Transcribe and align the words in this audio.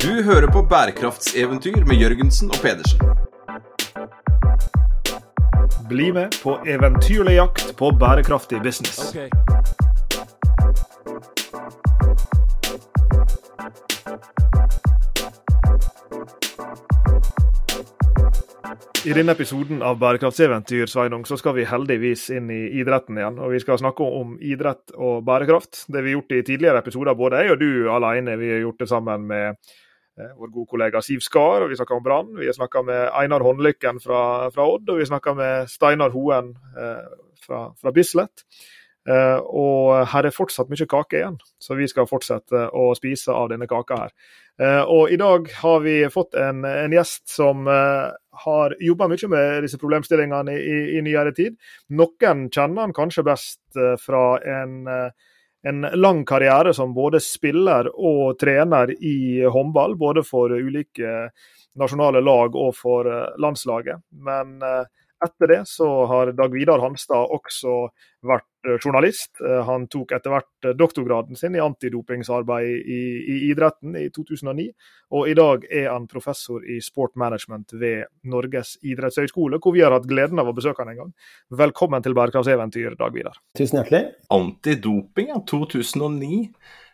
Du 0.00 0.22
hører 0.22 0.46
på 0.52 0.62
bærekraftseventyr 0.62 1.84
med 1.84 1.98
Jørgensen 2.00 2.48
og 2.48 2.56
Pedersen. 2.62 3.00
Bli 5.88 6.06
med 6.16 6.38
på 6.42 6.54
eventyrlig 6.66 7.34
jakt 7.34 7.76
på 7.76 7.90
bærekraftig 8.00 8.62
business. 8.64 9.12
I 19.04 19.12
denne 19.12 19.32
episoden 19.32 19.82
av 19.82 20.00
Bærekraftseventyr 20.00 20.88
Sveinung, 20.88 21.26
så 21.28 21.36
skal 21.36 21.58
vi 21.58 21.68
heldigvis 21.68 22.26
inn 22.36 22.48
i 22.52 22.62
idretten 22.80 23.20
igjen. 23.20 23.38
Og 23.40 23.52
vi 23.52 23.60
skal 23.60 23.82
snakke 23.84 24.04
om 24.04 24.38
idrett 24.40 24.96
og 24.96 25.24
bærekraft. 25.28 25.84
Det 25.92 26.00
vi 26.00 26.12
har 26.12 26.20
gjort 26.20 26.34
i 26.36 26.42
tidligere 26.42 26.84
episoder, 26.84 27.14
både 27.20 27.44
jeg 27.44 27.52
og 27.52 27.60
du 27.60 27.70
alene. 27.92 28.40
Vi 28.40 28.52
har 28.52 28.64
gjort 28.64 28.80
det 28.80 28.88
sammen 28.88 29.28
med 29.28 29.56
vår 30.36 30.52
gode 30.54 30.70
kollega 30.70 31.02
Siv 31.04 31.22
Skar, 31.24 31.64
og 31.64 31.72
vi 31.72 31.78
snakka 31.78 31.96
om 31.96 32.04
Brann. 32.04 32.34
Vi 32.38 32.52
snakka 32.54 32.82
med 32.86 33.06
Einar 33.20 33.44
Håndlykken 33.46 34.00
fra, 34.02 34.50
fra, 34.54 34.66
Odd, 34.66 34.90
og 34.90 35.00
vi 35.00 35.08
snakka 35.08 35.34
med 35.38 35.72
Steinar 35.72 36.14
Hoen 36.14 36.54
eh, 36.76 37.08
fra, 37.44 37.64
fra 37.80 37.94
Bislett. 37.96 38.44
Uh, 39.08 39.40
og 39.48 40.10
her 40.12 40.26
er 40.28 40.34
fortsatt 40.34 40.68
mye 40.68 40.84
kake 40.84 41.16
igjen, 41.16 41.38
så 41.56 41.72
vi 41.78 41.86
skal 41.88 42.08
fortsette 42.08 42.66
å 42.76 42.90
spise 42.98 43.32
av 43.32 43.48
denne 43.48 43.64
kaka 43.70 43.96
her. 44.02 44.12
Uh, 44.60 44.82
og 44.92 45.14
i 45.14 45.16
dag 45.20 45.48
har 45.62 45.80
vi 45.86 45.94
fått 46.12 46.36
en, 46.36 46.60
en 46.68 46.92
gjest 46.92 47.24
som 47.32 47.64
uh, 47.64 48.12
har 48.44 48.76
jobba 48.76 49.08
mye 49.08 49.30
med 49.32 49.64
disse 49.64 49.80
problemstillingene 49.80 50.52
i, 50.52 50.76
i, 50.98 51.02
nyere 51.06 51.32
tid. 51.36 51.56
Noen 51.96 52.44
kjenner 52.52 52.84
han 52.84 52.94
kanskje 52.96 53.24
best 53.24 53.80
fra 54.04 54.24
en, 54.44 54.76
en 55.68 55.80
lang 56.00 56.22
karriere 56.24 56.74
som 56.76 56.94
både 56.96 57.20
spiller 57.20 57.90
og 57.92 58.38
trener 58.40 58.94
i 58.96 59.42
håndball, 59.44 59.96
både 60.00 60.24
for 60.24 60.54
ulike 60.56 61.28
nasjonale 61.80 62.22
lag 62.24 62.56
og 62.56 62.72
for 62.76 63.08
landslaget. 63.40 64.00
Men 64.24 64.56
etter 64.64 65.52
det 65.52 65.60
så 65.68 65.90
har 66.08 66.32
Dag 66.32 66.54
Vidar 66.56 66.80
Hanstad 66.80 67.28
også 67.36 67.76
vært 68.24 68.49
Eh, 68.49 68.49
journalist. 68.62 69.40
Eh, 69.40 69.60
han 69.66 69.86
tok 69.90 70.12
etter 70.12 70.32
hvert 70.34 70.66
eh, 70.68 70.74
doktorgraden 70.76 71.38
sin 71.38 71.56
i 71.56 71.62
antidopingsarbeid 71.62 72.68
i, 72.68 73.00
i, 73.20 73.36
idretten 73.50 73.96
i 73.98 74.08
2009. 74.14 74.66
Og 75.16 75.30
i 75.30 75.36
dag 75.38 75.64
er 75.70 75.88
han 75.90 76.08
professor 76.10 76.64
i 76.64 76.80
sport 76.84 77.16
management 77.20 77.72
ved 77.80 78.10
Norges 78.30 78.76
idrettshøgskole, 78.82 79.60
hvor 79.62 79.74
vi 79.76 79.84
har 79.84 79.94
hatt 79.96 80.08
gleden 80.10 80.42
av 80.42 80.50
å 80.50 80.56
besøke 80.56 80.84
han 80.84 80.92
en 80.92 81.00
gang. 81.04 81.14
Velkommen 81.62 82.04
til 82.04 82.16
bærekraftseventyr, 82.18 82.98
Dag 83.00 83.16
Vidar. 83.16 83.40
Tusen 83.58 83.80
hjertelig. 83.80 84.04
Antidoping, 84.34 85.32
ja. 85.32 85.40
2009. 85.50 86.50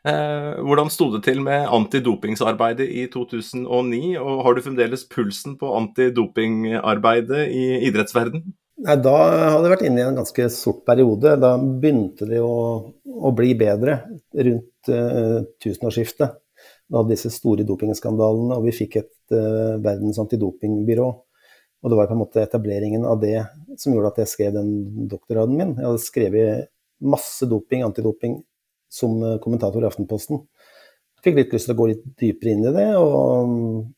Eh, 0.07 0.53
hvordan 0.63 0.91
sto 0.93 1.09
det 1.17 1.25
til 1.27 1.41
med 1.43 1.67
antidopingsarbeidet 1.67 2.87
i 2.87 3.09
2009, 3.11 4.15
og 4.23 4.45
har 4.47 4.55
du 4.55 4.63
fremdeles 4.63 5.03
pulsen 5.11 5.57
på 5.59 5.73
antidopingarbeidet 5.81 7.49
i 7.51 7.67
idrettsverden? 7.89 8.47
Nei, 8.87 8.95
Da 9.03 9.15
hadde 9.19 9.65
jeg 9.65 9.73
vært 9.73 9.87
inne 9.89 10.03
i 10.03 10.07
en 10.07 10.19
ganske 10.21 10.49
sort 10.55 10.85
periode. 10.87 11.35
Da 11.43 11.57
begynte 11.59 12.29
det 12.29 12.39
å, 12.43 12.57
å 12.95 13.33
bli 13.35 13.55
bedre 13.59 13.99
rundt 14.31 14.91
uh, 14.93 15.41
tusenårsskiftet. 15.63 16.37
Da 16.87 17.01
hadde 17.01 17.17
disse 17.17 17.33
store 17.35 17.67
dopingskandalene, 17.67 18.55
og 18.55 18.69
vi 18.69 18.77
fikk 18.77 19.01
et 19.01 19.35
uh, 19.35 19.75
verdens 19.83 20.21
antidopingbyrå. 20.23 21.09
Og 21.83 21.93
det 21.93 21.99
var 21.99 22.09
på 22.09 22.15
en 22.15 22.23
måte 22.23 22.45
etableringen 22.45 23.05
av 23.07 23.19
det 23.23 23.41
som 23.79 23.93
gjorde 23.95 24.15
at 24.15 24.23
jeg 24.23 24.33
skrev 24.37 24.55
den 24.55 24.71
doktorgraden 25.11 25.59
min. 25.59 25.75
Jeg 25.75 25.89
hadde 25.89 26.05
skrevet 26.07 26.71
masse 27.03 27.51
doping, 27.51 27.83
antidoping, 27.87 28.39
som 28.87 29.19
uh, 29.25 29.37
kommentator 29.43 29.83
i 29.83 29.91
Aftenposten. 29.91 30.45
Fikk 31.27 31.41
litt 31.41 31.59
lyst 31.59 31.67
til 31.67 31.75
å 31.75 31.81
gå 31.83 31.91
litt 31.91 32.07
dypere 32.23 32.55
inn 32.55 32.67
i 32.71 32.75
det, 32.77 32.91
og, 33.03 33.91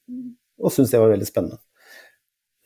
og 0.65 0.73
syntes 0.73 0.97
det 0.97 1.05
var 1.05 1.13
veldig 1.13 1.29
spennende. 1.29 1.61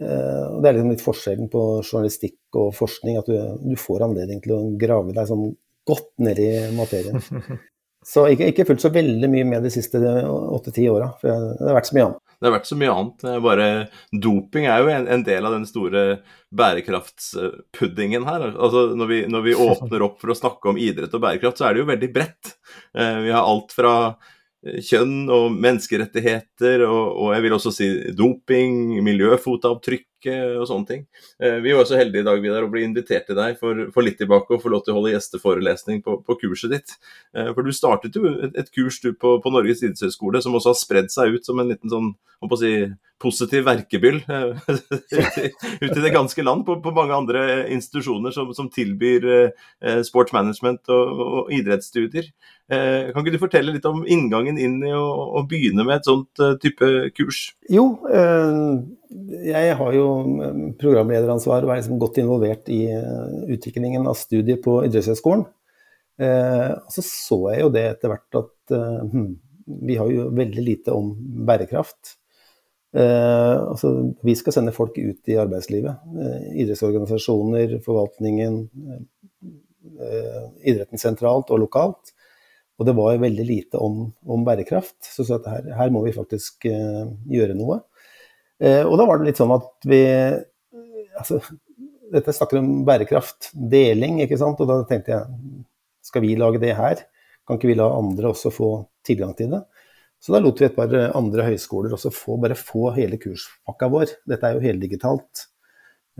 Eh, 0.02 0.46
det 0.60 0.68
er 0.68 0.78
liksom 0.78 0.92
litt 0.92 1.04
forskjellen 1.04 1.50
på 1.52 1.64
journalistikk 1.80 2.58
og 2.58 2.72
forskning, 2.76 3.18
at 3.20 3.28
du, 3.30 3.36
du 3.62 3.76
får 3.78 4.06
anledning 4.08 4.42
til 4.44 4.56
å 4.56 4.62
grave 4.80 5.14
deg 5.14 5.28
sånn 5.28 5.52
godt 5.88 6.10
ned 6.22 6.40
i 6.42 6.50
materien. 6.76 7.22
Så 8.02 8.24
ikke, 8.32 8.48
ikke 8.50 8.64
fulgt 8.66 8.82
så 8.82 8.90
veldig 8.90 9.28
mye 9.30 9.46
med 9.46 9.62
de 9.62 9.70
siste 9.70 10.00
åtte-ti 10.02 10.88
åra, 10.90 11.12
for 11.20 11.30
det 11.30 11.68
har 11.68 11.76
vært 11.76 11.86
så 11.86 11.94
mye 11.94 12.06
annet. 12.08 12.22
Det 12.34 12.48
har 12.48 12.54
vært 12.56 12.66
så 12.66 12.78
mye 12.80 12.94
annet. 12.98 13.26
Bare 13.44 13.66
doping 14.24 14.64
er 14.66 14.82
jo 14.82 14.88
en, 14.90 15.04
en 15.14 15.22
del 15.22 15.46
av 15.46 15.54
den 15.54 15.66
store 15.68 16.02
bærekraftspuddingen 16.58 18.26
her. 18.26 18.48
Altså 18.50 18.88
når 18.98 19.12
vi, 19.12 19.20
når 19.30 19.44
vi, 19.46 19.54
åpner 19.68 20.02
opp 20.08 20.18
for 20.18 20.34
å 20.34 20.38
snakke 20.40 20.72
om 20.72 20.80
idrett 20.82 21.14
og 21.14 21.22
bærekraft, 21.22 21.62
så 21.62 21.68
er 21.68 21.76
det 21.76 21.84
jo 21.84 21.90
veldig 21.92 22.10
bredt. 22.16 22.56
Eh, 22.98 23.20
vi 23.28 23.30
har 23.30 23.46
alt 23.46 23.70
fra 23.78 23.94
kjønn 24.62 25.26
og 25.32 25.50
menneskerettigheter, 25.56 26.84
og, 26.86 27.16
og, 27.16 27.28
jeg 27.34 27.44
vil 27.46 27.56
også 27.56 27.72
si 27.74 27.88
doping, 28.16 28.98
miljøfotavtrykk 29.04 30.06
og 30.30 30.66
sånne 30.68 30.88
ting. 30.88 31.04
Eh, 31.42 31.58
vi 31.64 31.74
var 31.76 31.86
så 31.88 31.98
heldige 31.98 32.22
i 32.22 32.26
dag 32.28 32.42
Vidar, 32.42 32.66
å 32.66 32.72
bli 32.72 32.84
invitert 32.86 33.26
til 33.28 33.38
deg 33.38 33.58
for, 33.60 33.86
for, 33.94 34.06
litt 34.06 34.18
tilbake 34.20 34.54
og 34.54 34.62
få 34.62 34.72
lov 34.72 34.84
til 34.84 34.94
å 34.94 34.98
holde 35.00 35.14
gjesteforelesning 35.14 36.02
på, 36.04 36.18
på 36.26 36.38
kurset 36.44 36.74
ditt. 36.74 36.96
Eh, 37.36 37.52
for 37.52 37.66
du 37.66 37.72
startet 37.74 38.18
jo 38.18 38.26
et, 38.32 38.54
et 38.58 38.72
kurs 38.74 39.00
du 39.02 39.12
på, 39.12 39.38
på 39.42 39.54
Norges 39.54 39.82
idrettshøgskole 39.82 40.42
som 40.44 40.58
også 40.58 40.74
har 40.74 40.78
spredd 40.80 41.10
seg 41.14 41.38
ut 41.38 41.48
som 41.48 41.62
en 41.62 41.72
liten 41.72 41.92
sånn, 41.92 42.12
å 42.42 42.58
si, 42.58 42.72
positiv 43.22 43.66
verkebyll 43.68 44.18
eh, 44.26 44.72
ut 45.84 45.92
i 45.92 46.02
det 46.02 46.14
ganske 46.14 46.42
land 46.46 46.66
på, 46.66 46.78
på 46.82 46.94
mange 46.94 47.14
andre 47.14 47.44
institusjoner 47.74 48.34
som, 48.34 48.50
som 48.56 48.70
tilbyr 48.72 49.52
sportsmanagement 50.06 50.90
og, 50.90 51.22
og 51.22 51.52
idrettsstudier. 51.54 52.32
Eh, 52.72 53.10
kan 53.12 53.20
ikke 53.20 53.34
du 53.34 53.42
fortelle 53.42 53.74
litt 53.74 53.86
om 53.88 54.02
inngangen 54.08 54.58
inn 54.60 54.78
i 54.86 54.92
å, 54.96 55.04
å 55.38 55.42
begynne 55.48 55.84
med 55.84 56.00
et 56.00 56.08
sånt 56.08 56.42
type 56.62 56.88
kurs? 57.16 57.50
Jo, 57.70 57.84
uh, 58.08 58.80
jeg 59.44 59.74
har 59.78 59.96
jo 59.96 60.06
programlederansvar 60.80 61.64
og 61.64 61.72
er 61.72 61.80
liksom 61.80 62.00
godt 62.00 62.20
involvert 62.22 62.70
i 62.72 62.84
utviklingen 63.52 64.06
av 64.08 64.16
studiet 64.18 64.62
på 64.64 64.80
idrettshøyskolen. 64.86 65.44
Uh, 66.20 66.76
så 66.92 67.04
så 67.04 67.38
jeg 67.54 67.64
jo 67.64 67.70
det 67.72 67.84
etter 67.88 68.12
hvert 68.12 68.36
at 68.42 68.74
eh, 68.76 69.14
vi 69.88 69.96
har 69.96 70.10
jo 70.12 70.26
veldig 70.36 70.64
lite 70.66 70.94
om 70.94 71.14
bærekraft. 71.46 72.18
Altså, 72.92 73.88
vi 74.20 74.34
skal 74.36 74.52
sende 74.52 74.74
folk 74.76 74.98
ut 74.98 75.30
i 75.32 75.38
arbeidslivet. 75.40 76.02
idrettsorganisasjoner, 76.60 77.78
forvaltningen, 77.86 78.58
idretten 80.60 81.00
sentralt 81.00 81.48
og 81.54 81.62
lokalt. 81.62 82.12
Og 82.76 82.84
det 82.84 82.96
var 82.98 83.22
veldig 83.22 83.46
lite 83.48 83.80
om, 83.80 84.02
om 84.28 84.44
bærekraft. 84.44 84.98
Så, 85.06 85.24
så 85.24 85.40
her, 85.46 85.72
her, 85.78 85.94
må 85.94 86.02
vi 86.04 86.12
faktisk 86.12 86.68
gjøre 86.68 87.56
noe. 87.56 87.80
Uh, 88.62 88.84
og 88.86 88.94
da 89.00 89.04
var 89.08 89.16
det 89.18 89.26
litt 89.30 89.40
sånn 89.40 89.54
at 89.56 89.70
vi 89.90 90.02
altså, 91.18 91.34
Dette 92.12 92.34
snakker 92.36 92.56
om 92.60 92.66
bærekraft, 92.84 93.40
deling, 93.56 94.14
ikke 94.20 94.36
sant. 94.40 94.60
Og 94.60 94.66
da 94.68 94.74
tenkte 94.88 95.12
jeg 95.14 95.24
skal 96.04 96.20
vi 96.26 96.36
lage 96.36 96.60
det 96.60 96.74
her? 96.76 96.96
Kan 97.48 97.56
ikke 97.56 97.70
vi 97.70 97.78
la 97.78 97.86
andre 97.96 98.28
også 98.34 98.50
få 98.52 98.68
tilgang 99.06 99.32
til 99.38 99.48
det? 99.54 99.62
Så 100.22 100.32
da 100.34 100.40
lot 100.42 100.60
vi 100.60 100.66
et 100.68 100.76
par 100.76 100.90
andre 100.92 101.46
høyskoler 101.48 101.92
også 101.96 102.10
få, 102.14 102.36
bare 102.42 102.56
få 102.58 102.82
hele 102.98 103.16
kurspakka 103.22 103.86
vår. 103.90 104.08
Dette 104.28 104.44
er 104.46 104.52
jo 104.58 104.66
heldigitalt. 104.66 105.34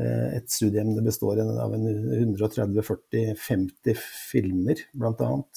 Uh, 0.01 0.29
et 0.39 0.49
studieemne 0.51 1.03
består 1.05 1.37
av 1.45 1.71
130-40-50 1.77 3.95
filmer, 4.33 4.77
annet. 5.13 5.55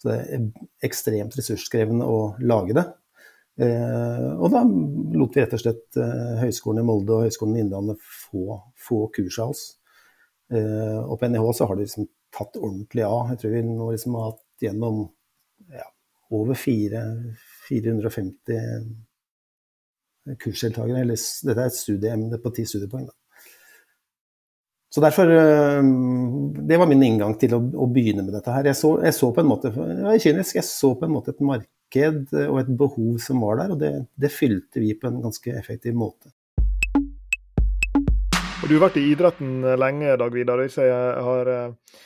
Så 0.00 0.04
det 0.08 0.16
er 0.24 0.40
ekstremt 0.88 1.36
ressurskrevende 1.36 2.04
å 2.08 2.32
lage 2.40 2.72
det. 2.76 2.86
Eh, 3.56 4.32
og 4.36 4.50
da 4.52 4.60
lot 5.16 5.32
vi 5.32 5.40
rett 5.40 5.54
og 5.56 5.62
slett 5.62 5.96
eh, 5.96 6.34
Høgskolen 6.42 6.82
i 6.82 6.84
Molde 6.84 7.14
og 7.14 7.24
Høgskolen 7.24 7.56
i 7.56 7.62
Innlandet 7.64 8.02
få, 8.04 8.58
få 8.76 9.06
kurs 9.16 9.38
av 9.40 9.54
oss. 9.54 9.64
Eh, 10.52 10.98
og 11.00 11.16
på 11.20 11.30
NIH 11.32 11.46
så 11.56 11.68
har 11.68 11.78
det 11.78 11.86
liksom 11.86 12.08
tatt 12.36 12.58
ordentlig 12.60 13.06
av. 13.06 13.32
Jeg 13.32 13.40
tror 13.40 13.54
vi 13.54 13.62
nå 13.64 13.90
liksom 13.94 14.18
har 14.18 14.26
hatt 14.30 14.66
gjennom 14.66 14.96
ja, 15.72 15.86
over 16.36 16.58
4, 16.60 17.04
450 17.68 18.90
kursdeltakere. 20.42 21.06
dette 21.06 21.60
er 21.62 21.70
et 21.70 21.78
studieemne 21.78 22.40
på 22.42 22.52
ti 22.52 22.64
studiepoeng. 22.68 23.06
Da. 23.06 23.14
Så 24.92 25.02
derfor 25.04 25.26
Det 26.66 26.76
var 26.80 26.88
min 26.88 27.02
inngang 27.04 27.34
til 27.38 27.54
å, 27.54 27.60
å 27.60 27.86
begynne 27.92 28.24
med 28.26 28.34
dette 28.34 28.52
her. 28.52 28.68
Jeg 28.68 28.76
så, 28.78 28.96
jeg 29.04 29.14
så, 29.14 29.30
på 29.32 29.42
en 29.42 29.48
måte 29.48 29.72
jeg 29.72 30.22
kynisk, 30.24 30.58
jeg 30.58 30.66
så 30.66 30.92
på 30.98 31.06
en 31.06 31.14
måte 31.14 31.32
et 31.32 31.40
marked 31.44 31.75
og 31.94 32.58
et 32.60 32.72
behov 32.78 33.18
som 33.22 33.40
var 33.44 33.60
der, 33.62 33.72
og 33.72 33.78
det, 33.80 33.92
det 34.16 34.32
fylte 34.34 34.82
vi 34.82 34.94
på 34.98 35.08
en 35.08 35.22
ganske 35.22 35.54
effektiv 35.56 35.94
måte. 35.94 36.32
Og 38.66 38.68
Du 38.68 38.74
har 38.74 38.88
vært 38.88 38.98
i 38.98 39.06
idretten 39.12 39.60
lenge, 39.78 40.16
Dag 40.18 40.32
Vidar. 40.34 40.58
Hvis 40.58 40.78
jeg, 40.80 40.90
har, 41.22 41.48
eh, 41.52 41.98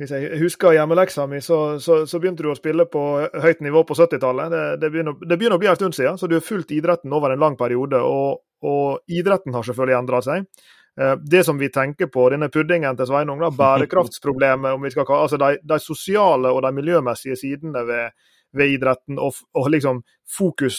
hvis 0.00 0.10
jeg 0.10 0.38
husker 0.40 0.74
hjemmeleksa 0.74 1.28
mi, 1.30 1.38
så, 1.44 1.78
så, 1.78 2.02
så, 2.10 2.18
begynte 2.18 2.42
du 2.42 2.50
å 2.50 2.56
spille 2.58 2.88
på 2.90 3.02
høyt 3.44 3.60
nivå 3.62 3.84
på 3.86 3.94
70-tallet. 3.94 4.50
Det, 4.50 4.62
det, 4.82 5.04
det, 5.04 5.36
begynner 5.36 5.58
å 5.58 5.62
bli 5.62 5.70
en 5.70 5.78
stund 5.78 5.94
siden, 5.94 6.18
så 6.18 6.26
du 6.26 6.38
har 6.38 6.46
fulgt 6.46 6.72
idretten 6.74 7.12
over 7.12 7.30
en 7.30 7.44
lang 7.44 7.58
periode. 7.60 8.00
Og, 8.02 8.42
og 8.66 9.14
idretten 9.14 9.54
har 9.54 9.68
selvfølgelig 9.68 9.98
endra 10.00 10.22
seg. 10.26 10.48
Eh, 11.00 11.14
det 11.22 11.44
som 11.46 11.60
vi 11.60 11.70
tenker 11.72 12.10
på, 12.12 12.26
denne 12.32 12.50
puddingen 12.52 12.96
til 12.98 13.10
Sveinung, 13.12 13.38
da, 13.44 13.52
bærekraftsproblemet, 13.62 14.72
om 14.74 14.82
vi 14.82 14.92
skal 14.96 15.12
altså 15.20 15.38
de, 15.40 15.54
de, 15.62 15.80
sosiale 15.80 16.50
og 16.50 16.64
de 16.66 16.72
miljømessige 16.80 17.38
sidene 17.44 17.84
ved, 17.88 18.24
ved 18.56 18.76
idretten, 18.76 19.18
og, 19.18 19.42
og, 19.56 19.68
liksom 19.72 20.02
fokus 20.36 20.78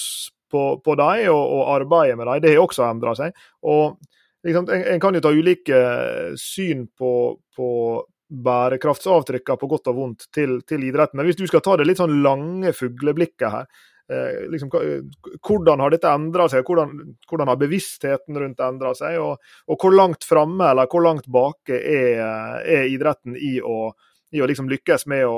på, 0.52 0.80
på 0.86 0.96
dem 1.00 1.30
og, 1.34 1.44
og, 1.44 1.64
arbeidet 1.76 2.18
med 2.18 2.30
dem, 2.30 2.42
det 2.44 2.56
har 2.56 2.64
også 2.64 2.86
endra 2.88 3.16
seg. 3.18 3.38
Og 3.66 3.98
liksom, 4.46 4.70
en, 4.70 4.84
en, 4.94 5.02
kan 5.02 5.16
jo 5.18 5.24
ta 5.24 5.34
ulike 5.34 5.80
syn 6.40 6.88
på, 6.98 7.14
på 7.56 7.70
bærekraftsavtrykkene 8.34 9.62
på 9.62 9.70
godt 9.72 9.90
og 9.92 9.98
vondt 9.98 10.28
til, 10.34 10.60
til, 10.68 10.86
idretten. 10.88 11.20
Men 11.20 11.30
hvis 11.30 11.40
du 11.40 11.46
skal 11.50 11.64
ta 11.66 11.78
det 11.78 11.88
litt 11.88 12.02
sånn 12.02 12.22
lange 12.26 12.74
fugleblikket 12.76 13.50
her, 13.54 13.68
eh, 14.12 14.46
liksom, 14.52 14.72
hvordan 14.74 15.84
har 15.84 15.94
dette 15.94 16.14
endra 16.14 16.48
seg? 16.52 16.66
Hvordan, 16.66 16.96
hvordan, 17.30 17.52
har 17.52 17.62
bevisstheten 17.62 18.40
rundt 18.40 18.58
det 18.60 18.70
endra 18.70 18.94
seg? 18.98 19.20
Og, 19.22 19.54
og, 19.68 19.78
hvor 19.78 19.96
langt 19.96 20.26
framme 20.28 20.72
eller 20.72 20.90
hvor 20.90 21.06
langt 21.06 21.30
bake 21.34 21.78
er, 21.78 22.24
er 22.62 22.90
idretten 22.92 23.38
i 23.38 23.60
å, 23.62 23.92
i 24.34 24.42
å 24.42 24.48
liksom 24.50 24.70
lykkes 24.72 25.06
med 25.12 25.26
å, 25.30 25.34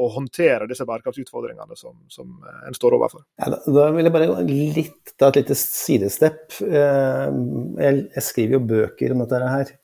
å, 0.00 0.08
håndtere 0.14 0.68
disse 0.70 0.86
bærekraftsutfordringene 0.86 1.76
som, 1.78 1.96
som 2.12 2.36
en 2.66 2.76
står 2.76 2.96
overfor? 2.98 3.24
Ja, 3.40 3.48
da, 3.54 3.58
da, 3.66 3.86
vil 3.96 4.06
jeg 4.06 4.14
bare 4.14 4.28
gå 4.30 4.36
litt, 4.46 5.14
ta 5.18 5.30
et 5.30 5.40
lite 5.40 5.56
sidestepp. 5.58 6.60
Eh, 6.62 7.24
jeg, 7.82 8.04
jeg, 8.04 8.26
skriver 8.26 8.56
jo 8.56 8.62
bøker 8.70 9.14
om 9.14 9.24
dette 9.24 9.40
her. 9.56 9.74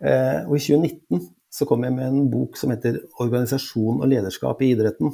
Eh, 0.00 0.38
og 0.46 0.56
i 0.56 0.62
2019 0.64 1.28
så 1.50 1.66
kom 1.66 1.84
jeg 1.84 1.96
med 1.96 2.06
en 2.06 2.30
bok 2.32 2.56
som 2.56 2.72
heter 2.72 3.02
'Organisasjon 3.18 4.00
og 4.00 4.08
lederskap 4.08 4.62
i 4.62 4.72
idretten'. 4.72 5.12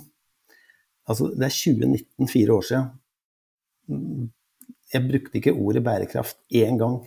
Altså, 1.06 1.30
det 1.32 1.48
er 1.48 1.54
2019, 1.54 2.28
fire 2.28 2.54
år 2.54 2.64
siden. 2.66 4.30
Jeg 4.92 5.08
brukte 5.10 5.38
ikke 5.38 5.54
ordet 5.54 5.82
bærekraft 5.86 6.38
én 6.54 6.78
gang. 6.78 7.00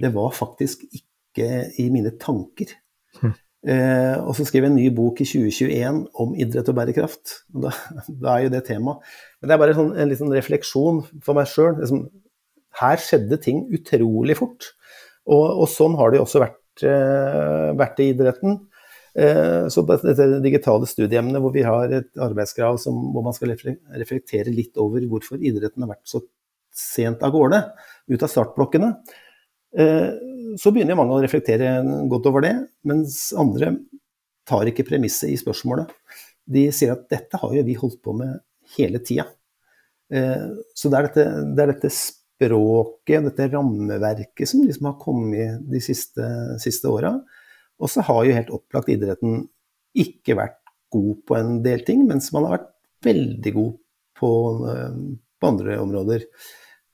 Det 0.00 0.10
var 0.14 0.32
faktisk 0.36 0.84
ikke 0.90 1.48
i 1.80 1.88
mine 1.92 2.12
tanker. 2.20 2.72
Eh, 3.64 4.16
og 4.20 4.34
så 4.36 4.44
skrev 4.44 4.66
jeg 4.66 4.72
en 4.72 4.76
ny 4.76 4.88
bok 4.92 5.22
i 5.24 5.28
2021 5.28 6.02
om 6.20 6.34
idrett 6.36 6.68
og 6.68 6.76
bærekraft. 6.76 7.38
Da, 7.48 7.72
da, 8.22 8.34
er 8.34 8.46
jo 8.46 8.52
det 8.56 8.64
tema. 8.68 8.98
Men 9.40 9.50
det 9.50 9.56
er 9.56 9.62
bare 9.64 9.78
sånn, 9.78 9.94
en 9.96 10.10
liten 10.10 10.34
refleksjon 10.34 11.04
for 11.24 11.38
meg 11.38 11.48
sjøl. 11.50 11.78
Liksom, 11.80 12.04
her 12.80 13.00
skjedde 13.00 13.38
ting 13.42 13.64
utrolig 13.74 14.36
fort. 14.40 14.74
Og, 15.24 15.46
og 15.64 15.66
sånn 15.72 15.96
har 15.96 16.12
det 16.12 16.20
jo 16.20 16.26
også 16.26 16.42
vært 16.42 16.60
Eh, 16.82 17.68
vært 17.78 18.00
i 18.02 18.08
idretten. 18.10 18.56
Eh, 19.14 19.66
så 19.70 19.84
på 19.86 19.94
dette 20.02 20.40
digitale 20.42 20.88
studieemnet 20.90 21.38
hvor 21.42 21.52
vi 21.54 21.62
har 21.62 21.92
et 21.94 22.10
arbeidskrav 22.18 22.80
som, 22.82 22.96
hvor 23.14 23.22
man 23.22 23.36
skal 23.36 23.52
reflektere 23.54 24.50
litt 24.50 24.74
over 24.82 25.04
hvorfor 25.06 25.38
idretten 25.38 25.84
har 25.84 25.92
vært 25.92 26.10
så 26.10 26.24
sent 26.74 27.22
av 27.22 27.30
gårde, 27.30 27.60
ut 28.10 28.24
av 28.26 28.32
startblokkene, 28.32 28.88
eh, 29.78 30.08
så 30.60 30.72
begynner 30.74 30.98
mange 30.98 31.16
å 31.16 31.22
reflektere 31.22 31.76
godt 32.10 32.28
over 32.30 32.44
det, 32.44 32.54
mens 32.88 33.28
andre 33.38 33.72
tar 34.48 34.68
ikke 34.68 34.86
premisset 34.88 35.32
i 35.32 35.38
spørsmålet. 35.40 35.92
De 36.44 36.66
sier 36.74 36.92
at 36.92 37.06
dette 37.12 37.40
har 37.40 37.54
jo 37.56 37.64
vi 37.64 37.76
holdt 37.80 38.02
på 38.04 38.14
med 38.16 38.36
hele 38.76 39.00
tida. 39.04 39.24
Så 40.76 40.90
det 40.92 40.98
er 40.98 41.08
dette, 41.08 41.24
det 41.56 41.64
er 41.64 41.72
dette 41.72 41.90
språket, 41.94 43.24
dette 43.24 43.48
rammeverket 43.54 44.50
som 44.50 44.66
liksom 44.66 44.90
har 44.90 44.98
kommet 45.00 45.64
de 45.70 45.80
siste, 45.82 46.26
siste 46.60 46.90
åra. 46.92 47.14
Og 47.80 47.90
så 47.90 48.04
har 48.06 48.24
jo 48.24 48.36
helt 48.36 48.52
opplagt 48.54 48.92
idretten 48.92 49.46
ikke 49.94 50.36
vært 50.38 50.60
god 50.94 51.22
på 51.26 51.38
en 51.38 51.56
del 51.64 51.82
ting, 51.86 52.04
mens 52.08 52.30
man 52.34 52.46
har 52.46 52.58
vært 52.58 52.70
veldig 53.04 53.54
god 53.54 53.72
på, 54.18 54.30
eh, 54.70 54.98
på 55.40 55.50
andre 55.50 55.78
områder. 55.82 56.26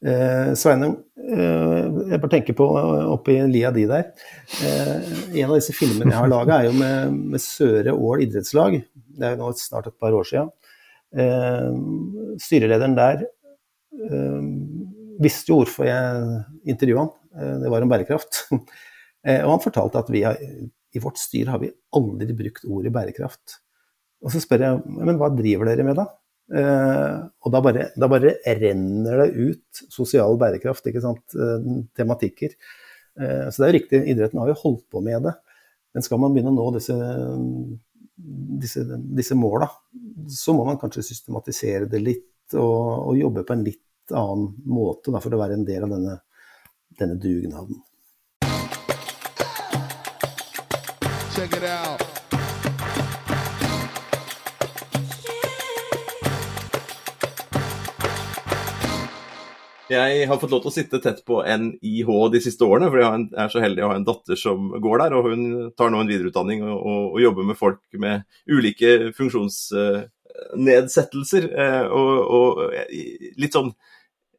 Eh, 0.01 0.53
Sveinung, 0.57 0.95
eh, 1.21 1.87
jeg 2.09 2.21
bare 2.23 2.33
tenker 2.33 2.57
på 2.57 2.67
oppi 3.13 3.37
lia 3.53 3.73
di 3.75 3.85
der. 3.89 4.13
Eh, 4.65 5.11
en 5.43 5.51
av 5.51 5.59
disse 5.59 5.75
filmene 5.77 6.09
jeg 6.09 6.21
har 6.23 6.31
laga, 6.31 6.61
er 6.61 6.71
jo 6.71 6.79
med, 6.79 7.19
med 7.35 7.45
Søre 7.45 7.93
Ål 7.93 8.25
idrettslag. 8.25 8.79
Det 8.81 9.27
er 9.27 9.37
jo 9.37 9.43
nå 9.43 9.51
snart 9.61 9.91
et 9.91 9.99
par 10.01 10.17
år 10.17 10.25
sia. 10.25 10.47
Eh, 11.13 11.69
styrelederen 12.41 12.97
der 12.97 13.27
eh, 13.27 14.45
visste 15.21 15.53
jo 15.53 15.61
hvorfor 15.61 15.89
jeg 15.91 16.45
intervjua 16.73 17.05
han. 17.05 17.15
Eh, 17.37 17.57
det 17.65 17.73
var 17.73 17.87
om 17.87 17.97
bærekraft. 17.97 18.47
Eh, 19.21 19.43
og 19.45 19.51
han 19.51 19.61
fortalte 19.61 20.01
at 20.01 20.07
vi 20.09 20.23
har, 20.25 20.39
i 20.97 21.01
vårt 21.05 21.19
styr 21.21 21.51
har 21.53 21.59
vi 21.61 21.69
aldri 21.93 22.33
brukt 22.33 22.63
ordet 22.65 22.89
bærekraft. 22.95 23.59
Og 24.25 24.33
så 24.33 24.41
spør 24.41 24.65
jeg 24.65 24.79
men 24.97 25.19
hva 25.21 25.29
driver 25.37 25.69
dere 25.69 25.85
med 25.85 25.99
da? 26.01 26.07
Eh, 26.51 27.19
og 27.45 27.55
da 27.55 27.61
bare, 27.63 27.91
da 27.95 28.09
bare 28.11 28.37
renner 28.59 29.23
det 29.25 29.29
ut 29.37 29.85
sosial 29.93 30.39
bærekraft, 30.41 30.89
ikke 30.91 31.05
sant? 31.05 31.39
tematikker. 31.97 32.57
så 33.21 33.57
det 33.57 33.65
er 33.67 33.71
jo 33.71 33.77
riktig, 33.77 33.99
idretten 34.09 34.41
har 34.41 34.49
jo 34.49 34.61
holdt 34.63 34.85
på 34.91 35.03
med 35.05 35.27
det. 35.27 35.35
Men 35.95 36.07
skal 36.07 36.21
man 36.23 36.35
begynne 36.35 36.53
å 36.53 36.57
nå 36.57 36.67
disse, 36.77 36.97
disse, 38.63 38.85
disse 39.19 39.37
måla, 39.39 39.69
så 40.31 40.55
må 40.55 40.65
man 40.69 40.79
kanskje 40.81 41.05
systematisere 41.11 41.91
det 41.91 42.03
litt 42.03 42.59
og, 42.59 43.11
og 43.11 43.19
jobbe 43.19 43.45
på 43.47 43.57
en 43.57 43.65
litt 43.67 44.15
annen 44.15 44.55
måte 44.67 45.15
da, 45.15 45.23
for 45.23 45.35
å 45.35 45.41
være 45.41 45.59
en 45.59 45.67
del 45.67 45.87
av 45.87 45.95
denne, 45.95 46.19
denne 46.99 47.19
dugnaden. 47.21 47.83
Check 51.35 51.57
it 51.57 51.65
out. 51.65 52.40
Jeg 59.91 60.29
har 60.31 60.39
fått 60.39 60.53
lov 60.55 60.61
til 60.63 60.71
å 60.71 60.75
sitte 60.75 61.01
tett 61.03 61.25
på 61.27 61.41
NIH 61.43 62.07
de 62.31 62.39
siste 62.45 62.63
årene, 62.63 62.87
for 62.93 63.01
jeg 63.03 63.25
er 63.43 63.49
så 63.51 63.59
heldig 63.63 63.83
å 63.83 63.89
ha 63.91 63.97
en 63.99 64.07
datter 64.07 64.37
som 64.39 64.71
går 64.71 64.99
der. 65.03 65.11
og 65.19 65.27
Hun 65.33 65.43
tar 65.75 65.91
nå 65.91 65.99
en 66.01 66.11
videreutdanning 66.11 66.63
og, 66.63 66.79
og, 66.79 67.11
og 67.17 67.21
jobber 67.25 67.45
med 67.49 67.57
folk 67.59 67.83
med 67.99 68.23
ulike 68.47 69.11
funksjonsnedsettelser. 69.17 71.45
Eh, 71.51 71.87
og, 71.91 72.31
og, 72.39 72.71
litt 73.43 73.55
sånn 73.59 73.75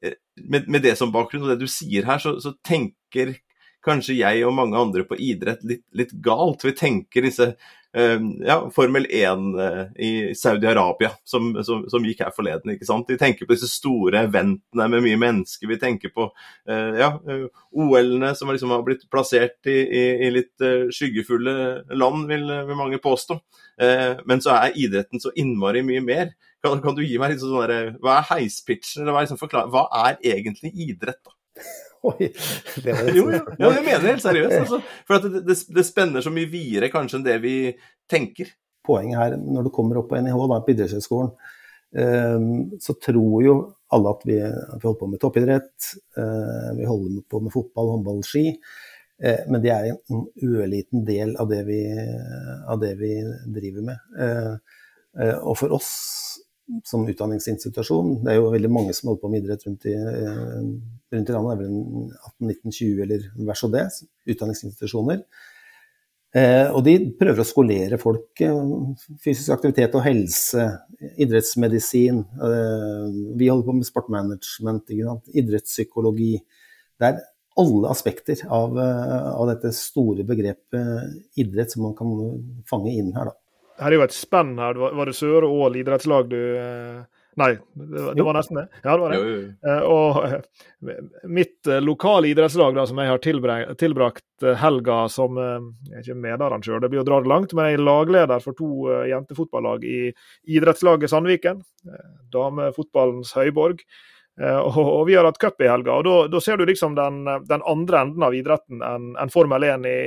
med, 0.02 0.68
med, 0.68 0.82
det 0.84 0.98
som 0.98 1.12
bakgrunn 1.14 1.46
og 1.46 1.54
det 1.54 1.62
du 1.62 1.70
sier 1.70 2.06
her, 2.08 2.20
så, 2.22 2.40
så, 2.42 2.54
tenker 2.66 3.36
kanskje 3.86 4.18
jeg 4.20 4.46
og 4.46 4.56
mange 4.56 4.80
andre 4.80 5.06
på 5.08 5.18
idrett 5.20 5.62
litt, 5.68 5.86
litt 5.98 6.12
galt. 6.24 6.64
Vi 6.66 6.74
tenker 6.78 7.26
disse 7.26 7.48
uh, 7.54 8.20
ja, 8.46 8.58
Formel 8.74 9.08
1 9.10 9.48
uh, 9.58 9.64
eh, 9.66 9.82
i 10.06 10.12
Saudi-Arabia 10.38 11.12
som, 11.28 11.52
som, 11.66 11.84
som, 11.90 12.06
gikk 12.06 12.24
her 12.26 12.34
forleden. 12.36 12.74
ikke 12.76 12.88
sant? 12.88 13.10
Vi 13.10 13.20
tenker 13.22 13.50
på 13.50 13.56
disse 13.56 13.70
store 13.72 14.26
eventene 14.28 14.88
med 14.94 15.06
mye 15.06 15.20
mennesker. 15.22 15.70
Vi 15.72 15.80
tenker 15.82 16.14
på 16.14 16.30
uh, 16.30 16.94
ja, 17.00 17.12
OL-ene 17.72 18.34
som 18.38 18.54
liksom 18.54 18.76
har 18.76 18.86
blitt 18.88 19.08
plassert 19.12 19.60
i, 19.70 19.80
i, 19.82 20.06
i 20.28 20.32
litt 20.34 20.68
skyggefulle 20.94 21.58
land, 21.98 22.28
vil, 22.30 22.48
vil 22.70 22.80
mange 22.80 23.02
påstå. 23.02 23.40
men 24.30 24.42
så 24.44 24.52
er 24.54 24.76
idretten 24.78 25.22
så 25.22 25.32
innmari 25.36 25.82
mye 25.82 26.02
mer. 26.06 26.34
Kan, 26.62 26.82
kan, 26.84 26.94
du 26.94 27.02
gi 27.02 27.18
meg 27.18 27.32
litt 27.34 27.42
sånn 27.42 27.58
der, 27.64 27.96
Hva 28.04 28.20
er 28.20 28.28
heispitchen, 28.36 29.02
eller 29.02 29.16
hva, 29.16 29.24
liksom 29.26 29.72
hva 29.74 29.88
er 30.04 30.20
egentlig 30.36 30.70
idrett, 30.76 31.18
da? 31.26 31.34
Oi, 32.10 32.32
det 32.84 32.94
var 32.96 33.06
det. 33.06 33.16
jo, 33.16 33.28
jo, 33.30 33.40
jo, 33.60 33.70
jeg 33.70 33.86
mener 33.86 34.08
helt 34.10 34.24
seriøst. 34.24 34.58
Altså, 34.64 34.80
for 35.08 35.26
det, 35.26 35.44
det, 35.46 35.58
det, 35.76 35.86
spenner 35.86 36.24
så 36.26 36.34
mye 36.34 36.50
videre 36.50 36.90
kanskje 36.94 37.20
enn 37.20 37.28
det 37.28 37.38
vi 37.44 37.56
tenker. 38.10 38.50
Poenget 38.86 39.20
her, 39.20 39.36
når 39.38 39.68
du 39.68 39.74
kommer 39.74 40.00
opp 40.02 40.10
på 40.10 40.18
NIH, 40.18 40.40
da, 40.50 40.58
på 40.66 40.74
idrettshøyskolen, 40.74 41.30
um, 42.02 42.48
så 42.82 42.96
tror 42.98 43.36
jo 43.46 43.58
alle 43.94 44.14
at 44.16 44.24
vi, 44.26 44.40
at 44.42 44.80
vi, 44.80 44.88
holder 44.88 45.02
på 45.04 45.12
med 45.12 45.22
toppidrett. 45.22 45.92
Uh, 46.18 46.72
vi 46.80 46.88
holder 46.90 47.22
på 47.30 47.44
med 47.46 47.54
fotball, 47.54 47.94
håndball, 47.94 48.24
ski. 48.26 48.48
Uh, 49.22 49.44
men 49.52 49.62
det 49.62 49.74
er 49.76 49.92
en 49.92 50.26
ørliten 50.50 51.06
del 51.06 51.36
av 51.38 51.52
det 51.54 51.62
vi, 51.70 51.84
av 52.66 52.82
det 52.82 52.96
vi 52.98 53.14
driver 53.60 53.92
med. 53.92 54.02
Uh, 54.18 54.56
og 55.44 55.54
for 55.60 55.78
oss 55.78 55.92
som 56.88 57.06
utdanningsinstitusjon. 57.10 58.20
Det 58.26 58.34
er 58.34 58.40
jo 58.40 58.52
veldig 58.54 58.72
mange 58.72 58.96
som 58.96 59.12
holder 59.12 59.22
på 59.24 59.32
med 59.32 59.44
idrett 59.44 59.66
rundt 59.68 59.88
i, 59.90 59.96
eh, 59.96 60.60
rundt 61.14 61.32
i 61.32 61.36
landet. 61.36 61.50
Det 61.50 61.56
er 61.56 61.62
vel 61.64 61.80
18-19-20 62.30 63.02
eller 63.06 63.26
hver 63.48 63.60
så 63.60 63.72
det, 63.72 63.88
utdanningsinstitusjoner. 64.32 65.24
Eh, 66.32 66.70
og 66.72 66.86
de 66.88 66.96
prøver 67.20 67.44
å 67.44 67.48
skolere 67.48 68.00
folk. 68.00 68.30
Eh, 68.40 68.72
fysisk 69.24 69.52
aktivitet 69.58 69.98
og 70.00 70.06
helse, 70.06 70.70
idrettsmedisin. 71.20 72.24
Eh, 72.24 73.10
vi 73.36 73.52
holder 73.52 73.68
på 73.68 73.76
med 73.76 73.90
sportmanagement, 73.90 74.96
idrettspsykologi. 75.36 76.34
Det 77.02 77.10
er 77.10 77.20
alle 77.60 77.92
aspekter 77.92 78.40
av, 78.48 78.78
eh, 78.80 79.32
av, 79.34 79.48
dette 79.50 79.74
store 79.76 80.24
begrepet 80.24 81.36
idrett 81.36 81.72
som 81.72 81.84
man 81.84 81.96
kan 81.96 82.64
fange 82.66 82.96
inn 82.96 83.12
her. 83.14 83.26
da 83.26 83.41
her 83.82 83.90
er 83.90 83.98
jo 83.98 84.06
et 84.06 84.16
spenn 84.16 84.54
her. 84.62 84.78
Var 84.78 85.10
det 85.10 85.18
Søre 85.18 85.50
Ål 85.50 85.82
idrettslag 85.82 86.30
du 86.32 86.40
eh, 86.60 87.02
Nei, 87.40 87.54
det, 87.80 88.02
det 88.18 88.24
var 88.28 88.36
nesten 88.36 88.58
det. 88.60 88.66
Ja, 88.84 88.92
det 88.92 89.00
var 89.00 89.14
det. 89.14 89.20
Jo, 89.22 89.28
jo. 89.32 89.44
Eh, 89.72 89.84
og 89.88 90.18
eh, 90.28 90.98
mitt 91.32 91.70
lokale 91.80 92.28
idrettslag 92.28 92.76
da, 92.76 92.84
som 92.90 93.00
jeg 93.00 93.08
har 93.08 93.22
tilbrakt, 93.24 93.78
tilbrakt 93.80 94.48
helga 94.60 94.98
som 95.14 95.40
Jeg 95.40 95.96
er 95.96 96.04
ikke 96.04 96.18
medarrangør, 96.26 96.82
det 96.84 96.90
blir 96.92 97.04
å 97.04 97.08
dra 97.08 97.22
det 97.24 97.32
langt, 97.32 97.56
men 97.56 97.70
jeg 97.70 97.80
er 97.80 97.86
lagleder 97.88 98.44
for 98.44 98.58
to 98.58 98.90
jentefotballag 99.08 99.86
i 99.88 100.00
idrettslaget 100.58 101.14
Sandviken. 101.14 101.62
Damefotballens 102.36 103.32
høyborg. 103.38 103.86
Eh, 104.40 104.58
og, 104.58 105.08
vi 105.08 105.16
har 105.16 105.26
hatt 105.28 105.38
cup 105.38 105.62
i 105.62 105.68
helga. 105.68 105.98
og 106.00 106.32
Da 106.32 106.40
ser 106.42 106.58
du 106.58 106.66
liksom 106.66 106.96
den, 106.96 107.24
den, 107.48 107.64
andre 107.68 108.02
enden 108.06 108.24
av 108.24 108.36
idretten 108.36 108.84
enn 108.86 109.12
en 109.20 109.34
Formel 109.34 109.64
1 109.68 109.86
i, 109.90 109.98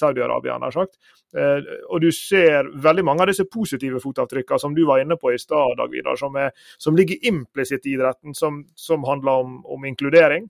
Saudi-Arabia. 0.00 0.56
sagt. 0.72 0.96
Eh, 1.36 1.60
og 1.88 2.00
du 2.00 2.10
ser 2.12 2.70
veldig 2.74 3.04
mange 3.04 3.22
av 3.22 3.28
disse 3.28 3.44
positive 3.44 4.00
fotavtrykkene 4.00 4.60
som 4.60 4.74
du 4.74 4.84
var 4.86 5.02
inne 5.02 5.16
på 5.20 5.34
i 5.34 5.38
stad, 5.38 5.76
Dag 5.76 5.90
Vidar, 5.92 6.16
som, 6.16 6.36
er, 6.36 6.50
som 6.78 6.96
ligger 6.96 7.28
implisitt 7.28 7.86
i 7.86 7.94
idretten, 7.94 8.34
som, 8.34 8.64
som 8.74 9.04
handler 9.04 9.44
om, 9.44 9.60
om 9.66 9.84
inkludering 9.84 10.48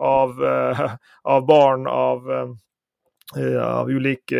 av, 0.00 0.40
uh, 0.40 0.96
av 1.24 1.46
barn, 1.46 1.86
av 1.86 2.56
av 3.62 3.86
ulik 3.86 4.32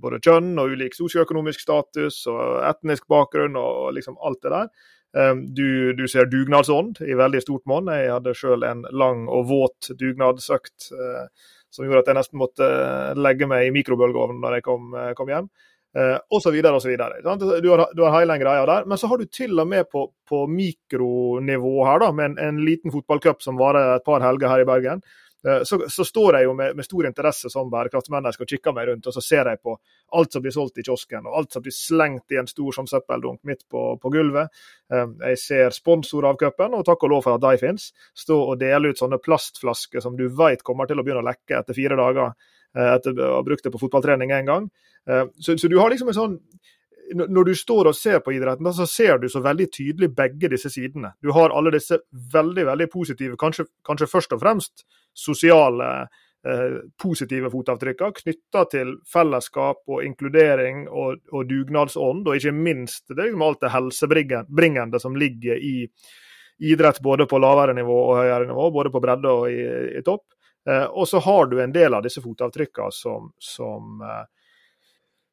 både 0.00 0.18
kjønn 0.24 0.54
og 0.56 0.70
ulik 0.72 0.94
sosioøkonomisk 0.96 1.60
status 1.60 2.22
og 2.32 2.62
etnisk 2.64 3.04
bakgrunn 3.12 3.58
og 3.60 3.90
liksom 3.92 4.16
alt 4.24 4.40
det 4.40 4.52
der. 4.54 4.70
Ehm, 5.16 5.54
du, 5.54 5.92
du, 5.96 6.04
ser 6.08 6.28
dugnadsånd 6.30 7.00
i 7.00 7.16
veldig 7.16 7.40
stort 7.44 7.64
monn. 7.70 7.88
Jeg 7.92 8.12
hadde 8.12 8.34
sjøl 8.36 8.66
en 8.68 8.84
lang 8.92 9.24
og 9.32 9.46
våt 9.50 9.92
dugnadsøkt 9.98 10.90
eh, 10.92 11.22
som 11.72 11.86
gjorde 11.86 12.04
at 12.04 12.10
jeg 12.12 12.18
nesten 12.18 12.40
måtte 12.40 12.66
eh, 12.66 13.14
legge 13.16 13.48
meg 13.48 13.68
i 13.68 13.72
mikrobølgeovnen 13.74 14.42
når 14.42 14.58
jeg 14.58 14.66
kom, 14.66 14.92
eh, 14.96 15.14
kom 15.18 15.32
hjem. 15.32 15.48
Og 15.96 16.42
så 16.44 16.50
videre 16.52 16.76
og 16.76 16.82
så 16.84 16.90
videre. 16.90 17.22
Du 17.24 17.70
har, 17.70 17.86
du 17.96 18.02
har 18.04 18.12
hele 18.18 18.34
greia 18.36 18.66
der. 18.68 18.84
Men 18.84 18.98
så 19.00 19.08
har 19.08 19.16
du 19.16 19.30
til 19.32 19.56
og 19.62 19.64
med 19.70 19.86
på, 19.88 20.02
på 20.28 20.42
mikronivå 20.44 21.70
her, 21.88 22.02
da, 22.02 22.10
med 22.12 22.26
en, 22.26 22.34
en 22.50 22.58
liten 22.66 22.92
fotballcup 22.92 23.40
som 23.40 23.56
varer 23.56 23.94
et 23.94 24.04
par 24.04 24.20
helger 24.20 24.52
her 24.52 24.60
i 24.60 24.66
Bergen. 24.68 25.00
Eh, 25.46 25.62
så, 25.62 25.78
så, 25.88 26.04
står 26.04 26.38
jeg 26.38 26.48
jo 26.48 26.54
med, 26.58 26.76
med, 26.76 26.84
stor 26.84 27.06
interesse 27.06 27.50
som 27.52 27.70
bærekraftmenneske 27.70 28.42
og 28.42 28.50
kikker 28.50 28.74
meg 28.74 28.88
rundt, 28.90 29.06
og 29.06 29.14
så 29.14 29.22
ser 29.22 29.50
jeg 29.52 29.60
på 29.62 29.76
alt 30.18 30.34
som 30.34 30.42
blir 30.42 30.54
solgt 30.54 30.80
i 30.80 30.86
kiosken, 30.86 31.28
og 31.28 31.38
alt 31.40 31.54
som 31.54 31.64
blir 31.64 31.74
slengt 31.74 32.34
i 32.34 32.40
en 32.40 32.50
stor 32.50 32.74
sånn 32.74 32.90
søppeldunk 32.90 33.42
midt 33.46 33.66
på, 33.70 33.84
på, 34.02 34.12
gulvet. 34.14 34.64
Eh, 34.92 35.06
jeg 35.30 35.42
ser 35.42 35.76
sponsorer 35.76 36.32
av 36.32 36.40
cupen, 36.40 36.74
og 36.78 36.86
takk 36.88 37.06
og 37.06 37.14
lov 37.14 37.26
for 37.28 37.38
at 37.38 37.44
de 37.46 37.62
finnes, 37.62 37.92
stå 38.16 38.40
og 38.42 38.58
dele 38.62 38.90
ut 38.90 39.02
sånne 39.02 39.20
plastflasker 39.22 40.02
som 40.04 40.18
du 40.18 40.26
vet 40.26 40.66
kommer 40.66 40.90
til 40.90 40.98
å 40.98 41.06
begynne 41.06 41.22
å 41.22 41.30
lekke 41.30 41.60
etter 41.60 41.78
fire 41.78 41.98
dager 42.00 42.32
eh, 42.32 42.90
etter 42.96 43.14
å 43.20 43.36
ha 43.38 43.46
brukt 43.46 43.66
det 43.66 43.74
på 43.74 43.82
fotballtrening 43.86 44.34
en 44.34 44.52
gang. 44.52 44.68
Så, 45.38 45.54
så 45.54 45.68
du 45.70 45.76
har 45.78 45.92
liksom 45.92 46.08
en 46.10 46.16
sånn 46.16 46.32
når 47.14 47.44
du 47.44 47.54
står 47.54 47.90
og 47.90 47.96
ser 47.96 48.20
på 48.24 48.34
idretten, 48.34 48.68
så 48.74 48.86
ser 48.88 49.18
du 49.22 49.28
så 49.30 49.40
veldig 49.44 49.66
tydelig 49.72 50.10
begge 50.16 50.50
disse 50.52 50.70
sidene. 50.72 51.12
Du 51.22 51.32
har 51.36 51.54
alle 51.54 51.72
disse 51.74 52.00
veldig 52.32 52.66
veldig 52.66 52.88
positive, 52.92 53.38
kanskje, 53.40 53.68
kanskje 53.86 54.10
først 54.10 54.36
og 54.36 54.42
fremst 54.42 54.86
sosiale 55.16 55.88
eh, 56.46 56.78
positive 57.02 57.50
fotavtrykkene 57.52 58.20
knytta 58.20 58.64
til 58.72 58.94
fellesskap 59.12 59.82
og 59.86 60.04
inkludering 60.04 60.86
og, 60.88 61.22
og 61.32 61.48
dugnadsånd, 61.50 62.26
og 62.26 62.38
ikke 62.38 62.54
minst 62.56 63.06
det 63.12 63.20
liksom 63.22 63.44
alt 63.46 63.62
det 63.64 63.74
helsebringende 63.74 65.02
som 65.02 65.18
ligger 65.18 65.60
i 65.60 65.76
idrett 66.58 67.02
både 67.04 67.26
på 67.28 67.38
lavere 67.38 67.74
nivå 67.76 67.98
og 68.10 68.22
høyere 68.22 68.48
nivå, 68.48 68.70
både 68.72 68.92
på 68.92 69.02
bredde 69.04 69.32
og 69.32 69.50
i, 69.52 69.60
i 69.98 70.02
topp. 70.04 70.24
Eh, 70.68 70.84
og 70.84 71.08
så 71.08 71.20
har 71.22 71.46
du 71.46 71.60
en 71.62 71.74
del 71.74 71.94
av 71.94 72.02
disse 72.06 72.22
fotavtrykkene 72.24 72.94
som, 72.94 73.30
som 73.38 74.00
eh, 74.02 74.24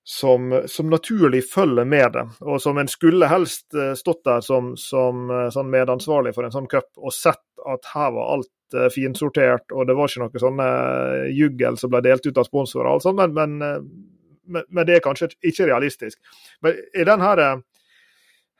som, 0.04 0.64
som, 0.68 0.90
naturlig 0.90 1.44
følger 1.48 1.86
med 1.88 2.12
det, 2.12 2.24
og 2.42 2.62
som 2.62 2.78
en 2.78 2.90
skulle 2.92 3.30
helst 3.32 3.76
eh, 3.76 3.94
stått 3.96 4.24
der 4.28 4.44
som, 4.44 4.74
som 4.80 5.30
eh, 5.32 5.48
sånn 5.54 5.72
medansvarlig 5.72 6.34
for 6.36 6.44
en 6.44 6.52
sånn 6.56 6.68
cup 6.72 6.90
og 7.00 7.16
sett 7.16 7.44
at 7.64 7.88
her 7.94 8.10
var 8.12 8.34
alt 8.34 8.76
uh, 8.76 8.90
finsortert, 8.92 9.70
og 9.72 9.88
det 9.88 9.94
var 9.96 10.12
ikke 10.12 10.26
noe 10.26 10.42
sånne 10.42 10.66
juggel 11.32 11.78
som 11.80 11.94
ble 11.94 12.02
delt 12.04 12.26
ut 12.28 12.42
av 12.42 12.50
sponsorer, 12.50 12.90
altså, 12.92 13.14
men, 13.16 13.32
men, 13.32 13.54
men, 14.44 14.66
men, 14.68 14.82
det 14.84 14.98
er 14.98 15.06
kanskje 15.06 15.30
ikke 15.40 15.70
realistisk. 15.70 16.20
Men 16.60 16.76
i 16.92 17.06
den 17.08 17.24
her 17.24 17.40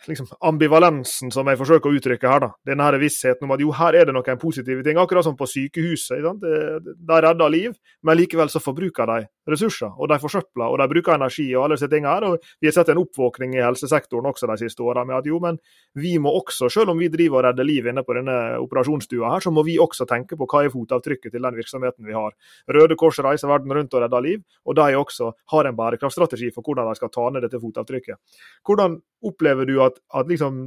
liksom, 0.08 0.28
ambivalensen 0.40 1.32
som 1.34 1.48
jeg 1.48 1.60
forsøker 1.60 1.90
å 1.90 1.98
uttrykke 1.98 2.30
her. 2.30 2.44
da. 2.44 2.50
Denne 2.68 2.88
her 2.88 3.00
vissheten 3.02 3.48
om 3.48 3.56
at 3.56 3.64
jo, 3.64 3.72
her 3.76 3.98
er 4.00 4.10
det 4.10 4.16
noen 4.16 4.40
positive 4.42 4.84
ting. 4.86 5.00
Akkurat 5.02 5.26
som 5.26 5.38
på 5.40 5.48
sykehuset. 5.50 6.24
De 6.24 7.20
redder 7.28 7.54
liv, 7.54 7.76
men 8.04 8.20
likevel 8.20 8.52
så 8.52 8.62
forbruker 8.64 9.10
de 9.10 9.20
ressurser. 9.50 9.92
Og 9.98 10.10
de 10.12 10.18
forsøpler, 10.22 10.66
og 10.68 10.80
de 10.80 10.88
bruker 10.92 11.16
energi 11.16 11.46
og 11.54 11.66
alle 11.66 11.78
disse 11.78 11.90
tingene 11.92 12.14
her. 12.14 12.26
Og 12.28 12.50
vi 12.62 12.70
har 12.70 12.76
sett 12.76 12.92
en 12.94 13.02
oppvåkning 13.02 13.56
i 13.58 13.64
helsesektoren 13.64 14.30
også 14.32 14.50
de 14.50 14.58
siste 14.64 14.84
årene 14.86 15.06
med 15.10 15.20
at 15.20 15.30
jo, 15.30 15.40
men 15.44 15.60
vi 16.00 16.16
må 16.22 16.34
også, 16.40 16.70
selv 16.74 16.94
om 16.94 17.02
vi 17.02 17.12
driver 17.14 17.42
og 17.42 17.48
redder 17.50 17.68
liv 17.68 17.90
inne 17.92 18.06
på 18.06 18.18
denne 18.18 18.38
operasjonsstua 18.64 19.34
her, 19.36 19.46
så 19.46 19.54
må 19.54 19.66
vi 19.68 19.80
også 19.82 20.08
tenke 20.10 20.38
på 20.40 20.48
hva 20.50 20.64
er 20.64 20.74
fotavtrykket 20.74 21.34
til 21.34 21.48
den 21.48 21.60
virksomheten 21.60 22.08
vi 22.08 22.18
har. 22.18 22.36
Røde 22.72 22.98
Kors 23.00 23.20
reiser 23.24 23.52
verden 23.52 23.74
rundt 23.76 23.94
og 23.94 24.06
redder 24.06 24.28
liv, 24.28 24.44
og 24.66 24.78
de 24.80 25.00
også 25.00 25.32
har 25.54 25.70
en 25.70 25.80
bærekraftstrategi 25.80 26.52
for 26.54 26.66
hvordan 26.66 26.90
de 26.90 27.00
skal 27.00 27.12
ta 27.14 27.30
ned 27.32 27.46
dette 27.46 27.62
fotavtrykket. 27.62 28.40
Hvordan 28.66 29.00
opplever 29.24 29.68
du 29.68 29.80
at, 29.84 30.00
at 30.14 30.30
liksom 30.30 30.64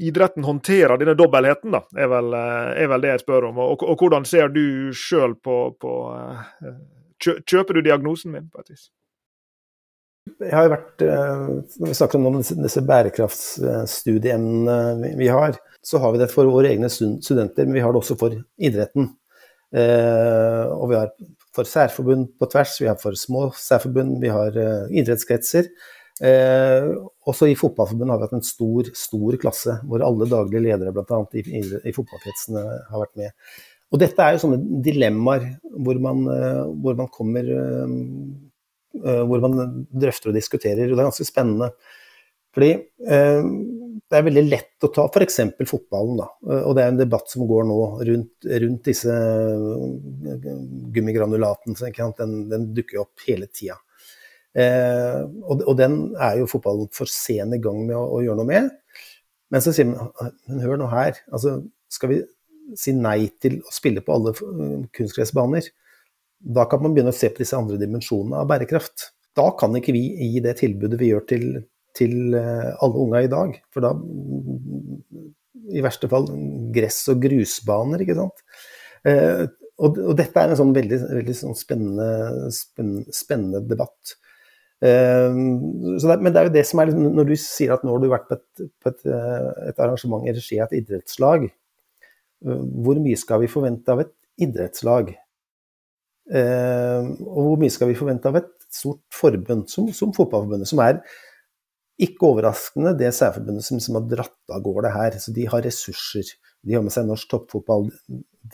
idretten 0.00 0.44
håndterer 0.44 0.96
denne 1.00 1.14
dobbeltheten, 1.18 1.74
da, 1.74 1.82
er 1.98 2.08
vel, 2.08 2.32
er 2.32 2.88
vel, 2.88 3.02
det 3.04 3.12
jeg 3.14 3.22
spør 3.24 3.50
om. 3.50 3.60
Og, 3.60 3.84
og 3.84 4.00
hvordan 4.00 4.24
ser 4.28 4.48
du 4.52 4.62
sjøl 4.96 5.36
på, 5.44 5.58
på 5.80 5.92
uh, 6.08 6.70
Kjøper 7.20 7.76
du 7.76 7.82
diagnosen 7.84 8.32
min, 8.32 8.48
vis? 8.68 8.88
Jeg 10.40 10.52
har 10.52 10.64
jo 10.66 10.74
vært, 10.74 11.02
eh, 11.02 11.46
Når 11.80 11.88
vi 11.88 11.94
snakker 11.96 12.18
om 12.18 12.40
disse 12.40 12.82
bærekraftsstudieemnene 12.86 15.16
vi 15.18 15.28
har, 15.28 15.52
så 15.82 15.98
har 15.98 16.12
vi 16.12 16.18
det 16.18 16.32
for 16.32 16.44
våre 16.44 16.68
egne 16.68 16.88
studenter, 16.90 17.64
men 17.64 17.74
vi 17.74 17.80
har 17.80 17.92
det 17.92 17.98
også 18.02 18.18
for 18.18 18.30
idretten. 18.60 19.16
Eh, 19.72 20.66
og 20.74 20.88
vi 20.90 20.96
har 20.96 21.10
for 21.54 21.64
særforbund 21.64 22.28
på 22.38 22.46
tvers, 22.50 22.80
vi 22.80 22.86
har 22.86 22.96
for 23.00 23.12
små 23.12 23.52
særforbund, 23.54 24.20
vi 24.20 24.28
har 24.28 24.56
eh, 24.56 24.86
idrettskretser. 25.00 25.64
Også 26.20 27.46
i 27.48 27.56
fotballforbundet 27.56 28.12
har 28.12 28.20
vi 28.20 28.26
hatt 28.26 28.36
en 28.36 28.44
stor, 28.44 28.84
stor 28.92 29.36
klasse 29.40 29.80
hvor 29.88 30.04
alle 30.04 30.28
daglige 30.28 30.60
ledere 30.66 30.92
bl.a. 30.92 31.24
I, 31.32 31.40
i 31.88 31.96
fotballkretsene 31.96 32.60
har 32.90 33.00
vært 33.06 33.16
med. 33.16 33.32
Og 33.90 33.98
dette 33.98 34.22
er 34.22 34.36
jo 34.36 34.42
sånne 34.44 34.60
dilemmaer 34.84 35.46
hvor 35.82 35.98
man, 36.02 36.22
eh, 36.30 36.62
hvor 36.82 36.98
man 36.98 37.10
kommer 37.10 37.48
eh, 37.56 37.96
eh, 39.00 39.22
Hvor 39.26 39.42
man 39.42 39.84
drøfter 39.90 40.30
og 40.30 40.38
diskuterer, 40.38 40.86
og 40.86 40.94
det 40.94 41.02
er 41.02 41.10
ganske 41.10 41.26
spennende. 41.26 41.72
Fordi 42.50 42.72
det 42.98 44.16
er 44.18 44.24
veldig 44.26 44.42
lett 44.48 44.82
å 44.82 44.88
ta 44.90 45.04
f.eks. 45.06 45.36
fotballen, 45.70 46.16
da. 46.18 46.24
Og 46.66 46.72
det 46.74 46.82
er 46.82 46.88
en 46.90 46.98
debatt 46.98 47.30
som 47.30 47.44
går 47.46 47.62
nå 47.68 47.76
rundt, 48.08 48.48
rundt 48.64 48.88
disse 48.88 49.14
gummigranulatene. 50.90 51.92
Den, 52.18 52.34
den 52.50 52.66
dukker 52.74 53.04
opp 53.04 53.22
hele 53.28 53.46
tida. 53.54 53.78
Eh, 54.50 55.20
og, 55.46 55.62
og, 55.62 55.74
den 55.78 55.96
er 56.18 56.40
jo 56.40 56.48
fotballen 56.50 56.90
for 56.94 57.10
sen 57.10 57.54
i 57.54 57.60
gang 57.62 57.84
med 57.84 57.94
å, 57.94 58.02
å 58.16 58.22
gjøre 58.24 58.40
noe 58.40 58.50
med. 58.50 58.70
Men 59.50 59.62
så 59.62 59.74
sier 59.74 59.90
man 59.90 60.10
men 60.48 60.62
hør 60.64 60.80
nå 60.80 60.90
her. 60.90 61.20
altså 61.30 61.60
Skal 61.90 62.12
vi 62.12 62.20
si 62.78 62.94
nei 62.96 63.30
til 63.42 63.60
å 63.64 63.74
spille 63.74 64.02
på 64.04 64.14
alle 64.14 64.34
eh, 64.34 64.76
kunstgressbaner, 64.96 65.70
da 66.40 66.64
kan 66.68 66.82
man 66.82 66.94
begynne 66.94 67.12
å 67.12 67.16
se 67.16 67.28
på 67.32 67.42
disse 67.42 67.58
andre 67.58 67.78
dimensjonene 67.80 68.40
av 68.40 68.48
bærekraft. 68.48 69.10
Da 69.36 69.50
kan 69.58 69.76
ikke 69.76 69.94
vi 69.94 70.06
gi 70.32 70.40
det 70.42 70.56
tilbudet 70.60 70.98
vi 71.00 71.10
gjør 71.12 71.26
til, 71.28 71.46
til 71.96 72.36
eh, 72.36 72.70
alle 72.80 73.04
unga 73.04 73.22
i 73.24 73.30
dag. 73.30 73.54
For 73.74 73.84
da 73.84 73.92
i 75.70 75.84
verste 75.84 76.08
fall 76.10 76.26
gress- 76.74 77.06
og 77.12 77.20
grusbaner, 77.22 78.02
ikke 78.02 78.16
sant. 78.18 78.42
Eh, 79.06 79.44
og, 79.80 80.00
og, 80.00 80.16
dette 80.18 80.40
er 80.40 80.52
en 80.52 80.58
sånn 80.60 80.74
veldig, 80.76 80.98
veldig 81.20 81.36
sånn 81.36 81.56
spennende, 81.56 82.50
spennende, 82.56 83.14
spennende, 83.16 83.62
debatt. 83.68 84.16
Eh, 84.80 85.28
det, 85.28 86.18
men 86.24 86.32
det 86.32 86.40
er 86.40 86.48
jo 86.48 86.56
det 86.56 86.66
som 86.68 86.80
er 86.80 86.88
liksom, 86.88 87.08
Når 87.12 87.26
du 87.28 87.34
sier 87.36 87.74
at 87.74 87.82
nå 87.84 87.92
har 87.92 88.00
du 88.00 88.06
vært 88.08 88.30
på 88.30 88.38
et, 88.38 88.68
på 88.80 88.92
et, 88.94 89.02
et 89.68 89.82
arrangement 89.84 90.24
i 90.24 90.32
regi 90.32 90.56
av 90.56 90.70
et 90.70 90.80
idrettslag, 90.80 91.50
hvor 92.40 93.00
mye 93.02 93.18
skal 93.20 93.42
vi 93.42 93.50
forvente 93.52 93.92
av 93.92 94.04
et 94.04 94.14
idrettslag? 94.40 95.12
Eh, 96.30 97.10
og 97.26 97.40
hvor 97.48 97.58
mye 97.60 97.72
skal 97.74 97.90
vi 97.90 97.98
forvente 97.98 98.30
av 98.30 98.38
et 98.40 98.52
stort 98.70 99.02
forbund 99.14 99.66
som, 99.70 99.88
som 99.96 100.14
Fotballforbundet, 100.14 100.70
som 100.70 100.82
er 100.84 101.00
ikke 102.00 102.30
overraskende 102.30 102.94
det 102.96 103.10
særforbundet 103.16 103.66
som, 103.66 103.80
som 103.82 103.98
har 103.98 104.06
dratt 104.08 104.54
av 104.54 104.62
gårde 104.64 104.92
her. 104.94 105.18
Så 105.20 105.34
de 105.36 105.44
har 105.50 105.64
ressurser. 105.66 106.30
De 106.64 106.76
har 106.76 106.84
med 106.84 106.94
seg 106.94 107.08
norsk 107.08 107.28
toppfotball. 107.28 107.90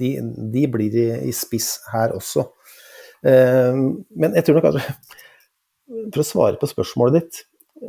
De, 0.00 0.16
de 0.54 0.64
blir 0.72 0.96
i, 0.98 1.06
i, 1.28 1.34
spiss 1.36 1.76
her 1.92 2.16
også. 2.16 2.48
Eh, 3.26 3.78
men 4.18 4.36
jeg 4.38 4.46
tror 4.46 4.60
nok 4.60 4.68
kanskje 4.70 4.88
For 5.86 6.18
å 6.18 6.26
svare 6.26 6.58
på 6.58 6.66
spørsmålet 6.66 7.20
ditt, 7.20 7.36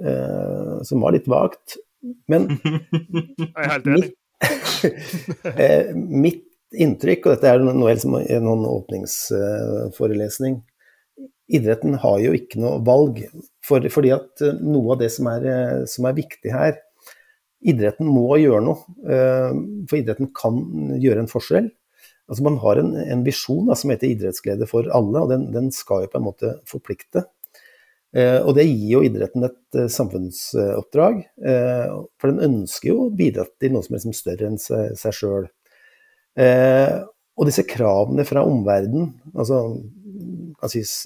eh, 0.06 0.74
som 0.86 1.01
var 1.01 1.16
litt 1.16 1.25
vagt 1.30 1.80
Men 2.30 2.46
Jeg 3.42 4.12
Eh, 5.58 5.89
mitt 5.96 6.44
inntrykk, 6.77 7.25
og 7.25 7.34
dette 7.34 7.50
er 7.50 7.63
noe, 7.63 7.94
noen 8.44 8.65
åpningsforelesning 8.70 10.60
Idretten 11.58 11.96
har 12.03 12.17
jo 12.22 12.34
ikke 12.36 12.60
noe 12.60 12.82
valg, 12.86 13.22
for, 13.65 13.82
fordi 13.89 14.12
at 14.13 14.44
eh, 14.46 14.60
noe 14.62 14.94
av 14.94 15.01
det 15.01 15.10
som 15.15 15.29
er, 15.32 15.48
eh, 15.50 15.79
som 15.89 16.06
er, 16.06 16.17
viktig 16.20 16.53
her 16.53 16.77
Idretten 17.67 18.06
må 18.13 18.38
gjøre 18.38 18.62
noe, 18.67 18.77
for 19.89 19.98
idretten 19.98 20.29
kan 20.38 20.60
gjøre 21.01 21.24
en 21.24 21.32
forskjell. 21.32 21.72
Altså 22.29 22.44
Man 22.46 22.60
har 22.62 22.77
en, 22.77 22.91
en 23.01 23.24
visjon 23.25 23.72
som 23.74 23.91
heter 23.91 24.12
idrettsglede 24.12 24.67
for 24.70 24.86
alle, 24.94 25.24
og 25.24 25.32
den, 25.32 25.48
den, 25.56 25.72
skal 25.74 26.03
jo 26.03 26.12
på 26.12 26.20
en 26.20 26.27
måte 26.27 26.51
forplikte. 26.70 27.25
Eh, 28.17 28.39
og 28.41 28.55
det 28.57 28.65
gir 28.65 28.95
jo 28.95 29.03
idretten 29.05 29.45
et 29.45 29.77
eh, 29.77 29.89
samfunnsoppdrag, 29.93 31.19
eh, 31.51 31.91
for 32.17 32.31
den 32.31 32.45
ønsker 32.47 32.89
jo 32.89 33.03
å 33.05 33.13
bidra 33.13 33.45
til 33.62 33.75
noe 33.75 33.86
som 33.86 33.93
er 33.93 34.01
liksom 34.01 34.15
større 34.17 34.50
enn 34.50 34.57
seg, 34.62 35.13
sjøl. 35.13 35.50
Og 37.38 37.45
disse 37.45 37.65
kravene 37.69 38.25
fra 38.25 38.41
omverdenen, 38.45 39.12
altså 39.38 39.62
sies, 40.69 41.03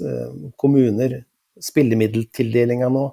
kommuner, 0.60 1.18
spillemiddeltildelinga 1.62 2.88
nå, 2.91 3.03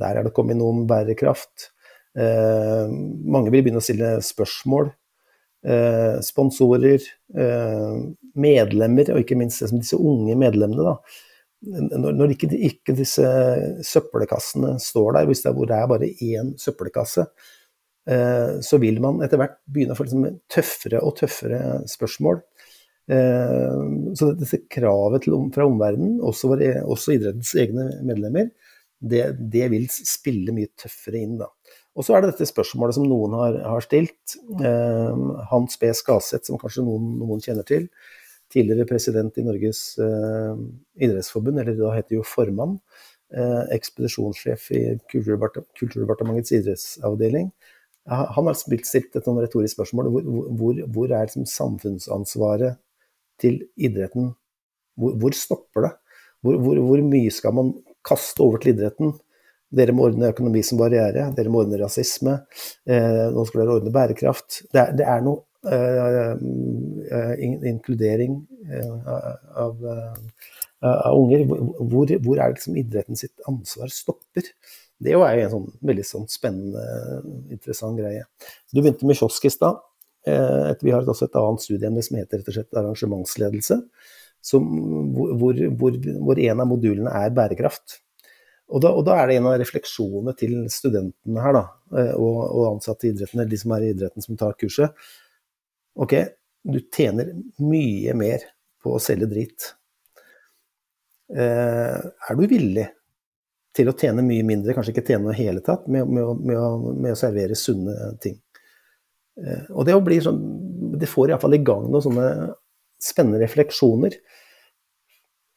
der 0.00 0.18
er 0.18 0.26
det 0.26 0.32
kommet 0.36 0.56
noe 0.56 0.72
om 0.72 0.86
bærekraft. 0.88 1.68
Mange 2.16 3.52
vil 3.52 3.64
begynne 3.64 3.80
å 3.80 3.84
stille 3.84 4.14
spørsmål. 4.24 4.88
Sponsorer, 6.24 7.04
medlemmer, 8.32 9.12
og 9.12 9.20
ikke 9.24 9.36
minst 9.40 9.64
disse 9.68 10.00
unge 10.00 10.36
medlemmene. 10.40 10.88
da, 10.88 10.96
når, 11.62 12.34
ikke, 12.34 12.50
ikke, 12.50 12.94
disse 12.98 13.24
søppelkassene 13.86 14.74
står 14.82 15.18
der, 15.18 15.26
hvis 15.30 15.44
det 15.44 15.50
er, 15.50 15.56
hvor 15.56 15.68
det 15.70 15.78
er 15.78 15.90
bare 15.90 16.08
én 16.10 16.52
søppelkasse, 16.58 17.26
eh, 18.10 18.56
så 18.66 18.80
vil 18.82 18.98
man 19.04 19.22
etter 19.22 19.38
hvert 19.40 19.60
begynne 19.70 19.94
å 19.94 19.98
få 19.98 20.08
liksom 20.08 20.26
tøffere 20.50 21.02
og 21.06 21.14
tøffere 21.20 21.60
spørsmål. 21.90 22.42
Eh, 23.12 23.84
så 24.18 24.32
dette 24.38 24.64
kravet 24.72 25.26
til, 25.26 25.38
fra 25.54 25.68
omverdenen, 25.68 26.18
også, 26.24 26.50
også, 26.82 27.14
idrettens 27.14 27.54
egne 27.58 27.88
medlemmer, 28.10 28.50
det, 29.02 29.24
det, 29.50 29.66
vil 29.70 29.86
spille 29.90 30.54
mye 30.54 30.70
tøffere 30.78 31.22
inn. 31.22 31.38
da. 31.40 31.50
Og 31.98 32.06
så 32.06 32.16
er 32.16 32.22
det 32.22 32.32
dette 32.32 32.48
spørsmålet 32.50 32.96
som 32.96 33.06
noen 33.06 33.34
har, 33.38 33.60
har 33.74 33.86
stilt. 33.86 34.34
Eh, 34.58 35.22
Hans 35.50 35.78
B. 35.78 35.94
Skaseth, 35.94 36.48
som 36.48 36.58
kanskje 36.58 36.86
noen, 36.86 37.16
noen 37.22 37.42
kjenner 37.42 37.66
til 37.68 37.86
tidligere 38.52 38.88
president 38.88 39.38
i 39.38 39.44
Norges 39.46 39.80
uh, 40.00 40.58
idrettsforbund, 41.00 41.60
eller 41.62 41.76
da 41.78 41.94
heter 41.96 42.18
jo 42.18 42.26
formann, 42.26 42.76
uh, 43.36 43.62
ekspedisjonssjef 43.74 44.68
i 44.76 44.82
Kulturdepartementets 45.12 46.54
idrettsavdeling. 46.58 47.50
Han 48.10 48.48
har 48.48 48.56
stilt, 48.58 48.86
stilt 48.88 49.14
et 49.14 49.26
sånn 49.26 49.38
retorisk 49.38 49.76
spørsmål. 49.76 50.08
Hvor, 50.10 50.46
hvor, 50.58 50.78
hvor 50.90 51.12
er 51.12 51.28
liksom 51.28 51.44
samfunnsansvaret 51.46 52.80
til 53.38 53.60
idretten? 53.78 54.32
Hvor, 54.98 55.14
hvor 55.22 55.36
stopper 55.38 55.86
det? 55.86 55.92
Hvor, 56.42 57.04
mye 57.06 57.30
skal 57.30 57.54
man 57.54 57.70
kaste 58.02 58.42
over 58.42 58.58
til 58.58 58.74
idretten? 58.74 59.14
Dere 59.72 59.94
må 59.94 60.08
ordne 60.08 60.32
økonomi 60.34 60.64
som 60.66 60.82
barriere, 60.82 61.28
dere 61.36 61.52
må 61.52 61.62
ordne 61.62 61.78
rasisme, 61.80 62.34
eh, 62.90 63.28
nå 63.32 63.46
skal 63.48 63.62
dere 63.62 63.76
ordne 63.78 63.94
bærekraft. 63.94 64.64
Det 64.74 64.82
er, 64.82 64.90
det 64.98 65.06
er 65.08 65.22
noe 65.24 65.46
Eh, 65.46 65.51
eh, 65.51 65.51
inkludering 67.62 68.46
eh, 68.70 69.10
av, 69.56 69.84
av 70.80 71.18
unger. 71.18 71.44
Hvor, 71.46 72.10
hvor, 72.18 72.38
er 72.38 72.50
det 72.50 72.56
liksom 72.56 72.76
idretten 72.80 73.18
sitt 73.18 73.44
ansvar 73.48 73.92
stopper? 73.94 74.48
Det 75.02 75.14
er 75.14 75.18
jo 75.18 75.26
en 75.26 75.54
sånn, 75.54 75.70
veldig 75.82 76.06
sånn 76.06 76.28
spennende, 76.30 76.82
interessant 77.50 77.98
greie. 77.98 78.24
Du 78.70 78.80
begynte 78.80 79.06
med 79.06 79.18
kiosk 79.18 79.46
i 79.46 79.54
stad. 79.54 79.80
Vi 80.22 80.92
har 80.94 81.02
også 81.02 81.26
et 81.26 81.38
annet 81.38 81.64
studieemne 81.64 82.04
som 82.06 82.18
heter 82.20 82.38
rett 82.38 82.50
og 82.52 82.54
slett 82.58 82.78
arrangementsledelse. 82.78 83.80
Som, 84.42 84.62
hvor, 85.14 85.58
hvor, 85.78 85.98
hvor, 85.98 86.38
en 86.38 86.62
av 86.62 86.66
modulene 86.70 87.10
er 87.14 87.34
bærekraft. 87.34 88.00
Og 88.72 88.82
da, 88.82 88.90
og 88.94 89.04
da, 89.06 89.18
er 89.20 89.28
det 89.28 89.36
en 89.38 89.48
av 89.50 89.58
refleksjonene 89.60 90.32
til 90.38 90.54
studentene 90.72 91.42
her, 91.44 91.54
da, 91.54 91.64
og, 92.16 92.38
og 92.46 92.68
ansatte 92.72 93.06
i 93.06 93.12
idretten, 93.12 93.42
eller 93.42 93.50
de 93.52 93.60
som 93.60 93.74
er 93.76 93.84
i 93.84 93.90
idretten 93.92 94.24
som 94.24 94.38
tar 94.40 94.56
kurset, 94.58 94.96
Ok, 95.94 96.14
du 96.64 96.78
tjener 96.94 97.32
mye 97.60 98.14
mer 98.16 98.44
på 98.82 98.94
å 98.96 99.00
selge 99.02 99.28
drit. 99.28 99.72
Eh, 101.32 101.98
er 102.28 102.38
du 102.38 102.44
villig 102.48 102.86
til 103.76 103.88
å 103.88 103.96
tjene 103.96 104.24
mye 104.24 104.44
mindre, 104.44 104.74
kanskje 104.76 104.92
ikke 104.94 105.06
tjene 105.10 105.26
noe 105.26 105.36
i 105.36 105.42
hele 105.42 105.62
tatt, 105.64 105.86
med, 105.88 106.08
med, 106.08 106.44
med, 106.44 106.88
med, 106.96 107.12
å 107.14 107.18
servere 107.18 107.56
sunne 107.58 108.14
ting? 108.24 108.38
Eh, 109.40 109.68
og 109.72 109.86
det, 109.88 109.96
blir 110.04 110.24
sånn, 110.24 110.40
det 111.00 111.10
får 111.10 111.32
iallfall 111.32 111.56
i 111.56 111.62
gang 111.64 111.88
noen 111.88 112.04
sånne 112.04 112.30
spennende 113.02 113.42
refleksjoner. 113.42 114.16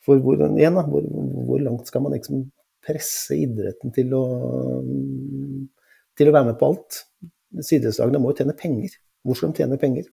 For 0.05 0.21
hvor, 0.21 0.39
igjen, 0.51 0.77
da, 0.77 0.85
hvor, 0.87 1.07
hvor 1.47 1.63
langt 1.63 1.89
skal 1.89 2.05
man 2.05 2.15
liksom 2.15 2.45
presse 2.85 3.37
idretten 3.39 3.93
til 3.95 4.11
å, 4.13 4.25
til 6.15 6.29
å 6.29 6.35
være 6.35 6.51
med 6.51 6.59
på 6.59 6.69
alt? 6.71 7.01
Idrettslagene 7.55 8.21
må 8.21 8.31
jo 8.31 8.41
tjene 8.41 8.57
penger. 8.57 8.99
Hvor 9.25 9.39
skal 9.39 9.51
de 9.51 9.63
tjene 9.63 9.79
penger? 9.81 10.11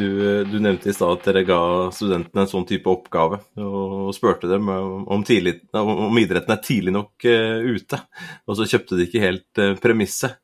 Du, 0.00 0.44
du, 0.48 0.54
nevnte 0.62 0.88
i 0.88 0.94
stad 0.96 1.18
at 1.18 1.26
dere 1.28 1.42
ga 1.44 1.60
studentene 1.92 2.46
en 2.46 2.48
sånn 2.48 2.64
type 2.68 2.88
oppgave, 2.88 3.42
og 3.60 4.14
spurte 4.16 4.48
dem 4.48 4.70
om, 4.70 5.24
tidlig, 5.26 5.58
om 5.76 6.16
idretten 6.20 6.54
er 6.54 6.62
tidlig 6.64 6.94
nok 6.96 7.26
uh, 7.28 7.66
ute. 7.68 8.00
Og 8.48 8.56
så 8.56 8.68
kjøpte 8.70 8.96
de 8.96 9.06
ikke 9.08 9.24
helt 9.26 9.60
uh, 9.60 9.74
premisset. 9.82 10.40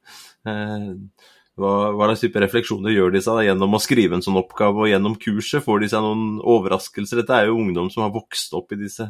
Hva, 1.56 1.70
hva 1.96 2.10
slags 2.10 2.20
type 2.26 2.40
refleksjoner 2.42 2.92
gjør 2.92 3.14
de 3.14 3.20
seg 3.24 3.38
da, 3.38 3.46
gjennom 3.46 3.78
å 3.78 3.80
skrive 3.80 4.18
en 4.18 4.24
sånn 4.24 4.36
oppgave, 4.36 4.82
og 4.82 4.90
gjennom 4.90 5.16
kurset? 5.16 5.64
Får 5.64 5.80
de 5.80 5.88
seg 5.88 6.04
noen 6.04 6.36
overraskelser? 6.44 7.22
Dette 7.22 7.38
er 7.38 7.48
jo 7.48 7.56
ungdom 7.62 7.88
som 7.92 8.04
har 8.04 8.12
vokst 8.14 8.52
opp 8.58 8.76
i 8.76 8.80
disse 8.82 9.08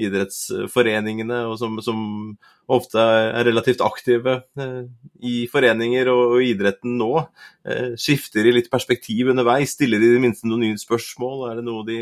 idrettsforeningene, 0.00 1.42
og 1.50 1.56
som, 1.60 1.78
som 1.84 2.00
ofte 2.70 3.00
er 3.02 3.44
relativt 3.48 3.82
aktive 3.84 4.36
eh, 4.60 4.84
i 5.26 5.34
foreninger 5.50 6.08
og, 6.12 6.36
og 6.36 6.46
idretten 6.46 6.94
nå. 7.00 7.10
Eh, 7.66 7.96
skifter 8.00 8.46
de 8.46 8.54
litt 8.54 8.70
perspektiv 8.72 9.32
underveis? 9.32 9.74
Stiller 9.74 10.02
i 10.02 10.12
det 10.14 10.22
minste 10.22 10.48
noen 10.48 10.64
nye 10.68 10.80
spørsmål? 10.80 11.48
Er 11.50 11.60
det 11.60 11.66
noe 11.66 11.84
de 11.88 11.98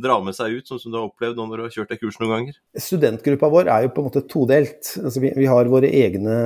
drar 0.00 0.22
med 0.24 0.36
seg 0.36 0.58
ut, 0.58 0.68
sånn 0.68 0.82
som 0.82 0.92
du 0.92 1.00
har 1.00 1.08
opplevd 1.08 1.40
nå 1.40 1.48
når 1.48 1.62
du 1.62 1.66
har 1.66 1.74
kjørt 1.78 1.94
deg 1.94 2.04
kurs 2.04 2.20
noen 2.20 2.34
ganger? 2.36 2.60
Studentgruppa 2.88 3.50
vår 3.52 3.72
er 3.72 3.86
jo 3.86 3.92
på 3.96 4.04
en 4.04 4.10
måte 4.10 4.24
todelt. 4.30 4.94
Altså, 5.02 5.24
vi, 5.24 5.34
vi, 5.36 5.50
har 5.50 5.72
våre 5.72 5.90
egne 6.04 6.38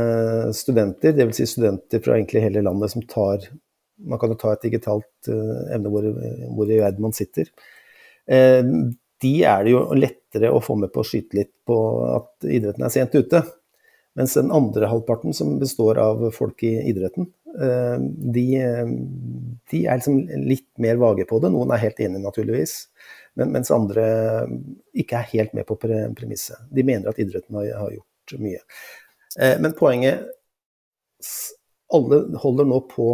studenter, 0.57 1.17
dvs. 1.17 1.43
Si 1.43 1.51
studenter 1.57 2.03
fra 2.05 2.19
egentlig 2.19 2.45
hele 2.47 2.65
landet 2.65 2.95
som 2.95 3.05
tar 3.11 3.51
Man 4.05 4.19
kan 4.19 4.33
jo 4.33 4.37
ta 4.37 4.51
et 4.53 4.65
digitalt 4.67 5.29
uh, 5.31 5.71
emne 5.73 5.89
hvor, 5.89 6.07
hvor 6.57 6.69
i 6.69 6.81
verden 6.81 7.05
man 7.07 7.15
sitter. 7.15 7.47
Eh, 8.27 8.63
de 9.23 9.33
er 9.47 9.65
det 9.65 9.73
jo 9.73 9.83
lettere 10.35 10.53
å 10.53 10.63
få 10.63 10.77
med 10.77 10.93
på 10.93 11.03
å 11.03 11.07
skyte 11.07 11.37
litt 11.39 11.53
på 11.67 11.77
at 12.15 12.47
idretten 12.47 12.85
er 12.85 12.93
sent 12.93 13.15
ute. 13.15 13.43
Mens 14.15 14.35
den 14.35 14.53
andre 14.55 14.87
halvparten, 14.87 15.35
som 15.35 15.59
består 15.59 15.99
av 15.99 16.31
folk 16.35 16.63
i 16.63 16.77
idretten, 16.91 17.27
eh, 17.59 17.99
de, 17.99 18.47
de 19.71 19.81
er 19.87 19.99
liksom 19.99 20.21
litt 20.47 20.69
mer 20.79 20.97
vage 20.97 21.27
på 21.27 21.41
det. 21.43 21.51
Noen 21.51 21.73
er 21.75 21.83
helt 21.83 22.01
enige, 22.01 22.23
naturligvis. 22.23 22.77
Men, 23.35 23.51
mens 23.51 23.73
andre 23.75 24.47
ikke 24.95 25.19
er 25.19 25.33
helt 25.33 25.55
med 25.55 25.67
på 25.67 25.79
premisset. 25.81 26.63
De 26.71 26.87
mener 26.87 27.11
at 27.11 27.19
idretten 27.19 27.59
har, 27.59 27.73
har 27.81 27.97
gjort 27.97 28.37
mye. 28.39 28.63
Eh, 29.41 29.59
men 29.61 29.77
poenget 29.77 30.31
Alle 31.95 32.17
holder 32.43 32.67
nå 32.67 32.79
på 32.91 33.05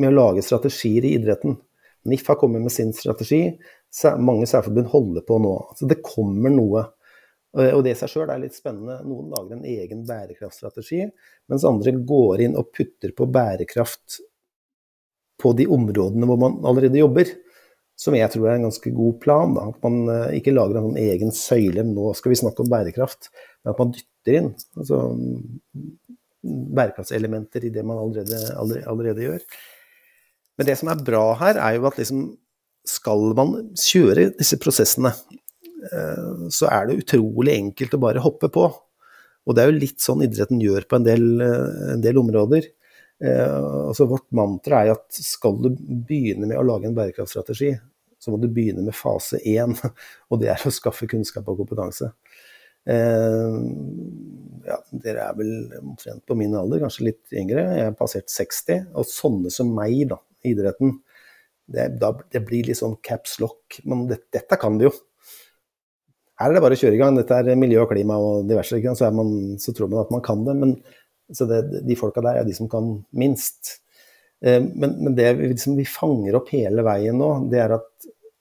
med 0.00 0.08
å 0.08 0.14
lage 0.14 0.42
strategier 0.42 1.04
i 1.04 1.12
idretten. 1.18 1.56
NIF 2.08 2.24
har 2.30 2.38
kommet 2.40 2.62
med 2.64 2.72
sin 2.72 2.94
strategi 2.96 3.42
mange 4.22 4.46
særforbund 4.46 4.90
holder 4.92 5.26
på 5.26 5.38
nå. 5.42 5.54
Så 5.78 5.88
det 5.90 6.00
kommer 6.06 6.52
noe. 6.54 6.86
Og 7.58 7.82
det 7.82 7.96
i 7.96 7.98
seg 7.98 8.12
sjøl 8.12 8.30
er 8.30 8.42
litt 8.42 8.54
spennende. 8.54 9.00
Noen 9.02 9.32
lager 9.34 9.56
en 9.56 9.66
egen 9.66 10.04
bærekraftstrategi, 10.06 11.02
mens 11.50 11.66
andre 11.66 11.96
går 12.06 12.44
inn 12.46 12.58
og 12.58 12.70
putter 12.76 13.14
på 13.16 13.26
bærekraft 13.26 14.20
på 15.40 15.54
de 15.56 15.66
områdene 15.72 16.28
hvor 16.28 16.38
man 16.40 16.60
allerede 16.68 17.00
jobber. 17.00 17.32
Som 18.00 18.16
jeg 18.16 18.32
tror 18.32 18.46
er 18.48 18.56
en 18.56 18.68
ganske 18.68 18.92
god 18.96 19.16
plan. 19.20 19.56
Da. 19.56 19.66
At 19.74 19.82
man 19.84 19.98
eh, 20.08 20.36
ikke 20.38 20.54
lager 20.54 20.78
en 20.78 20.86
sånn 20.88 21.02
egen 21.02 21.34
søyle, 21.36 21.84
nå 21.84 22.14
skal 22.16 22.32
vi 22.32 22.38
snakke 22.40 22.64
om 22.64 22.70
bærekraft, 22.72 23.28
men 23.60 23.74
at 23.74 23.82
man 23.82 23.90
dytter 23.96 24.38
inn 24.38 24.48
altså, 24.80 25.00
bærekraftselementer 26.78 27.66
i 27.68 27.72
det 27.74 27.84
man 27.84 28.00
allerede, 28.00 28.38
allerede, 28.54 28.86
allerede 28.88 29.26
gjør. 29.26 29.44
Men 30.56 30.68
det 30.68 30.78
som 30.80 30.92
er 30.92 31.04
bra 31.04 31.26
her, 31.42 31.60
er 31.60 31.76
jo 31.76 31.84
at 31.90 32.00
liksom 32.00 32.24
skal 32.86 33.32
man 33.36 33.54
kjøre 33.78 34.30
disse 34.38 34.58
prosessene, 34.60 35.12
eh, 35.90 36.46
så 36.52 36.70
er 36.72 36.88
det 36.88 37.00
utrolig 37.02 37.56
enkelt 37.58 37.96
å 37.96 38.02
bare 38.02 38.24
hoppe 38.24 38.50
på. 38.52 38.66
Og 39.48 39.56
det 39.56 39.62
er 39.62 39.70
jo 39.70 39.80
litt 39.80 40.04
sånn 40.04 40.24
idretten 40.24 40.60
gjør 40.62 40.86
på 40.88 40.98
en 40.98 41.06
del, 41.06 41.26
eh, 41.44 41.94
en 41.96 42.04
del 42.04 42.20
områder. 42.20 42.68
Eh, 43.20 43.56
altså 43.90 44.08
vårt 44.08 44.28
mantra 44.32 44.84
er 44.84 44.94
at 44.94 45.06
skal 45.12 45.58
du 45.60 45.70
begynne 45.76 46.46
med 46.48 46.58
å 46.58 46.66
lage 46.66 46.88
en 46.88 46.96
bærekraftstrategi, 46.96 47.74
så 48.20 48.32
må 48.32 48.40
du 48.40 48.48
begynne 48.52 48.84
med 48.84 48.96
fase 48.96 49.40
én, 49.48 49.76
og 50.30 50.40
det 50.40 50.50
er 50.52 50.64
å 50.64 50.72
skaffe 50.72 51.08
kunnskap 51.08 51.48
og 51.48 51.62
kompetanse. 51.62 52.12
Ja, 52.90 54.76
dere 55.04 55.26
er 55.28 55.34
vel 55.36 55.50
omtrent 55.82 56.24
på 56.26 56.36
min 56.36 56.54
alder, 56.56 56.80
kanskje 56.80 57.10
litt 57.10 57.34
yngre. 57.36 57.60
Jeg 57.76 57.90
er 57.90 57.96
passert 57.96 58.32
60. 58.32 58.86
Og 58.96 59.04
sånne 59.08 59.52
som 59.52 59.68
meg, 59.76 60.08
da, 60.10 60.16
idretten, 60.48 60.96
det, 61.70 61.86
da, 62.02 62.12
det 62.32 62.42
blir 62.46 62.68
litt 62.68 62.80
sånn 62.80 62.98
caps 63.06 63.38
lock. 63.42 63.80
Men 63.88 64.06
det, 64.10 64.22
dette 64.34 64.58
kan 64.60 64.78
du 64.80 64.88
jo. 64.88 64.94
Her 66.40 66.50
er 66.50 66.56
det 66.56 66.64
bare 66.64 66.78
å 66.78 66.80
kjøre 66.80 66.96
i 66.96 67.00
gang. 67.00 67.18
Dette 67.18 67.36
er 67.36 67.58
miljø 67.58 67.84
og 67.84 67.92
klima 67.92 68.16
og 68.20 68.48
diverse. 68.48 68.80
Så, 68.96 69.10
man, 69.14 69.34
så, 69.60 69.74
tror 69.76 69.90
man 69.92 70.02
at 70.04 70.12
man 70.14 70.24
kan 70.24 70.44
det. 70.46 70.56
Men 70.56 70.76
det, 71.30 71.60
de 71.86 71.98
folka 71.98 72.24
der 72.24 72.40
er 72.40 72.48
de 72.48 72.56
som 72.56 72.70
kan 72.70 72.94
minst. 73.12 73.76
Men, 74.40 74.94
men, 74.96 75.12
det 75.18 75.34
vi, 75.36 75.50
liksom, 75.52 75.76
vi 75.76 75.84
fanger 75.84 76.38
opp 76.38 76.48
hele 76.54 76.84
veien 76.86 77.18
nå, 77.20 77.28
det 77.52 77.60
er 77.60 77.76
at 77.76 77.90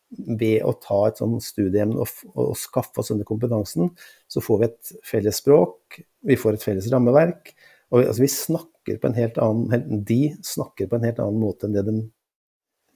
ved 0.09 0.63
å 0.65 0.71
ta 0.81 0.99
et 1.09 1.19
sånt 1.19 1.43
studieemne 1.45 1.99
og, 2.01 2.13
og, 2.33 2.53
skaffe 2.57 3.01
oss 3.01 3.11
denne 3.11 3.27
kompetansen, 3.27 3.91
så 4.31 4.41
får 4.41 4.61
vi 4.61 4.69
et 4.69 4.93
felles 5.05 5.41
språk, 5.43 5.99
vi 6.25 6.37
får 6.39 6.57
et 6.57 6.65
felles 6.65 6.87
rammeverk. 6.93 7.51
og 7.91 8.05
altså, 8.05 8.23
Vi 8.23 8.31
snakker 8.33 8.97
på 9.01 9.09
en 9.09 9.19
helt 9.19 9.37
annen 9.43 9.99
De 10.07 10.21
snakker 10.45 10.89
på 10.89 10.97
en 10.97 11.05
helt 11.05 11.19
annen 11.21 11.43
måte 11.43 11.67
enn 11.67 11.75
det 11.75 11.85
de 11.85 11.99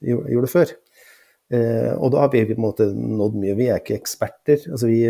gjorde 0.04 0.52
før. 0.52 0.74
Eh, 1.52 1.92
og 1.94 2.12
da 2.14 2.24
har 2.24 2.32
vi 2.32 2.44
på 2.48 2.56
en 2.56 2.64
måte 2.64 2.88
nådd 2.94 3.36
mye. 3.40 3.56
Vi 3.58 3.68
er 3.70 3.82
ikke 3.82 3.98
eksperter. 3.98 4.64
altså 4.70 4.90
Vi, 4.90 5.02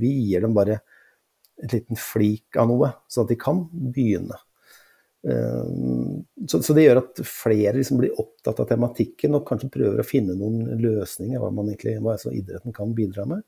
vi 0.00 0.12
gir 0.30 0.46
dem 0.46 0.56
bare 0.56 0.80
et 1.62 1.72
liten 1.72 1.96
flik 1.98 2.58
av 2.60 2.68
noe, 2.68 2.92
så 3.08 3.24
at 3.24 3.32
de 3.32 3.38
kan 3.40 3.62
begynne. 3.72 4.36
Eh, 5.28 5.64
så, 6.48 6.60
så, 6.60 6.74
det 6.76 6.84
gjør 6.84 7.00
at 7.02 7.22
flere 7.26 7.78
liksom 7.78 8.02
blir 8.02 8.20
opptatt 8.20 8.60
av 8.62 8.68
tematikken 8.70 9.38
og 9.38 9.46
kanskje 9.48 9.72
prøver 9.78 10.02
å 10.02 10.06
finne 10.06 10.36
noen 10.38 10.76
løsninger, 10.82 11.40
hva, 11.42 11.50
man 11.54 11.72
egentlig, 11.72 11.96
hva 12.04 12.18
idretten 12.30 12.76
kan 12.76 12.94
bidra 12.96 13.26
med. 13.30 13.42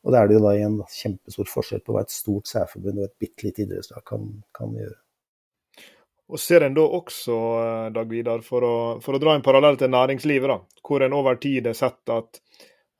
Og 0.00 0.14
da 0.14 0.22
er 0.22 0.30
det 0.30 0.38
jo 0.38 0.44
da 0.46 0.54
en 0.56 0.80
kjempestor 0.88 1.48
forskjell 1.50 1.84
på 1.84 1.94
hva 1.94 2.06
et 2.06 2.14
stort 2.14 2.48
særforbund 2.48 3.02
og 3.02 3.10
et 3.10 3.18
bitte 3.20 3.44
lite 3.44 3.66
idrettslag 3.66 4.04
kan, 4.08 4.30
kan 4.56 4.72
gjøre. 4.78 4.96
Og 6.30 6.38
Ser 6.38 6.62
en 6.62 6.74
da 6.76 6.84
også, 6.86 7.36
eh, 7.60 7.86
Dag 7.94 8.10
Vidar, 8.10 8.42
for 8.46 8.66
å, 8.66 8.74
for 9.02 9.16
å 9.16 9.22
dra 9.22 9.34
en 9.34 9.42
parallell 9.44 9.78
til 9.80 9.90
næringslivet, 9.90 10.50
da, 10.50 10.82
hvor 10.86 11.02
en 11.02 11.16
over 11.16 11.40
tid 11.42 11.66
har 11.66 11.78
sett 11.78 12.12
at 12.14 12.40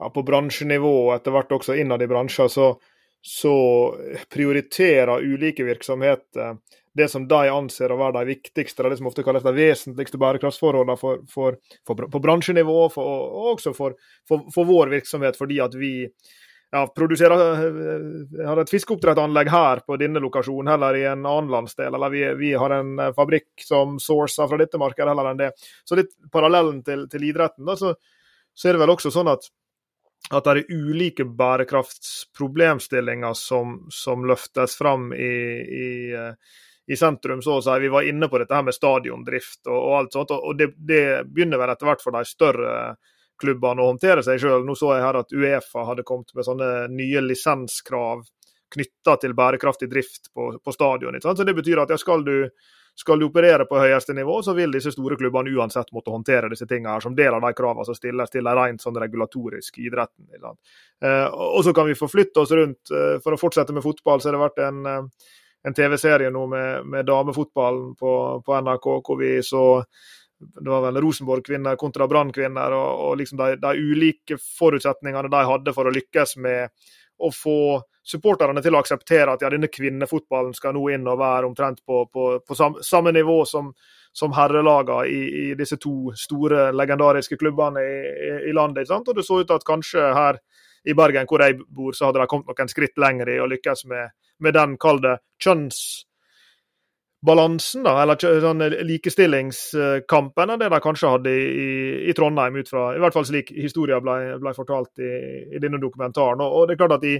ja, 0.01 0.09
på 0.11 0.25
bransjenivå 0.27 0.91
og 1.05 1.15
etter 1.15 1.35
hvert 1.35 1.55
også 1.55 1.77
innad 1.79 2.03
i 2.03 2.09
bransjer, 2.11 2.51
så, 2.51 2.73
så, 3.21 3.55
prioriterer 4.33 5.23
ulike 5.23 5.67
virksomheter 5.67 6.59
det 6.97 7.07
som 7.13 7.27
de 7.29 7.41
anser 7.53 7.93
å 7.93 7.99
være 8.01 8.19
de 8.19 8.35
viktigste, 8.35 8.83
det 8.89 8.99
som 8.99 9.07
ofte 9.11 9.23
kalles 9.23 9.45
de 9.47 9.53
vesentligste 9.55 10.19
bærekraftsforholdene 10.19 10.99
for, 10.99 11.21
for, 11.31 11.59
for, 11.87 12.07
på 12.11 12.23
bransjenivå 12.23 12.79
og 12.89 12.97
også 13.53 13.75
for, 13.77 13.95
vår 14.27 14.91
virksomhet, 14.97 15.39
fordi 15.39 15.61
at 15.63 15.77
vi 15.79 15.93
ja, 16.71 16.87
produsere 16.87 17.35
eh, 17.35 18.47
har 18.47 18.57
et 18.63 18.71
fiskeoppdrettsanlegg 18.71 19.49
her 19.51 19.81
på 19.87 19.97
denne 19.99 20.21
lokasjonen, 20.23 20.69
heller 20.71 20.95
i 20.97 21.05
en 21.11 21.27
annen 21.27 21.51
landsdel. 21.51 21.95
Eller 21.95 22.11
vi, 22.15 22.35
vi 22.39 22.53
har 22.55 22.71
en 22.75 22.99
eh, 22.99 23.13
fabrikk 23.17 23.49
som 23.67 23.99
sourcer 24.03 24.49
fra 24.49 24.59
dette 24.61 24.79
markedet, 24.79 25.09
heller 25.11 25.31
enn 25.33 25.41
det. 25.41 25.51
Så 25.85 25.95
litt 25.99 26.13
parallellen 26.33 26.83
til, 26.87 27.09
til 27.11 27.25
idretten, 27.27 27.65
da, 27.67 27.77
så, 27.77 27.95
så, 28.55 28.69
er 28.69 28.73
det 28.77 28.83
vel 28.85 28.95
også 28.95 29.11
sånn 29.15 29.33
at, 29.33 29.43
at 30.31 30.45
det 30.47 30.53
er 30.53 30.71
ulike 30.71 31.25
bærekraftsproblemstillinger 31.27 33.35
som, 33.39 33.67
som 33.91 34.27
løftes 34.31 34.77
fram 34.79 35.13
i, 35.17 35.35
i, 35.83 36.13
eh, 36.15 36.35
i 36.87 36.97
sentrum, 36.99 37.43
så 37.43 37.53
å 37.59 37.63
si. 37.67 37.81
Vi 37.83 37.91
var 37.91 38.03
inne 38.07 38.29
på 38.31 38.39
dette 38.39 38.55
her 38.55 38.63
med 38.67 38.79
stadiondrift 38.79 39.67
og, 39.67 39.81
og 39.81 39.95
alt 39.99 40.13
sånt, 40.15 40.31
og 40.39 40.55
det, 40.59 40.69
det 40.79 41.27
begynner 41.27 41.59
vel 41.59 41.71
etter 41.75 41.87
hvert 41.91 42.05
for 42.07 42.13
de 42.15 42.23
større 42.31 42.95
klubbene 43.41 43.83
å 43.83 43.93
håndtere 43.93 44.25
seg 44.27 44.41
sjøl. 44.43 44.67
Nå 44.67 44.77
så 44.79 44.95
jeg 44.95 45.07
her 45.07 45.21
at 45.23 45.33
Uefa 45.33 45.87
hadde 45.89 46.07
kommet 46.07 46.35
med 46.37 46.47
sånne 46.47 46.71
nye 46.93 47.25
lisenskrav 47.25 48.27
knytta 48.75 49.17
til 49.21 49.35
bærekraftig 49.35 49.89
drift 49.91 50.31
på, 50.35 50.53
på 50.65 50.73
stadion. 50.73 51.19
Så 51.23 51.35
Det 51.45 51.55
betyr 51.55 51.83
at 51.83 51.91
ja, 51.91 51.99
skal, 51.99 52.25
du, 52.25 52.51
skal, 52.95 53.19
du, 53.19 53.27
operere 53.27 53.67
på 53.67 53.81
høyeste 53.81 54.15
nivå, 54.15 54.41
så 54.47 54.55
vil 54.55 54.73
disse 54.75 54.93
store 54.95 55.19
klubbene 55.19 55.51
uansett 55.57 55.91
måtte 55.97 56.15
håndtere 56.15 56.51
disse 56.53 56.69
tingene 56.71 56.95
her, 56.95 57.05
som 57.05 57.17
del 57.17 57.35
av 57.35 57.43
de 57.45 57.53
kravene 57.57 57.87
som 57.89 57.99
stilles 57.99 58.31
til 58.31 58.47
en 58.47 58.59
rent 58.61 58.85
sånn 58.85 59.01
regulatorisk 59.03 59.83
idretten. 59.83 60.31
Eh, 60.39 61.27
og 61.27 61.65
så 61.67 61.75
kan 61.77 61.91
vi 61.91 61.99
forflytte 61.99 62.45
oss 62.45 62.55
rundt. 62.55 62.95
Eh, 62.95 63.19
for 63.25 63.35
å 63.35 63.41
fortsette 63.41 63.75
med 63.75 63.87
fotball, 63.87 64.23
så 64.23 64.31
har 64.31 64.39
det 64.39 64.47
vært 64.47 64.65
en, 64.69 64.87
eh, 64.87 65.29
en 65.67 65.77
TV-serie 65.77 66.31
nå 66.33 66.47
med, 66.49 66.87
med 66.87 67.11
damefotballen 67.11 67.95
på, 67.99 68.15
på 68.47 68.63
NRK, 68.63 68.91
hvor 69.07 69.21
vi 69.21 69.35
så 69.45 69.65
det 70.41 70.71
var 70.71 70.81
vel 70.87 71.01
Rosenborg-kvinner 71.03 71.77
kontra 71.77 72.09
Brann-kvinner, 72.09 72.73
og, 72.73 73.05
og, 73.05 73.17
liksom 73.21 73.39
de, 73.41 73.57
de, 73.61 73.77
ulike 73.77 74.39
forutsetningene 74.41 75.29
de 75.29 75.45
hadde 75.53 75.75
for 75.77 75.89
å 75.89 75.95
lykkes 75.95 76.37
med 76.41 76.73
å 77.21 77.29
få 77.35 77.61
supporterne 78.11 78.63
til 78.65 78.75
å 78.75 78.81
akseptere 78.81 79.35
at 79.35 79.43
ja, 79.45 79.51
denne 79.53 79.69
kvinnefotballen 79.69 80.55
skal 80.57 80.73
nå 80.75 80.87
inn 80.95 81.05
og 81.09 81.21
være 81.21 81.51
omtrent 81.51 81.83
på, 81.85 82.07
på, 82.09 82.31
på 82.41 82.57
samme, 82.57 83.13
nivå 83.13 83.43
som, 83.45 83.69
som 84.17 84.33
herrelagene 84.35 85.05
i, 85.13 85.21
i, 85.43 85.47
disse 85.59 85.77
to 85.83 86.15
store, 86.17 86.71
legendariske 86.73 87.37
klubbene 87.41 87.85
i, 87.85 87.99
i, 88.09 88.33
i 88.51 88.57
landet. 88.57 88.89
Og 88.97 89.13
det 89.17 89.27
så 89.29 89.43
ut 89.43 89.53
at 89.53 89.69
kanskje 89.69 90.09
her 90.17 90.41
i 90.89 90.97
Bergen, 90.97 91.29
hvor 91.29 91.45
jeg 91.45 91.61
bor, 91.69 91.93
så 91.93 92.09
hadde 92.09 92.23
de 92.23 92.31
kommet 92.33 92.49
noen 92.49 92.73
skritt 92.73 92.97
lenger 92.97 93.35
i 93.35 93.41
å 93.45 93.49
lykkes 93.53 93.85
med, 93.93 94.17
med 94.41 94.57
den, 94.57 94.79
kall 94.81 95.03
det, 95.05 95.19
kjønns 95.45 95.83
balansen, 97.27 97.85
da, 97.85 97.99
eller 98.03 98.41
sånn 98.41 98.65
likestillingskampen, 98.89 100.53
enn 100.55 100.63
det 100.63 100.71
de 100.73 100.81
kanskje 100.81 101.13
hadde 101.13 101.35
i, 101.37 101.69
i, 102.09 102.15
Trondheim, 102.17 102.57
ut 102.57 102.71
fra 102.71 102.87
i 102.97 103.03
hvert 103.03 103.17
fall 103.17 103.27
slik 103.29 103.53
historien 103.53 104.03
ble, 104.05 104.17
ble 104.41 104.55
fortalt 104.57 105.03
i, 105.05 105.11
i, 105.51 105.61
denne 105.61 105.81
dokumentaren. 105.83 106.41
Og, 106.41 106.57
og, 106.57 106.69
det 106.69 106.77
er 106.77 106.81
klart 106.81 106.97
at 106.97 107.09
i, 107.11 107.17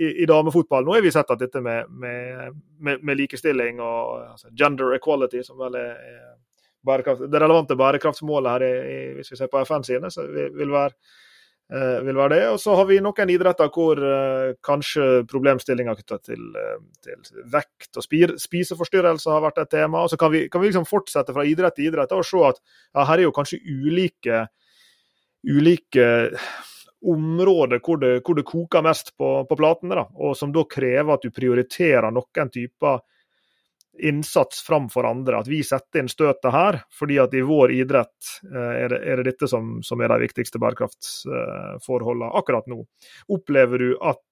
i, 0.00 0.26
damefotball 0.30 0.86
nå 0.86 0.94
har 0.94 1.02
vi 1.04 1.14
sett 1.14 1.32
at 1.34 1.42
dette 1.42 1.62
med, 1.64 1.90
med, 1.90 2.60
med, 2.78 3.02
med 3.02 3.18
likestilling 3.18 3.82
og 3.82 4.28
altså, 4.36 4.52
gender 4.54 4.94
equality, 4.96 5.42
som 5.46 5.58
vel 5.58 5.80
er, 5.80 5.98
er 5.98 7.02
det 7.26 7.42
relevante 7.42 7.76
bærekraftsmålet 7.76 8.54
her 8.54 9.16
hvis 9.18 9.34
vi 9.34 9.36
ser 9.36 9.50
på 9.52 9.60
FN 9.66 9.82
sine, 9.84 10.08
så 10.14 10.24
vil, 10.30 10.54
vil 10.56 10.72
være 10.72 10.94
Eh, 10.94 11.29
vil 11.70 12.16
være 12.18 12.34
det. 12.34 12.40
Og 12.50 12.58
så 12.58 12.74
har 12.74 12.86
vi 12.88 12.98
noen 13.02 13.30
idretter 13.30 13.68
hvor 13.70 14.00
uh, 14.02 14.54
kanskje 14.66 15.22
problemstillinger 15.30 15.98
knytta 15.98 16.18
til, 16.26 16.48
uh, 16.56 16.80
til, 17.04 17.20
vekt 17.52 18.00
og 18.00 18.06
spir, 18.06 18.34
spiseforstyrrelser 18.42 19.36
har 19.36 19.44
vært 19.44 19.62
et 19.62 19.72
tema. 19.76 20.02
Og 20.02 20.10
så 20.10 20.18
kan 20.20 20.32
vi, 20.34 20.46
kan 20.50 20.62
vi 20.62 20.70
liksom 20.70 20.88
fortsette 20.88 21.36
fra 21.36 21.46
idrett 21.46 21.78
til 21.78 21.90
idrett 21.90 22.16
og 22.16 22.26
se 22.26 22.42
at 22.48 22.58
ja, 22.58 23.04
her 23.04 23.14
er 23.18 23.26
jo 23.28 23.36
kanskje 23.36 23.60
ulike, 23.62 24.42
ulike 25.46 26.10
områder 27.00 27.80
hvor 27.84 28.00
det, 28.00 28.16
hvor 28.26 28.36
det 28.36 28.44
koker 28.48 28.84
mest 28.84 29.14
på, 29.16 29.30
på 29.48 29.56
platene, 29.56 29.96
da, 30.02 30.04
og 30.20 30.36
som 30.36 30.52
da 30.52 30.66
krever 30.68 31.14
at 31.14 31.24
du 31.24 31.32
prioriterer 31.32 32.10
noen 32.12 32.52
typer 32.52 33.00
innsats 34.08 34.62
framfor 34.66 35.04
andre. 35.08 35.38
At 35.40 35.48
vi 35.50 35.60
setter 35.66 36.00
inn 36.02 36.10
støtet 36.10 36.52
her, 36.54 36.74
fordi 36.98 37.16
at 37.22 37.34
i 37.36 37.46
vår 37.46 37.68
idrett 37.76 38.18
eh, 38.46 38.72
er 38.84 38.88
det, 38.92 39.00
er 39.04 39.14
det 39.20 39.26
dette 39.32 39.46
som, 39.50 39.64
som, 39.86 40.00
er 40.00 40.08
de 40.12 40.24
viktigste 40.24 40.58
bærekraftsforholdene 40.62 42.32
akkurat 42.40 42.66
nå. 42.70 42.78
Opplever 43.36 43.78
du 43.78 43.90
at 44.00 44.26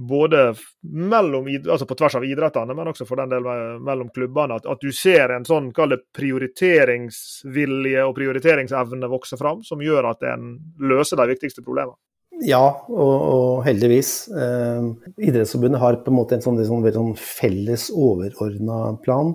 både 0.00 0.54
mellom, 0.80 1.46
altså 1.68 1.86
på 1.86 1.94
tvers 1.94 2.14
av 2.16 2.24
idrettene, 2.24 2.74
men 2.74 2.88
også 2.88 3.04
for 3.08 3.16
den 3.20 3.28
del 3.34 3.42
mellom 3.84 4.08
klubbene, 4.14 4.54
at, 4.56 4.66
at 4.66 4.80
du 4.80 4.92
ser 4.96 5.30
en 5.34 5.44
sånn 5.44 5.72
prioriteringsvilje 5.76 8.04
og 8.06 8.14
prioriteringsevne 8.16 9.08
vokse 9.12 9.36
fram, 9.40 9.62
som 9.66 9.82
gjør 9.84 10.04
at 10.14 10.22
en 10.32 10.42
løser 10.80 11.16
de 11.20 11.26
viktigste 11.34 11.62
problemene? 11.66 11.98
Ja, 12.40 12.62
og, 12.88 13.14
og 13.20 13.62
heldigvis. 13.66 14.12
Eh, 14.32 14.86
Idrettsforbundet 15.28 15.80
har 15.82 15.98
på 16.04 16.12
en 16.12 16.16
måte 16.16 16.36
en 16.36 16.44
sånn, 16.44 16.60
sånn, 16.64 16.86
sånn 16.94 17.12
felles 17.20 17.88
overordna 17.92 18.94
plan 19.04 19.34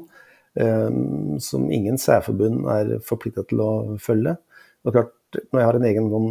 eh, 0.58 0.90
som 1.44 1.68
ingen 1.74 2.00
særforbund 2.02 2.66
er 2.74 2.96
forplikta 3.06 3.46
til 3.50 3.62
å 3.62 3.72
følge. 4.02 4.38
Og 4.86 4.98
klart, 4.98 5.14
Når 5.52 5.60
jeg 5.60 5.68
har 5.68 5.76
en 5.76 5.86
egen 5.90 6.06
sånn 6.14 6.28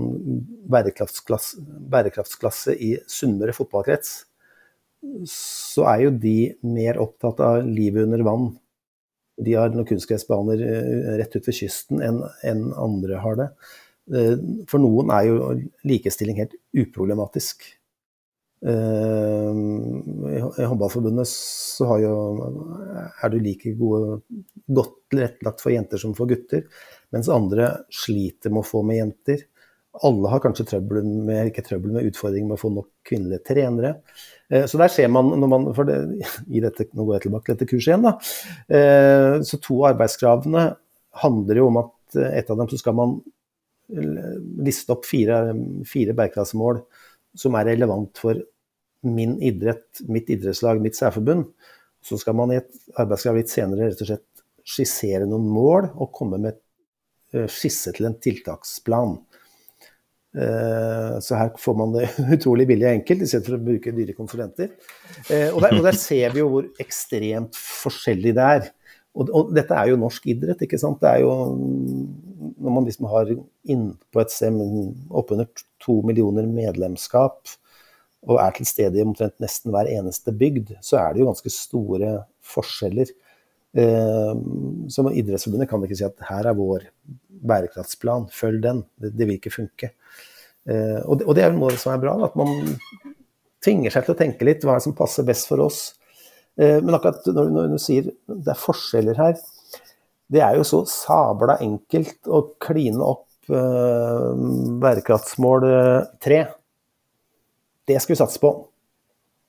bærekraftsklasse, 0.72 1.60
bærekraftsklasse 1.92 2.72
i 2.72 2.94
Sunnmøre 3.10 3.52
fotballkrets, 3.52 4.14
så 5.28 5.84
er 5.90 6.06
jo 6.06 6.12
de 6.22 6.38
mer 6.64 6.96
opptatt 7.02 7.42
av 7.44 7.66
livet 7.68 8.06
under 8.06 8.24
vann. 8.24 8.46
De 9.44 9.56
har 9.58 9.74
noen 9.74 9.86
kunstgressbaner 9.90 10.62
eh, 10.64 11.10
rett 11.20 11.36
ut 11.36 11.50
ved 11.50 11.58
kysten 11.58 12.00
enn 12.06 12.22
en 12.48 12.64
andre 12.80 13.20
har 13.20 13.36
det. 13.42 13.48
Eh, 14.12 14.36
for 14.68 14.82
noen 14.82 15.12
er 15.14 15.30
jo 15.30 15.54
likestilling 15.88 16.42
helt 16.42 16.56
uproblematisk. 16.76 17.64
Eh, 18.64 19.62
I 20.34 20.42
Håndballforbundet 20.68 21.28
så 21.30 21.98
jo, 22.02 22.12
er 23.22 23.32
du 23.32 23.38
like 23.40 23.74
gode, 23.78 24.20
godt 24.68 24.94
tilrettelagt 25.12 25.64
for 25.64 25.74
jenter 25.74 26.00
som 26.00 26.14
for 26.16 26.30
gutter, 26.30 26.66
mens 27.14 27.32
andre 27.32 27.72
sliter 27.92 28.52
med 28.52 28.64
å 28.64 28.68
få 28.68 28.84
med 28.86 29.00
jenter. 29.00 29.48
Alle 30.04 30.30
har 30.32 30.40
kanskje 30.42 30.66
trøbbel 30.66 31.04
med, 31.06 31.52
ikke 31.52 31.62
trøbbel 31.68 31.92
med 31.94 32.08
utfordringer 32.08 32.48
med 32.48 32.56
å 32.56 32.62
få 32.64 32.72
nok 32.74 32.88
kvinnelige 33.06 33.44
trenere. 33.52 33.98
Eh, 34.50 34.66
så 34.68 34.80
der 34.80 34.92
ser 34.92 35.12
man, 35.12 35.30
når 35.38 35.52
man 35.52 35.68
for 35.76 35.88
det, 35.88 36.00
i 36.50 36.60
dette, 36.64 36.90
Nå 36.92 37.06
går 37.06 37.20
jeg 37.20 37.28
tilbake 37.28 37.48
til 37.48 37.56
dette 37.56 37.70
kurset 37.70 37.92
igjen. 37.94 38.08
da, 38.08 39.44
Så 39.46 39.60
to 39.62 39.78
av 39.84 39.94
arbeidskravene 39.94 40.72
handler 41.22 41.60
jo 41.60 41.68
om 41.70 41.78
at 41.84 42.18
et 42.34 42.50
av 42.50 42.58
dem 42.58 42.68
så 42.70 42.78
skal 42.78 42.94
man 42.98 43.14
liste 43.88 44.94
opp 44.94 45.04
fire, 45.08 45.52
fire 45.88 46.14
bærekraftsmål 46.16 46.80
som 47.36 47.56
er 47.58 47.72
relevant 47.72 48.16
for 48.20 48.38
min 49.04 49.36
idrett, 49.44 50.00
mitt 50.08 50.30
idrettslag, 50.32 50.80
mitt 50.80 50.96
særforbund. 50.96 51.50
Så 52.04 52.18
skal 52.20 52.36
man 52.36 52.52
i 52.52 52.60
et 52.60 52.70
arbeidskrav 53.00 53.36
litt 53.38 53.52
senere 53.52 53.90
rett 53.90 54.00
og 54.00 54.08
slett 54.08 54.44
skissere 54.64 55.28
noen 55.28 55.46
mål 55.52 55.90
og 55.92 56.12
komme 56.16 56.40
med 56.40 56.60
skisse 57.50 57.92
til 57.96 58.08
en 58.08 58.16
tiltaksplan. 58.22 59.18
Så 60.34 61.36
her 61.38 61.52
får 61.60 61.76
man 61.78 61.92
det 61.94 62.08
utrolig 62.38 62.66
billig 62.70 62.88
og 62.88 62.96
enkelt, 62.96 63.22
i 63.22 63.28
stedet 63.28 63.48
for 63.48 63.58
å 63.58 63.66
bruke 63.66 63.94
dyre 63.94 64.16
konsulenter. 64.16 64.72
Og 65.52 65.60
der, 65.62 65.76
og 65.76 65.84
der 65.84 65.98
ser 65.98 66.34
vi 66.34 66.42
jo 66.42 66.48
hvor 66.50 66.70
ekstremt 66.82 67.58
forskjellig 67.58 68.34
det 68.38 68.48
er. 68.56 68.72
Og, 69.14 69.28
og, 69.30 69.50
dette 69.54 69.76
er 69.78 69.92
jo 69.92 69.98
norsk 70.00 70.24
idrett, 70.32 70.64
ikke 70.66 70.80
sant. 70.80 71.00
Det 71.02 71.10
er 71.10 71.22
jo 71.22 71.34
Når 72.64 72.72
man 72.72 72.86
liksom 72.86 73.06
har 73.12 73.30
innpå 73.70 74.22
et 74.22 74.32
SEM 74.32 74.58
oppunder 75.10 75.46
to 75.82 76.00
millioner 76.06 76.48
medlemskap, 76.48 77.52
og 78.24 78.40
er 78.40 78.54
til 78.56 78.68
stede 78.68 78.98
i 78.98 79.04
omtrent 79.04 79.36
nesten 79.42 79.72
hver 79.74 79.90
eneste 79.92 80.32
bygd, 80.32 80.72
så 80.84 80.96
er 81.02 81.12
det 81.12 81.20
jo 81.20 81.28
ganske 81.28 81.52
store 81.52 82.12
forskjeller. 82.54 83.10
Eh, 83.74 84.32
som 84.94 85.10
Idrettsforbundet 85.10 85.68
kan 85.70 85.82
ikke 85.84 85.98
si 85.98 86.06
at 86.06 86.24
her 86.28 86.48
er 86.48 86.56
vår 86.56 86.86
bærekraftsplan, 87.44 88.28
følg 88.32 88.62
den. 88.64 88.84
Det, 88.96 89.26
vil 89.26 89.36
ikke 89.36 89.52
funke. 89.52 89.92
Eh, 90.64 91.00
og, 91.04 91.20
det, 91.34 91.42
er 91.42 91.52
jo 91.52 91.58
noe 91.58 91.76
som 91.80 91.92
er 91.94 92.00
bra, 92.02 92.16
at 92.24 92.38
man 92.38 92.54
tvinger 93.64 93.92
seg 93.92 94.06
til 94.06 94.14
å 94.14 94.20
tenke 94.20 94.46
litt 94.46 94.64
hva 94.64 94.78
som 94.82 94.96
passer 94.96 95.26
best 95.26 95.50
for 95.50 95.64
oss. 95.64 95.82
Eh, 96.60 96.78
men 96.80 96.94
akkurat 96.94 97.26
når, 97.34 97.50
når 97.54 97.72
du 97.74 97.78
sier 97.82 98.10
det 98.28 98.52
er 98.52 98.60
forskjeller 98.60 99.18
her, 99.18 99.38
det 100.34 100.42
er 100.42 100.58
jo 100.58 100.66
så 100.66 100.82
sabla 100.88 101.58
enkelt 101.62 102.30
å 102.32 102.40
kline 102.62 103.02
opp 103.04 103.50
uh, 103.52 104.32
bærekraftsmål 104.80 105.66
tre. 106.24 106.38
Det 107.84 107.98
skal 108.00 108.14
vi 108.14 108.20
satse 108.22 108.40
på. 108.40 108.54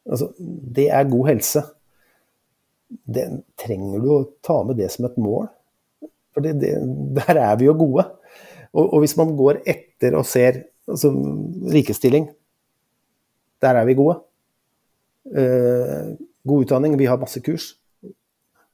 Altså, 0.06 0.30
det 0.76 0.90
er 0.94 1.08
god 1.10 1.30
helse. 1.32 1.64
Det, 2.90 3.26
trenger 3.60 4.04
du 4.04 4.12
å 4.14 4.20
ta 4.46 4.60
med 4.68 4.78
det 4.80 4.92
som 4.94 5.08
et 5.08 5.18
mål? 5.18 5.48
For 6.36 6.44
det, 6.44 6.58
det, 6.62 6.76
der 7.18 7.40
er 7.40 7.56
vi 7.60 7.70
jo 7.70 7.78
gode. 7.80 8.06
Og, 8.76 8.84
og, 8.84 9.00
hvis 9.06 9.16
man 9.18 9.34
går 9.40 9.64
etter 9.64 10.18
og 10.20 10.28
ser 10.28 10.66
altså, 10.92 11.14
likestilling, 11.72 12.28
der 13.64 13.80
er 13.80 13.88
vi 13.88 13.98
gode. 13.98 14.20
Uh, 15.32 16.14
god 16.48 16.66
utdanning, 16.66 16.96
vi 17.00 17.10
har 17.10 17.22
masse 17.22 17.42
kurs. 17.46 17.74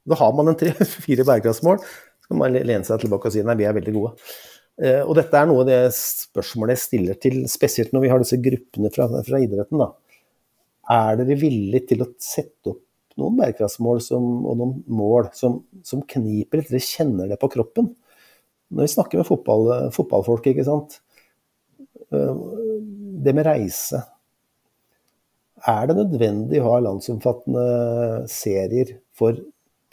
Da 0.08 0.18
har 0.18 0.34
man 0.38 0.52
en 0.52 0.58
tre-fire 0.58 1.26
bærekraftsmål, 1.30 1.82
så 1.82 2.32
kan 2.32 2.42
man 2.42 2.56
lene 2.56 2.86
seg 2.88 3.04
tilbake 3.04 3.30
og 3.30 3.36
si 3.36 3.44
nei, 3.46 3.58
vi 3.60 3.68
er 3.70 3.78
veldig 3.78 3.96
gode. 3.96 4.14
Eh, 4.82 5.02
og 5.04 5.14
dette 5.18 5.38
er 5.38 5.50
noe 5.50 5.64
av 5.64 5.70
det 5.70 5.82
spørsmålet 5.96 6.78
jeg 6.78 6.86
stiller 6.86 7.20
til, 7.22 7.42
spesielt 7.52 7.92
når 7.94 8.06
vi 8.06 8.14
har 8.14 8.24
disse 8.24 8.40
gruppene 8.42 8.92
fra, 8.94 9.08
fra 9.28 9.42
idretten. 9.44 9.82
Da. 9.82 9.92
Er 10.92 11.20
dere 11.20 11.38
villige 11.40 11.92
til 11.92 12.06
å 12.06 12.10
sette 12.22 12.74
opp 12.74 12.82
noen 13.20 13.38
bærekraftsmål 13.38 14.02
som, 14.02 14.30
og 14.48 14.58
noen 14.58 14.78
mål 14.90 15.30
som, 15.38 15.60
som 15.86 16.02
kniper 16.10 16.62
litt? 16.62 16.72
Dere 16.72 16.88
kjenner 16.88 17.30
det 17.30 17.38
på 17.42 17.52
kroppen. 17.54 17.92
Når 18.72 18.88
vi 18.88 18.94
snakker 18.96 19.22
med 19.22 19.28
fotball, 19.28 19.68
fotballfolk, 19.94 20.50
ikke 20.50 20.66
sant. 20.66 20.98
Eh, 22.10 22.42
det 23.22 23.36
med 23.38 23.46
reise, 23.46 24.02
er 25.70 25.88
det 25.90 25.98
nødvendig 25.98 26.62
å 26.62 26.74
ha 26.74 26.84
landsomfattende 26.88 27.66
serier 28.32 28.96
for 29.18 29.38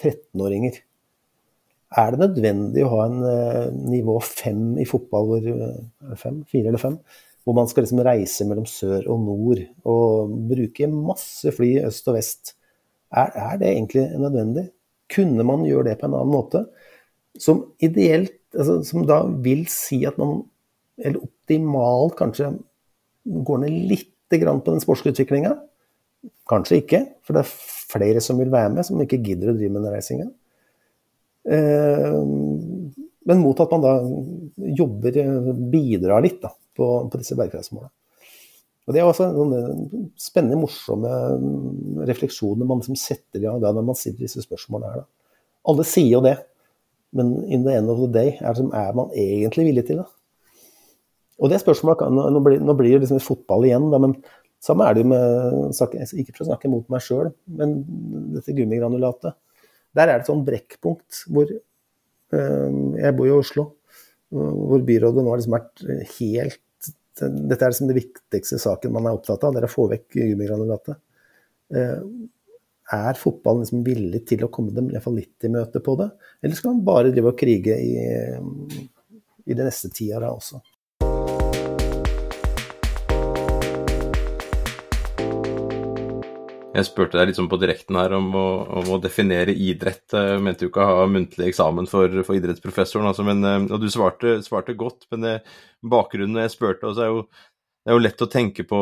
13-åringer? 0.01 0.79
Er 1.99 2.13
det 2.13 2.21
nødvendig 2.21 2.85
å 2.85 2.93
ha 2.93 3.07
en 3.09 3.23
uh, 3.25 3.69
nivå 3.73 4.19
fem 4.25 4.77
i 4.81 4.87
fotball, 4.89 5.31
hvor, 5.31 5.49
uh, 5.49 6.17
fem, 6.21 6.43
fire 6.49 6.73
eller 6.73 6.83
fem, 6.83 6.99
hvor 7.45 7.57
man 7.57 7.69
skal 7.71 7.87
liksom 7.87 8.03
reise 8.05 8.45
mellom 8.45 8.67
sør 8.69 9.07
og 9.09 9.23
nord 9.25 9.63
og 9.89 10.35
bruke 10.51 10.89
masse 10.93 11.53
fly 11.57 11.79
øst 11.89 12.11
og 12.11 12.19
vest? 12.19 12.53
Er, 13.09 13.33
er, 13.33 13.55
det 13.61 13.71
egentlig 13.71 14.05
nødvendig? 14.21 14.67
Kunne 15.09 15.47
man 15.49 15.65
gjøre 15.65 15.87
det 15.89 15.97
på 16.01 16.11
en 16.11 16.19
annen 16.19 16.35
måte? 16.35 16.67
Som 17.41 17.71
ideelt, 17.81 18.37
altså, 18.53 18.83
som 18.85 19.07
da 19.09 19.23
vil 19.45 19.65
si 19.73 20.03
at 20.09 20.21
man, 20.21 20.43
eller 21.01 21.25
optimalt 21.25 22.19
kanskje, 22.21 22.53
går 23.25 23.65
ned 23.65 23.81
litt 23.95 24.13
grann 24.37 24.61
på 24.61 24.75
den 24.75 24.83
sportslige 24.85 25.17
utviklinga. 25.17 25.55
Kanskje 26.51 26.83
ikke, 26.83 27.01
for 27.25 27.37
det 27.37 27.45
er 27.45 27.53
flere 27.89 28.21
som 28.25 28.41
vil 28.41 28.53
være 28.53 28.75
med, 28.75 28.85
som 28.85 29.01
ikke 29.01 29.21
gidder 29.25 29.53
å 29.53 29.57
drive 29.57 29.73
med 29.73 29.87
den 29.87 29.95
reisinga. 29.95 30.29
Eh, 31.49 32.19
men 33.29 33.43
mot 33.45 33.61
at 33.61 33.73
man 33.73 33.85
da 33.85 33.95
jobber, 34.77 35.17
bidrar 35.73 36.25
litt 36.25 36.43
da, 36.43 36.53
på, 36.77 36.91
på 37.09 37.21
disse 37.21 37.37
bærekraftsmåla. 37.39 37.91
Og 38.89 38.95
Det 38.97 39.01
er 39.03 39.05
også 39.05 39.27
noen 39.35 40.13
spennende, 40.17 40.57
morsomme 40.63 42.05
refleksjoner 42.09 42.65
man 42.65 42.81
liksom 42.81 42.97
setter 42.97 43.43
i 43.43 43.45
da 43.45 43.73
når 43.77 43.85
man 43.85 43.99
sitter 43.99 44.23
i 44.23 44.29
disse 44.29 44.45
spørsmålene 44.47 44.93
her. 44.95 45.03
Da. 45.03 45.35
Alle 45.69 45.85
sier 45.85 46.15
jo 46.15 46.23
det, 46.25 46.39
men 47.13 47.35
in 47.53 47.67
the 47.67 47.75
end 47.77 47.93
of 47.93 48.01
the 48.01 48.09
day, 48.13 48.39
er 48.41 48.97
man 48.97 49.13
egentlig 49.13 49.67
villig 49.69 49.85
til 49.91 50.01
det? 50.01 50.09
Og 51.39 51.53
det 51.53 51.61
spørsmålet, 51.63 52.09
Nå 52.35 52.43
blir, 52.43 52.61
nå 52.63 52.75
blir 52.79 52.97
det 52.97 53.07
liksom 53.07 53.23
fotball 53.23 53.67
igjen, 53.69 53.89
da, 53.93 54.01
men 54.03 54.17
samme 54.63 54.87
er 54.89 54.97
det 54.97 55.05
jo 55.05 55.11
med 55.13 55.83
Ikke 56.19 56.35
for 56.35 56.45
å 56.45 56.51
snakke 56.51 56.71
mot 56.71 56.87
meg 56.91 57.05
sjøl, 57.05 57.31
men 57.61 57.77
dette 58.35 58.57
gummigranulatet. 58.57 59.39
Der 59.97 60.09
er 60.09 60.19
det 60.19 60.27
et 60.27 60.31
sånn 60.31 60.47
brekkpunkt 60.47 61.25
hvor 61.33 61.51
øh, 61.51 62.73
Jeg 62.99 63.15
bor 63.17 63.29
i 63.29 63.35
Oslo, 63.35 63.69
hvor 64.31 64.83
byrådet 64.85 65.23
nå 65.25 65.31
har 65.33 65.41
liksom 65.41 65.55
vært 65.57 65.85
helt 66.19 66.91
Dette 67.19 67.65
er 67.65 67.73
liksom 67.73 67.89
det 67.89 67.97
viktigste 67.97 68.61
saken 68.63 68.93
man 68.95 69.09
er 69.09 69.17
opptatt 69.17 69.43
av, 69.47 69.55
det 69.55 69.63
er 69.63 69.67
å 69.67 69.73
få 69.73 69.89
vekk 69.91 70.21
gummigranulatet. 70.21 71.01
Uh, 71.75 72.05
er 72.95 73.19
fotballen 73.19 73.65
liksom 73.65 73.83
villig 73.85 74.21
til 74.31 74.45
å 74.47 74.51
komme 74.55 74.71
dem 74.77 74.87
i 74.89 74.95
hvert 74.95 75.05
fall 75.05 75.19
litt 75.19 75.45
i 75.45 75.51
møte 75.53 75.83
på 75.85 75.97
det, 75.99 76.07
eller 76.41 76.57
skal 76.57 76.77
man 76.77 76.85
bare 76.87 77.11
drive 77.13 77.33
og 77.33 77.41
krige 77.41 77.75
i, 77.75 77.97
i 79.51 79.57
det 79.59 79.67
neste 79.67 79.91
tiåret 79.93 80.31
også? 80.31 80.63
Jeg 86.77 86.85
spurte 86.85 87.17
deg 87.17 87.33
sånn 87.33 87.49
på 87.49 87.57
direkten 87.59 87.97
her 87.97 88.13
om 88.19 88.27
å, 88.37 88.47
om 88.81 88.91
å 88.93 88.99
definere 89.01 89.55
idrett. 89.57 90.05
Jeg 90.13 90.41
mente 90.45 90.67
jo 90.67 90.71
ikke 90.71 90.85
å 90.85 90.99
ha 91.01 91.07
muntlig 91.09 91.49
eksamen 91.49 91.89
for, 91.89 92.13
for 92.27 92.37
idrettsprofessoren, 92.37 93.09
altså, 93.09 93.25
men, 93.25 93.41
eh, 93.41 93.65
og 93.73 93.81
du 93.81 93.89
svarte, 93.93 94.37
svarte 94.45 94.77
godt. 94.79 95.07
Men 95.15 95.25
det, 95.25 95.33
bakgrunnen 95.81 96.43
jeg 96.45 96.53
spurte, 96.53 96.91
altså, 96.91 97.07
er 97.07 97.15
jo 97.15 97.23
det 97.79 97.95
er 97.95 97.97
jo 97.97 98.03
lett 98.05 98.21
å 98.21 98.29
tenke 98.29 98.65
på 98.69 98.79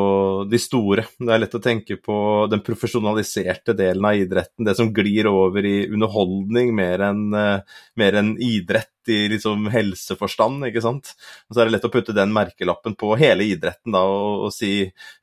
de 0.51 0.59
store. 0.59 1.05
Det 1.23 1.31
er 1.31 1.39
lett 1.39 1.55
å 1.55 1.63
tenke 1.63 1.95
på 2.03 2.17
den 2.51 2.65
profesjonaliserte 2.67 3.77
delen 3.79 4.09
av 4.09 4.19
idretten. 4.19 4.67
Det 4.67 4.75
som 4.75 4.91
glir 4.91 5.29
over 5.31 5.69
i 5.69 5.77
underholdning 5.87 6.73
mer 6.75 7.05
enn, 7.13 7.29
mer 7.31 8.19
enn 8.19 8.33
idrett 8.43 8.96
i 9.13 9.27
liksom 9.31 9.69
helseforstand, 9.73 10.67
ikke 10.69 10.83
sant. 10.85 11.13
Og 11.49 11.55
så 11.55 11.63
er 11.63 11.69
det 11.69 11.77
lett 11.77 11.87
å 11.89 11.93
putte 11.93 12.15
den 12.17 12.33
merkelappen 12.35 12.97
på 12.99 13.13
hele 13.21 13.47
idretten 13.47 13.95
da, 13.95 14.03
og, 14.07 14.47
og 14.49 14.55
si 14.55 14.73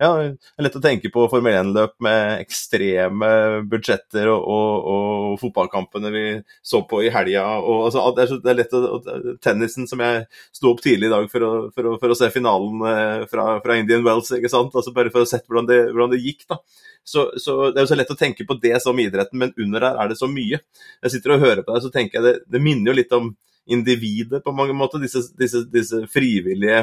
Ja, 0.02 0.12
det 0.20 0.34
er 0.58 0.68
lett 0.68 0.78
å 0.80 0.84
tenke 0.84 1.12
på 1.14 1.26
Formel 1.32 1.58
1-løp 1.60 1.96
med 2.04 2.44
ekstreme 2.44 3.30
budsjetter 3.70 4.32
og, 4.32 4.48
og, 4.56 4.88
og, 4.94 5.40
fotballkampene 5.42 6.12
vi 6.14 6.26
så 6.66 6.84
på 6.90 7.04
i 7.06 7.12
helga. 7.14 7.46
Og, 7.62 7.88
altså, 7.88 8.06
det, 8.16 8.28
er 8.28 8.44
det 8.44 8.54
er 8.54 8.60
lett 8.62 8.78
å, 8.78 9.36
Tennisen 9.44 9.90
som 9.90 10.02
jeg 10.04 10.26
sto 10.54 10.74
opp 10.74 10.84
tidlig 10.84 11.10
i 11.10 11.14
dag 11.14 11.30
for 11.32 11.48
å, 11.48 11.52
for 11.74 11.90
å, 11.90 11.98
for 12.02 12.14
å 12.14 12.18
se 12.18 12.30
finalen 12.34 12.84
eh, 12.90 13.28
fra, 13.32 13.48
fra, 13.64 13.78
Indian 13.80 14.06
Wells, 14.06 14.32
ikke 14.36 14.52
sant. 14.52 14.74
Altså 14.76 14.94
bare 14.96 15.14
for 15.14 15.26
å 15.26 15.30
se 15.30 15.42
hvordan 15.44 15.70
det, 15.70 15.80
hvordan 15.92 16.14
det 16.16 16.24
gikk, 16.24 16.48
da. 16.50 16.60
Så, 17.04 17.34
så, 17.38 17.72
Det 17.72 17.82
er 17.82 17.86
jo 17.86 17.92
så 17.92 18.00
lett 18.00 18.14
å 18.14 18.20
tenke 18.20 18.46
på 18.48 18.58
det 18.64 18.78
som 18.84 19.00
idretten, 19.00 19.40
men 19.40 19.56
under 19.60 19.88
der 19.88 20.00
er 20.00 20.12
det 20.12 20.20
så 20.20 20.30
mye. 20.32 20.62
Jeg 21.04 21.16
sitter 21.16 21.36
og 21.36 21.44
hører 21.44 21.64
på 21.64 21.74
deg, 21.74 21.84
så 21.84 21.92
tenker 21.94 22.20
jeg 22.20 22.28
det, 22.28 22.36
det 22.56 22.64
minner 22.64 22.92
jo 22.92 23.00
litt 23.02 23.18
om 23.18 23.34
individet 23.66 24.44
på 24.44 24.54
mange 24.56 24.76
måter, 24.76 25.02
disse, 25.04 25.24
disse, 25.40 25.64
disse 25.72 26.04
frivillige 26.12 26.80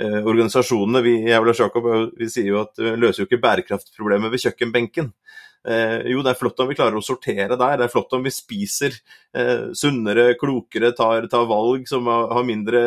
eh, 0.00 0.20
organisasjonene. 0.20 1.02
Vi, 1.04 1.16
jeg 1.28 1.56
Jacob, 1.58 1.88
vi 2.18 2.28
sier 2.32 2.52
jo 2.52 2.62
at 2.64 2.80
vi 2.80 2.94
løser 2.96 3.22
jo 3.22 3.28
ikke 3.28 3.42
bærekraftproblemet 3.42 4.32
ved 4.32 4.44
kjøkkenbenken. 4.46 5.12
Eh, 5.62 6.08
jo, 6.10 6.24
det 6.26 6.32
er 6.32 6.38
flott 6.40 6.58
om 6.62 6.66
vi 6.70 6.74
klarer 6.74 6.98
å 6.98 7.04
sortere 7.04 7.54
der. 7.54 7.76
Det 7.78 7.86
er 7.86 7.92
flott 7.92 8.12
om 8.16 8.24
vi 8.26 8.32
spiser 8.34 8.96
eh, 9.38 9.68
sunnere, 9.78 10.32
klokere, 10.40 10.90
tar, 10.98 11.28
tar 11.30 11.46
valg 11.50 11.86
som 11.90 12.08
har, 12.10 12.42
mindre 12.42 12.80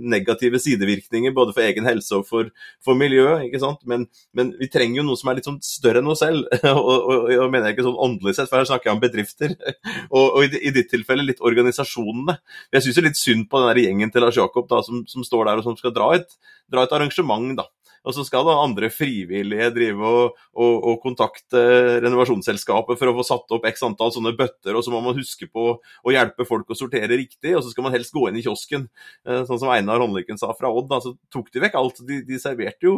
negative 0.00 0.60
sidevirkninger 0.64 1.34
både 1.36 1.52
for 1.52 1.66
egen 1.66 1.84
helse 1.88 2.16
og 2.16 2.24
for, 2.28 2.48
for 2.84 2.96
miljøet. 2.96 3.44
ikke 3.48 3.60
sant? 3.60 3.82
Men, 3.90 4.06
men, 4.32 4.54
vi 4.60 4.70
trenger 4.72 5.02
jo 5.02 5.06
noe 5.10 5.20
som 5.20 5.30
er 5.30 5.38
litt 5.38 5.50
sånn 5.50 5.60
større 5.64 6.00
enn 6.00 6.08
oss 6.14 6.24
selv. 6.24 6.48
og, 6.72 6.90
og, 6.96 7.28
og 7.28 7.52
mener 7.52 7.68
jeg 7.68 7.78
ikke 7.78 7.88
sånn 7.90 8.02
åndelig 8.08 8.38
sett, 8.38 8.48
for 8.48 8.62
her 8.62 8.70
snakker 8.72 8.90
jeg 8.90 8.96
om 8.96 9.04
bedrifter. 9.04 9.56
og, 10.16 10.24
og 10.24 10.40
i, 10.48 10.64
i, 10.64 10.74
ditt 10.74 10.92
tilfelle 10.94 11.28
litt 11.28 11.44
organisasjonene. 11.44 12.38
Jeg 12.72 12.88
syns 12.88 13.04
litt 13.04 13.20
synd 13.20 13.50
på 13.50 13.60
den 13.60 13.72
der 13.72 13.84
gjengen 13.84 14.14
til 14.14 14.24
Lars 14.24 14.40
Jakob 14.40 14.70
da, 14.72 14.80
som, 14.86 15.04
som, 15.10 15.26
står 15.26 15.50
der 15.50 15.60
og 15.60 15.68
som 15.68 15.76
skal 15.76 15.92
dra 15.92 16.14
et, 16.16 16.38
dra 16.72 16.88
et 16.88 16.96
arrangement. 16.96 17.52
da 17.60 17.68
og 18.04 18.14
så 18.16 18.24
skal 18.26 18.44
da 18.46 18.58
andre 18.60 18.90
frivillige 18.92 19.70
drive 19.74 20.04
og, 20.04 20.38
og, 20.52 20.74
og, 20.76 20.96
kontakte 21.04 21.60
renovasjonsselskapet 22.04 23.00
for 23.00 23.10
å 23.10 23.16
få 23.18 23.24
satt 23.26 23.54
opp 23.56 23.66
x 23.68 23.84
antall 23.86 24.12
sånne 24.14 24.34
bøtter, 24.36 24.76
og 24.76 24.84
så 24.84 24.92
må 24.92 25.00
man 25.04 25.16
huske 25.16 25.48
på 25.48 25.66
å 25.80 26.14
hjelpe 26.14 26.46
folk 26.48 26.70
å 26.70 26.78
sortere 26.78 27.16
riktig, 27.16 27.54
og 27.56 27.64
så 27.64 27.72
skal 27.72 27.88
man 27.88 27.94
helst 27.96 28.14
gå 28.14 28.26
inn 28.28 28.38
i 28.40 28.44
kiosken, 28.44 28.88
eh, 29.28 29.44
sånn 29.48 29.60
som 29.60 29.72
Einar 29.72 30.02
Håndlykken 30.02 30.40
sa 30.40 30.52
fra 30.56 30.72
Odd. 30.72 30.92
Så 31.04 31.14
tok 31.32 31.50
de 31.52 31.62
vekk 31.64 31.78
alt. 31.80 32.02
De, 32.06 32.20
de 32.26 32.40
serverte 32.40 32.86
jo, 32.86 32.94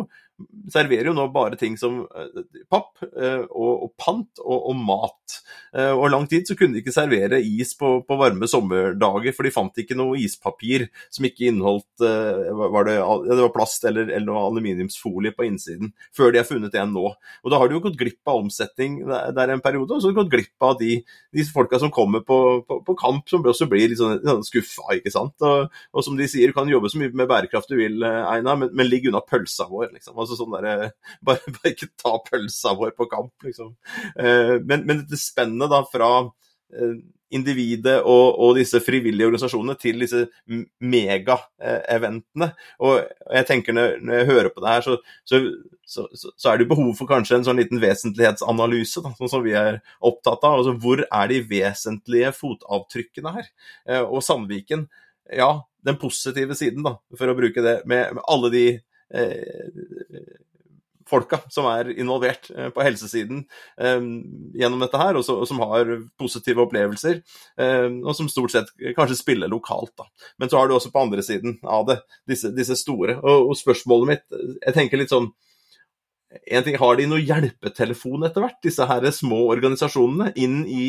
serverer 0.73 1.11
jo 1.11 1.15
nå 1.17 1.29
bare 1.35 1.59
ting 1.61 1.79
som 1.81 2.03
eh, 2.05 2.43
papp 2.73 3.05
eh, 3.07 3.47
og, 3.47 3.87
og 3.87 3.93
pant 4.01 4.43
og, 4.43 4.59
og, 4.59 4.75
mat. 4.77 5.39
Og 5.77 6.07
lang 6.09 6.25
tid 6.31 6.47
så 6.49 6.55
kunne 6.57 6.77
de 6.77 6.81
ikke 6.81 6.95
servere 6.95 7.39
is 7.43 7.75
på, 7.77 7.99
på 8.07 8.17
varme 8.19 8.49
sommerdager, 8.49 9.35
for 9.37 9.47
de 9.47 9.53
fant 9.53 9.81
ikke 9.83 9.97
noe 9.99 10.17
ispapir 10.23 10.87
som 11.13 11.27
ikke 11.29 11.51
inneholdt 11.51 12.01
var 12.01 12.87
det, 12.89 12.95
det 13.29 13.43
var 13.43 13.53
plast 13.53 13.85
eller, 13.89 14.09
eller 14.09 14.25
noe 14.31 14.45
aluminiums 14.47 14.96
aluminiumsfolie 14.97 15.33
på 15.35 15.47
innsiden, 15.47 15.93
før 16.15 16.33
de 16.33 16.39
har 16.41 16.47
funnet 16.47 16.75
en 16.75 16.93
nå. 16.93 17.15
Og 17.45 17.51
Da 17.51 17.59
har 17.59 17.69
du 17.69 17.75
jo 17.75 17.81
gått 17.81 17.99
glipp 17.99 18.27
av 18.27 18.41
omsetning 18.43 19.05
der 19.07 19.49
en 19.49 19.61
periode, 19.61 19.93
og 19.93 20.01
så 20.01 20.09
har 20.09 20.15
du 20.15 20.21
gått 20.23 20.33
glipp 20.33 20.63
av 20.63 20.79
de, 20.79 21.03
de 21.33 21.45
folka 21.45 21.79
som 21.79 21.91
kommer 21.91 22.21
på, 22.21 22.65
på, 22.67 22.83
på, 22.85 22.95
kamp, 22.97 23.29
som 23.29 23.43
også 23.43 23.69
blir 23.69 23.89
litt 23.89 23.99
sånn, 23.99 24.21
sånn 24.25 24.45
skuffa, 24.45 24.97
ikke 24.97 25.13
sant. 25.13 25.35
Og, 25.41 25.69
og, 25.93 26.05
som 26.05 26.17
de 26.17 26.29
sier, 26.29 26.49
du 26.49 26.57
kan 26.57 26.69
jobbe 26.69 26.91
så 26.91 26.99
mye 26.99 27.13
med 27.13 27.29
bærekraft 27.29 27.71
du 27.71 27.77
vil, 27.77 28.03
Einar, 28.03 28.57
men, 28.57 28.73
men 28.73 28.89
ligg 28.89 29.09
unna 29.09 29.23
pølsa 29.25 29.69
vår, 29.71 29.93
liksom. 29.97 30.17
Altså 30.17 30.39
sånn 30.39 30.57
der, 30.57 30.91
bare, 31.27 31.57
bare, 31.59 31.75
ikke 31.75 31.93
ta 32.01 32.17
pølsa 32.27 32.77
vår 32.79 32.97
på 32.97 33.09
kamp, 33.11 33.35
liksom. 33.47 33.75
Men, 34.17 34.87
men 34.87 35.05
dette 35.05 35.21
spennet 35.21 35.71
da 35.73 35.83
fra 35.91 36.11
individet 37.37 37.99
og, 38.03 38.39
og, 38.41 38.57
disse 38.59 38.81
frivillige 38.85 39.29
organisasjonene 39.29 39.77
til 39.81 40.03
disse 40.03 40.25
mega-eventene. 40.81 42.51
Og 42.83 43.01
jeg 43.39 43.49
tenker 43.49 43.77
når, 43.77 43.97
når, 44.01 44.21
jeg 44.21 44.31
hører 44.31 44.51
på 44.55 44.65
det 44.65 44.73
her, 44.73 44.87
så, 44.87 44.97
så, 45.29 45.43
så, 45.87 46.07
så, 46.33 46.51
er 46.51 46.61
det 46.61 46.69
behov 46.71 46.93
for 46.99 47.11
kanskje 47.11 47.41
en 47.41 47.47
sånn 47.49 47.61
liten 47.61 47.83
vesentlighetsanalyse, 47.83 49.05
da, 49.05 49.15
sånn 49.19 49.33
som 49.33 49.45
vi 49.47 49.55
er 49.59 49.81
opptatt 50.01 50.45
av. 50.47 50.61
Altså, 50.61 50.77
hvor 50.83 51.05
er 51.07 51.33
de 51.33 51.43
vesentlige 51.51 52.33
fotavtrykkene 52.37 53.37
her? 53.39 53.53
Eh, 53.89 54.03
og 54.03 54.25
Sandviken, 54.27 54.89
ja, 55.33 55.53
den 55.87 56.01
positive 56.01 56.57
siden, 56.59 56.83
da, 56.87 56.97
for 57.19 57.31
å 57.31 57.39
bruke 57.39 57.65
det, 57.65 57.81
med, 57.89 58.17
med 58.19 58.27
alle 58.33 58.53
de 58.55 58.67
eh, 58.75 60.36
folka 61.11 61.41
som 61.53 61.69
er 61.71 61.93
involvert 61.95 62.51
eh, 62.51 62.69
på 62.75 62.85
helsesiden 62.85 63.45
eh, 63.81 64.09
gjennom 64.59 64.83
dette 64.83 65.01
her, 65.01 65.19
og, 65.19 65.27
som 65.49 65.63
har 65.63 65.93
positive 66.21 66.65
opplevelser, 66.67 67.23
eh, 67.63 67.89
og 68.03 68.13
som 68.19 68.31
stort 68.33 68.55
sett 68.55 68.73
kanskje 68.99 69.19
spiller 69.21 69.51
lokalt. 69.53 69.95
da. 69.99 70.09
Men 70.41 70.53
så 70.53 70.61
har 70.61 70.69
du 70.69 70.77
også 70.77 70.93
på 70.95 71.05
andre 71.07 71.25
siden 71.27 71.59
av 71.63 71.87
det 71.91 72.01
disse, 72.29 72.53
disse 72.57 72.79
store. 72.81 73.19
Og, 73.23 73.51
og, 73.51 73.59
spørsmålet 73.59 74.13
mitt, 74.13 74.27
jeg 74.63 74.77
tenker 74.77 75.01
litt 75.01 75.15
sånn 75.15 75.31
en 76.47 76.65
ting, 76.67 76.77
Har 76.81 76.97
de 76.99 77.07
noe 77.11 77.23
hjelpetelefon 77.23 78.27
etter 78.27 78.45
hvert, 78.45 78.59
disse 78.65 78.87
her 78.89 79.07
små 79.15 79.43
organisasjonene, 79.55 80.33
inn 80.37 80.63
i, 80.67 80.87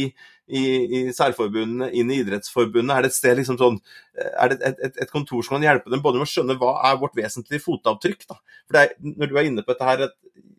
i, 0.48 0.64
i 0.64 1.02
særforbundene, 1.16 1.90
inn 1.92 2.12
i 2.12 2.22
Idrettsforbundet? 2.24 2.94
Er 2.96 3.06
det 3.06 3.12
et 3.12 3.18
sted 3.18 3.38
liksom 3.40 3.60
sånn, 3.62 3.80
er 4.28 4.54
det 4.54 4.60
et, 4.62 4.82
et, 4.90 5.04
et, 5.04 5.12
kontor 5.14 5.46
som 5.46 5.58
kan 5.58 5.68
hjelpe 5.68 5.94
dem 5.94 6.04
både 6.06 6.22
med 6.22 6.28
å 6.28 6.32
skjønne 6.32 6.58
hva 6.62 6.78
er 6.90 7.00
vårt 7.02 7.18
vesentlige 7.18 7.66
fotavtrykk? 7.66 8.28
da? 8.30 8.40
For 8.68 8.82
er, 8.82 8.98
Når 9.04 9.32
du 9.32 9.38
er 9.38 9.52
inne 9.52 9.66
på 9.66 9.74
dette 9.74 9.92
her, 9.92 10.10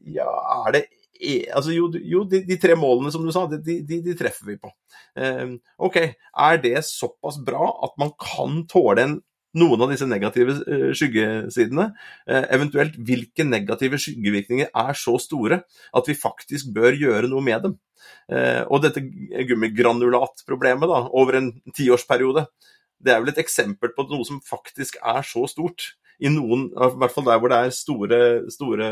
ja, 0.09 0.31
er 0.67 0.79
det 0.79 0.87
altså 1.53 1.73
jo, 1.75 1.89
jo 2.05 2.25
de, 2.29 2.43
de, 2.47 2.57
tre 2.61 2.77
målene 2.79 3.11
som 3.13 3.25
du 3.25 3.33
sa, 3.35 3.47
de, 3.51 3.81
de, 3.83 4.01
de 4.05 4.15
treffer 4.19 4.53
vi 4.53 4.59
på. 4.61 4.71
Um, 5.19 5.57
ok, 5.89 5.97
Er 6.39 6.61
det 6.63 6.85
såpass 6.87 7.41
bra 7.45 7.73
at 7.85 7.97
man 7.99 8.13
kan 8.21 8.63
tåle 8.71 9.05
en 9.05 9.17
noen 9.57 9.83
av 9.85 9.93
disse 9.93 10.07
negative 10.09 10.59
eh, 10.69 10.89
skyggesidene. 10.97 11.89
Eh, 12.29 12.47
eventuelt 12.55 12.99
hvilke 13.01 13.47
negative 13.47 14.01
skyggevirkninger 14.01 14.69
er 14.69 14.99
så 14.99 15.17
store 15.23 15.63
at 15.97 16.11
vi 16.11 16.19
faktisk 16.19 16.73
bør 16.77 16.99
gjøre 16.99 17.31
noe 17.31 17.45
med 17.45 17.65
dem. 17.65 17.79
Eh, 18.33 18.63
og 18.69 18.83
dette 18.85 19.03
gummigranulatproblemet 19.49 20.91
da, 20.91 21.01
over 21.17 21.41
en 21.41 21.53
tiårsperiode, 21.77 22.47
det 22.99 23.15
er 23.15 23.23
vel 23.23 23.33
et 23.33 23.41
eksempel 23.41 23.95
på 23.95 24.09
noe 24.11 24.27
som 24.27 24.43
faktisk 24.45 24.99
er 25.01 25.25
så 25.27 25.47
stort. 25.51 25.95
I 26.19 26.31
noen, 26.35 26.67
i 26.75 26.95
hvert 26.99 27.15
fall 27.15 27.29
der 27.29 27.39
hvor 27.39 27.53
det 27.53 27.59
er 27.63 27.75
store, 27.75 28.21
store 28.51 28.89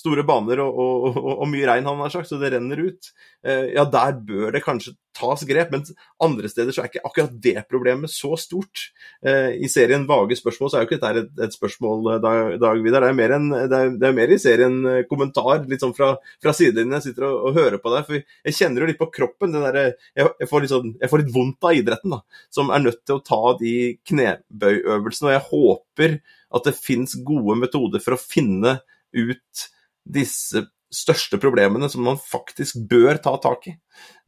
store 0.00 0.24
baner 0.26 0.62
og, 0.64 0.80
og, 0.80 1.18
og, 1.20 1.30
og 1.44 1.48
mye 1.50 1.68
regn, 1.68 1.88
han 1.88 2.00
har 2.04 2.12
sagt, 2.12 2.30
så 2.30 2.38
det 2.40 2.54
renner 2.54 2.80
ut. 2.88 3.12
Eh, 3.46 3.70
ja, 3.74 3.86
der 3.88 4.18
bør 4.26 4.50
det 4.52 4.60
kanskje 4.64 4.94
tas 5.16 5.42
grep, 5.48 5.72
men 5.72 5.82
andre 6.22 6.48
steder 6.48 6.74
så 6.74 6.82
er 6.82 6.90
ikke 6.90 7.02
akkurat 7.08 7.32
det 7.42 7.64
problemet 7.70 8.12
så 8.12 8.36
stort. 8.40 8.86
Eh, 9.26 9.56
I 9.64 9.68
serien 9.72 10.06
Vage 10.08 10.36
spørsmål 10.38 10.70
så 10.70 10.78
er 10.78 10.84
jo 10.84 10.88
ikke 10.90 11.00
dette 11.00 11.24
et, 11.24 11.32
et 11.46 11.56
spørsmål, 11.56 12.12
eh, 12.14 12.20
Dag, 12.24 12.54
Dag 12.62 12.82
Vidar. 12.84 13.04
Det 13.04 13.12
er, 13.12 13.18
mer 13.18 13.34
en, 13.36 13.48
det, 13.54 13.80
er, 13.80 13.94
det 14.00 14.08
er 14.08 14.16
mer 14.16 14.34
i 14.34 14.40
serien 14.40 14.78
kommentar, 15.10 15.64
litt 15.70 15.84
sånn 15.84 15.96
fra, 15.96 16.12
fra 16.42 16.54
sidelinjen. 16.56 16.98
Jeg 16.98 17.10
sitter 17.10 17.28
og, 17.30 17.48
og, 17.48 17.58
hører 17.60 17.80
på 17.82 17.94
deg. 17.94 18.06
For 18.08 18.20
jeg 18.20 18.58
kjenner 18.60 18.84
jo 18.84 18.90
litt 18.92 19.00
på 19.00 19.10
kroppen 19.20 19.56
den 19.56 19.66
der, 19.66 19.80
jeg, 20.14 20.30
jeg, 20.44 20.50
får 20.52 20.64
litt 20.64 20.74
sånn, 20.74 20.94
jeg 21.00 21.12
får 21.12 21.24
litt 21.24 21.34
vondt 21.34 21.70
av 21.70 21.80
idretten, 21.80 22.16
da, 22.16 22.44
som 22.60 22.72
er 22.72 22.86
nødt 22.86 23.02
til 23.04 23.18
å 23.18 23.24
ta 23.32 23.42
de 23.60 23.74
knebøyøvelsene. 24.12 25.32
Og 25.32 25.36
jeg 25.36 25.48
håper 25.50 26.20
at 26.50 26.66
det 26.66 26.78
fins 26.78 27.16
gode 27.26 27.56
metoder 27.60 28.02
for 28.04 28.16
å 28.16 28.20
finne 28.20 28.80
ut 29.16 29.68
disse 30.04 30.64
største 30.90 31.38
problemene 31.40 31.88
som 31.90 32.02
man 32.04 32.18
faktisk 32.18 32.80
bør 32.90 33.20
ta 33.22 33.36
tak 33.42 33.68
i. 33.70 33.74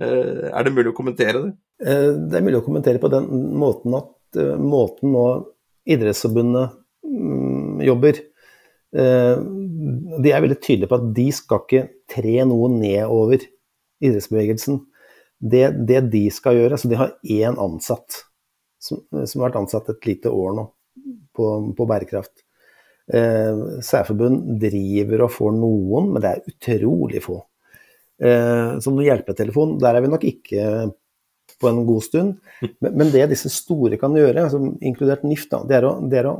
Eh, 0.02 0.48
er 0.48 0.64
det 0.64 0.74
mulig 0.74 0.92
å 0.92 0.96
kommentere 0.96 1.46
det? 1.46 1.52
Eh, 1.82 2.10
det 2.30 2.38
er 2.38 2.44
mulig 2.46 2.60
å 2.60 2.66
kommentere 2.66 3.02
på 3.02 3.10
den 3.12 3.26
måten 3.58 3.96
at 3.98 4.38
eh, 4.38 4.54
måten 4.58 5.14
nå 5.14 5.26
Idrettsforbundet 5.82 6.76
mm, 7.02 7.80
jobber 7.82 8.20
De 8.94 10.30
er 10.30 10.42
veldig 10.44 10.58
tydelige 10.62 10.86
på 10.92 10.98
at 11.00 11.08
de 11.16 11.24
skal 11.34 11.64
ikke 11.64 11.80
tre 12.12 12.44
noe 12.46 12.68
nedover 12.70 13.42
idrettsbevegelsen. 13.98 14.78
Det, 15.42 15.64
det 15.88 16.04
de 16.12 16.20
skal 16.30 16.60
gjøre, 16.60 16.78
så 16.78 16.90
de 16.92 17.00
har 17.00 17.16
én 17.24 17.58
ansatt 17.58 18.20
som, 18.78 19.00
som, 19.10 19.40
har 19.40 19.48
vært 19.48 19.58
ansatt 19.64 19.90
et 19.90 20.06
lite 20.06 20.30
år 20.30 20.54
nå 20.54 20.68
på, 21.34 21.48
på 21.74 21.88
bærekraft. 21.88 22.44
Eh, 23.10 23.62
særforbund 23.82 24.60
driver 24.62 25.24
og 25.26 25.32
får 25.34 25.54
noen, 25.56 26.12
men 26.12 26.22
det 26.22 26.30
er 26.30 26.52
utrolig 26.52 27.22
få. 27.24 27.40
Eh, 28.22 28.78
som 28.84 29.00
hjelpetelefon, 29.02 29.74
der 29.82 29.98
er 29.98 30.04
vi 30.04 30.12
nok 30.12 30.26
ikke 30.28 30.66
på 31.58 31.70
en 31.70 31.82
god 31.86 32.04
stund. 32.06 32.36
Men, 32.78 33.10
det 33.10 33.26
disse 33.32 33.50
store 33.52 33.98
kan 34.00 34.14
gjøre, 34.16 34.46
inkludert 34.84 35.26
NIF, 35.26 35.48
da, 35.50 35.64
det, 35.66 35.80
er 35.80 35.88
å, 35.88 35.96
det, 36.06 36.20
er 36.22 36.30
å, 36.30 36.36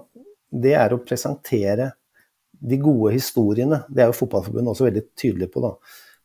det, 0.51 0.77
er 0.79 0.95
å, 0.95 1.03
presentere 1.03 1.91
de 2.63 2.79
gode 2.79 3.17
historiene. 3.17 3.83
Det 3.91 4.05
er 4.05 4.13
jo 4.13 4.21
Fotballforbundet 4.23 4.75
også 4.75 4.87
veldig 4.87 5.07
tydelig 5.19 5.51
på. 5.51 5.65
da. 5.65 5.73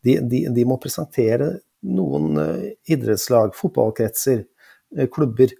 De, 0.05 0.19
de, 0.21 0.43
de 0.53 0.65
må 0.69 0.77
presentere 0.81 1.55
noen 1.87 2.37
uh, 2.37 2.67
idrettslag, 2.89 3.55
fotballkretser, 3.57 4.45
klubber, 5.13 5.51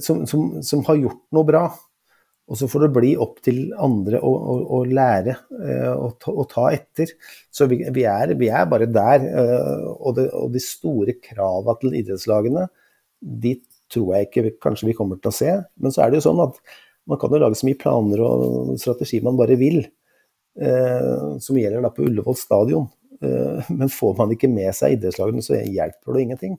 som, 0.00 0.22
som, 0.26 0.62
som, 0.64 0.82
har 0.86 1.00
gjort 1.00 1.20
noe 1.34 1.46
bra. 1.46 1.66
Og 2.52 2.58
så 2.60 2.68
får 2.68 2.84
det 2.84 2.92
bli 2.92 3.10
opp 3.16 3.38
til 3.44 3.60
andre 3.80 4.18
å, 4.20 4.30
å, 4.30 4.54
å 4.76 4.78
lære 4.84 5.38
eh, 5.56 5.92
og 5.96 6.42
ta, 6.50 6.66
etter. 6.68 7.14
Så 7.48 7.64
vi, 7.70 7.78
vi, 7.96 8.04
er, 8.04 8.34
vi 8.36 8.50
er, 8.52 8.66
bare 8.68 8.90
der. 8.92 9.24
Eh, 9.24 9.86
og, 9.94 10.18
det, 10.18 10.26
og, 10.36 10.50
de 10.52 10.60
store 10.60 11.16
kravene 11.16 11.78
til 11.80 11.96
idrettslagene, 12.02 12.66
de 13.22 13.56
tror 13.92 14.14
jeg 14.16 14.28
ikke 14.28 14.54
kanskje 14.68 14.90
vi 14.90 14.96
kommer 14.98 15.20
til 15.22 15.32
å 15.32 15.36
se. 15.38 15.56
Men 15.80 15.96
så 15.96 16.04
er 16.04 16.12
det 16.12 16.20
jo 16.20 16.26
sånn 16.28 16.44
at 16.44 16.60
man 17.08 17.18
kan 17.18 17.32
jo 17.32 17.40
lage 17.40 17.56
så 17.58 17.66
mye 17.70 17.80
planer 17.80 18.20
og 18.26 18.76
strategi 18.80 19.22
man 19.24 19.40
bare 19.40 19.56
vil, 19.60 19.80
eh, 20.60 21.38
som 21.40 21.58
gjelder 21.58 21.88
da 21.88 21.92
på 21.94 22.04
Ullevål 22.04 22.36
stadion. 22.38 22.88
Eh, 23.22 23.72
men 23.78 23.92
får 23.92 24.16
man 24.20 24.36
ikke 24.36 24.50
med 24.52 24.74
seg 24.76 24.98
idrettslagene, 24.98 25.44
så 25.44 25.56
hjelper 25.56 26.12
det 26.12 26.26
ingenting. 26.26 26.58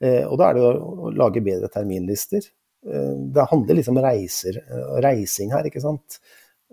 Eh, 0.00 0.22
og 0.24 0.40
da 0.40 0.48
er 0.48 0.56
det 0.56 0.64
å 0.64 1.12
lage 1.12 1.44
bedre 1.44 1.68
terminlister. 1.72 2.48
Eh, 2.84 3.14
det 3.34 3.48
handler 3.50 3.78
liksom 3.78 4.00
reiser, 4.02 4.60
og 4.86 5.00
reising 5.04 5.54
her, 5.54 5.66
ikke 5.68 5.82
sant. 5.84 6.20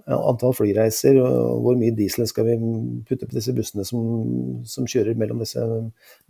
Antall 0.10 0.56
flyreiser, 0.58 1.20
og 1.22 1.60
hvor 1.64 1.76
mye 1.80 1.94
diesel 1.96 2.26
skal 2.28 2.48
vi 2.48 2.56
putte 3.08 3.28
på 3.30 3.38
disse 3.38 3.54
bussene 3.56 3.86
som, 3.88 4.06
som 4.68 4.88
kjører 4.90 5.20
mellom 5.20 5.44
disse 5.44 5.62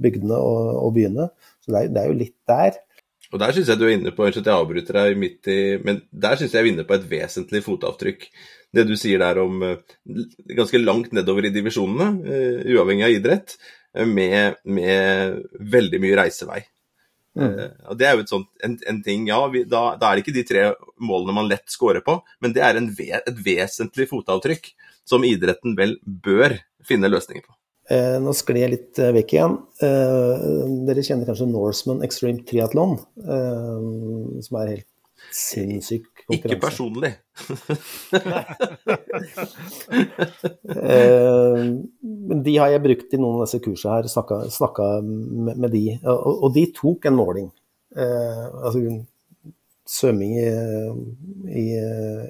bygdene 0.03 0.35
og, 0.35 0.73
og 0.83 0.89
byene. 0.97 1.29
Så 1.63 1.71
det 1.71 1.79
er, 1.79 1.93
det 1.93 2.01
er, 2.01 2.09
jo 2.11 2.17
litt 2.19 2.35
der. 2.49 2.81
Og 3.31 3.39
Der 3.41 3.55
syns 3.55 3.71
jeg 3.71 3.79
du 3.79 3.85
er 3.87 3.95
inne 3.95 4.11
på 4.13 4.27
jeg 4.27 4.43
avbryter 4.51 4.99
deg 4.99 5.15
midt 5.17 5.49
i, 5.49 5.61
men 5.81 6.03
der 6.11 6.35
syns 6.37 6.51
jeg 6.51 6.59
jeg 6.59 6.67
er 6.67 6.73
inne 6.73 6.85
på 6.89 6.97
et 6.97 7.07
vesentlig 7.09 7.63
fotavtrykk. 7.65 8.27
Det 8.73 8.85
du 8.89 8.93
sier 8.99 9.23
der 9.23 9.39
om 9.41 9.63
eh, 9.65 9.95
ganske 10.59 10.83
langt 10.83 11.15
nedover 11.15 11.47
i 11.47 11.53
divisjonene, 11.55 12.35
uavhengig 12.67 13.07
av 13.07 13.15
idrett, 13.15 13.57
med, 13.93 14.55
med 14.65 15.41
veldig 15.69 15.99
mye 16.01 16.15
reisevei. 16.17 16.63
Mm. 17.39 17.55
Uh, 17.57 17.93
det 17.97 18.07
er 18.07 18.17
jo 18.17 18.27
sånt, 18.29 18.49
en, 18.65 18.77
en, 18.89 19.01
ting, 19.05 19.25
ja, 19.29 19.39
vi, 19.51 19.63
da, 19.69 19.95
da, 19.99 20.11
er 20.11 20.19
det 20.19 20.25
ikke 20.25 20.35
de 20.35 20.45
tre 20.47 20.67
målene 21.01 21.35
man 21.35 21.49
lett 21.49 21.65
scorer 21.71 22.03
på, 22.05 22.19
men 22.43 22.53
det 22.55 22.63
er 22.65 22.79
ve 22.93 23.09
et 23.17 23.43
vesentlig 23.45 24.09
fotavtrykk 24.11 24.71
som 25.09 25.25
idretten 25.27 25.75
vel 25.79 25.97
bør 26.03 26.59
finne 26.85 27.11
løsninger 27.11 27.43
på. 27.45 27.55
Eh, 27.91 28.15
nå 28.23 28.31
skled 28.37 28.61
jeg 28.61 28.73
litt 28.75 29.01
uh, 29.01 29.11
vekk 29.15 29.35
igjen. 29.35 29.59
dere 30.87 31.03
kjenner 31.03 31.27
kanskje 31.27 31.49
Norseman 31.49 32.03
Extreme 32.05 32.45
Triathlon, 32.47 32.95
som 34.45 34.59
er 34.61 34.75
helt 34.77 34.89
sinnssyk 35.33 36.07
konkurranse. 36.12 36.12
Ikke 36.31 36.59
personlig. 36.61 37.13
Eh, 40.73 41.63
men 42.03 42.41
de 42.45 42.53
har 42.57 42.71
jeg 42.71 42.83
brukt 42.83 43.13
i 43.15 43.19
noen 43.19 43.39
av 43.39 43.45
disse 43.45 43.59
kursene 43.63 43.97
her, 43.97 44.07
snakka 44.51 44.87
med, 45.03 45.57
med, 45.57 45.69
de. 45.73 45.97
Og, 46.01 46.31
og, 46.33 46.47
de 46.55 46.63
tok 46.75 47.07
en 47.09 47.17
måling. 47.17 47.49
Eh, 47.95 48.43
altså 48.63 48.83
svømming 49.89 50.37
i, 50.39 50.47
i, 51.51 51.65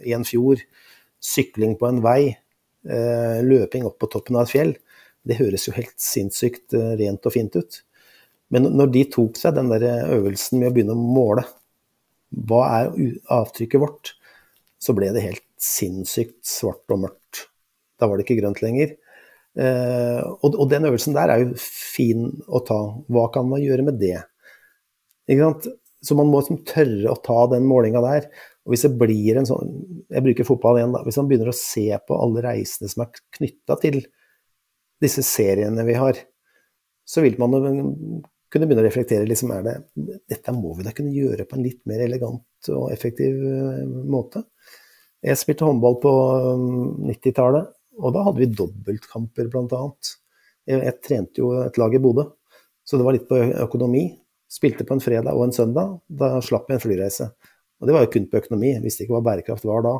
i, 0.09 0.13
en 0.15 0.26
fjord, 0.28 0.63
sykling 1.24 1.78
på 1.80 1.88
en 1.89 2.01
vei, 2.03 2.34
eh, 2.89 3.39
løping 3.45 3.88
opp 3.88 3.99
på 4.01 4.09
toppen 4.15 4.39
av 4.39 4.47
et 4.47 4.53
fjell. 4.53 4.76
Det 5.24 5.39
høres 5.39 5.68
jo 5.70 5.76
helt 5.78 5.95
sinnssykt 6.01 6.76
eh, 6.78 6.93
rent 6.99 7.30
og 7.30 7.36
fint 7.36 7.55
ut. 7.55 7.82
Men 8.53 8.68
når 8.76 8.91
de 8.93 9.05
tok 9.13 9.39
seg 9.39 9.55
den 9.57 9.72
der 9.72 9.86
øvelsen 10.13 10.59
med 10.59 10.72
å 10.72 10.76
begynne 10.76 10.97
å 10.97 11.13
måle 11.20 11.45
hva 12.34 12.63
er 12.79 12.91
avtrykket 13.34 13.81
vårt, 13.81 14.13
så 14.81 14.95
ble 14.97 15.11
det 15.15 15.23
helt 15.23 15.45
sinnssykt 15.61 16.41
svart 16.47 16.91
og 16.91 17.05
mørkt. 17.05 17.47
Da 17.99 18.09
var 18.09 18.19
det 18.19 18.25
ikke 18.25 18.41
grønt 18.41 18.61
lenger. 18.63 18.95
Eh, 19.53 20.19
og, 20.19 20.55
og, 20.55 20.65
den 20.71 20.88
øvelsen 20.89 21.13
der 21.15 21.29
er 21.29 21.43
jo 21.43 21.53
fin 21.59 22.25
å 22.49 22.63
ta. 22.65 22.79
Hva 23.13 23.27
kan 23.34 23.47
man 23.49 23.63
gjøre 23.63 23.86
med 23.88 23.99
det? 24.01 24.17
Ikke 25.29 25.45
sant? 25.45 25.69
Så 26.03 26.17
man 26.19 26.27
må 26.27 26.41
liksom 26.41 26.65
tørre 26.67 27.13
å 27.13 27.21
ta 27.23 27.45
den 27.53 27.67
målinga 27.69 28.01
der. 28.03 28.27
Og 28.63 28.73
hvis 28.73 28.84
det 28.88 28.97
blir 28.99 29.38
en 29.39 29.47
sånn 29.47 29.71
Jeg 30.11 30.23
bruker 30.23 30.47
fotball 30.47 30.79
igjen, 30.79 30.93
da. 30.95 31.03
Hvis 31.05 31.19
man 31.19 31.29
begynner 31.29 31.51
å 31.51 31.55
se 31.57 31.88
på 32.07 32.19
alle 32.19 32.43
reisene 32.43 32.91
som 32.91 33.05
er 33.05 33.23
knytta 33.38 33.79
til 33.84 34.01
disse 35.03 35.23
seriene 35.25 35.84
vi 35.88 35.95
har, 35.99 36.19
så 37.03 37.23
vil 37.23 37.36
man 37.41 37.55
kunne 38.54 38.70
begynne 38.70 38.84
å 38.84 38.88
reflektere 38.88 39.28
liksom, 39.28 39.51
er 39.56 39.66
det, 39.66 39.76
dette 40.30 40.54
må 40.56 40.76
vi 40.78 40.86
da 40.86 40.93
kunne 40.95 41.14
gjøre 41.16 41.47
på 41.49 41.58
en 41.58 41.66
litt 41.66 41.82
mer 41.89 42.04
elegant 42.06 42.70
og 42.74 42.91
effektiv 42.93 43.39
eh, 43.49 43.84
måte. 43.88 44.43
Jeg 45.24 45.39
spilte 45.39 45.66
håndball 45.68 45.97
på 46.04 46.12
90-tallet, 47.10 47.70
um, 47.72 48.04
og 48.04 48.16
da 48.16 48.26
hadde 48.28 48.41
vi 48.41 48.49
dobbeltkamper 48.51 49.49
bl.a. 49.51 49.84
Jeg, 50.68 50.80
jeg 50.80 50.99
trente 51.06 51.41
jo 51.41 51.54
et 51.64 51.80
lag 51.80 51.95
i 51.95 52.01
Bodø, 52.04 52.28
så 52.84 52.99
det 52.99 53.08
var 53.08 53.16
litt 53.16 53.30
på 53.30 53.39
økonomi. 53.64 54.06
Spilte 54.51 54.86
på 54.86 54.97
en 54.97 55.01
fredag 55.01 55.34
og 55.34 55.47
en 55.47 55.56
søndag. 55.56 55.95
Da 56.06 56.36
slapp 56.45 56.68
jeg 56.70 56.78
en 56.78 56.84
flyreise. 56.84 57.30
Og 57.82 57.88
det 57.88 57.95
var 57.95 58.04
jo 58.06 58.12
kun 58.14 58.28
på 58.30 58.41
økonomi, 58.43 58.76
visste 58.84 59.06
ikke 59.06 59.16
hva 59.16 59.24
bærekraft 59.26 59.66
var 59.66 59.86
da. 59.86 59.95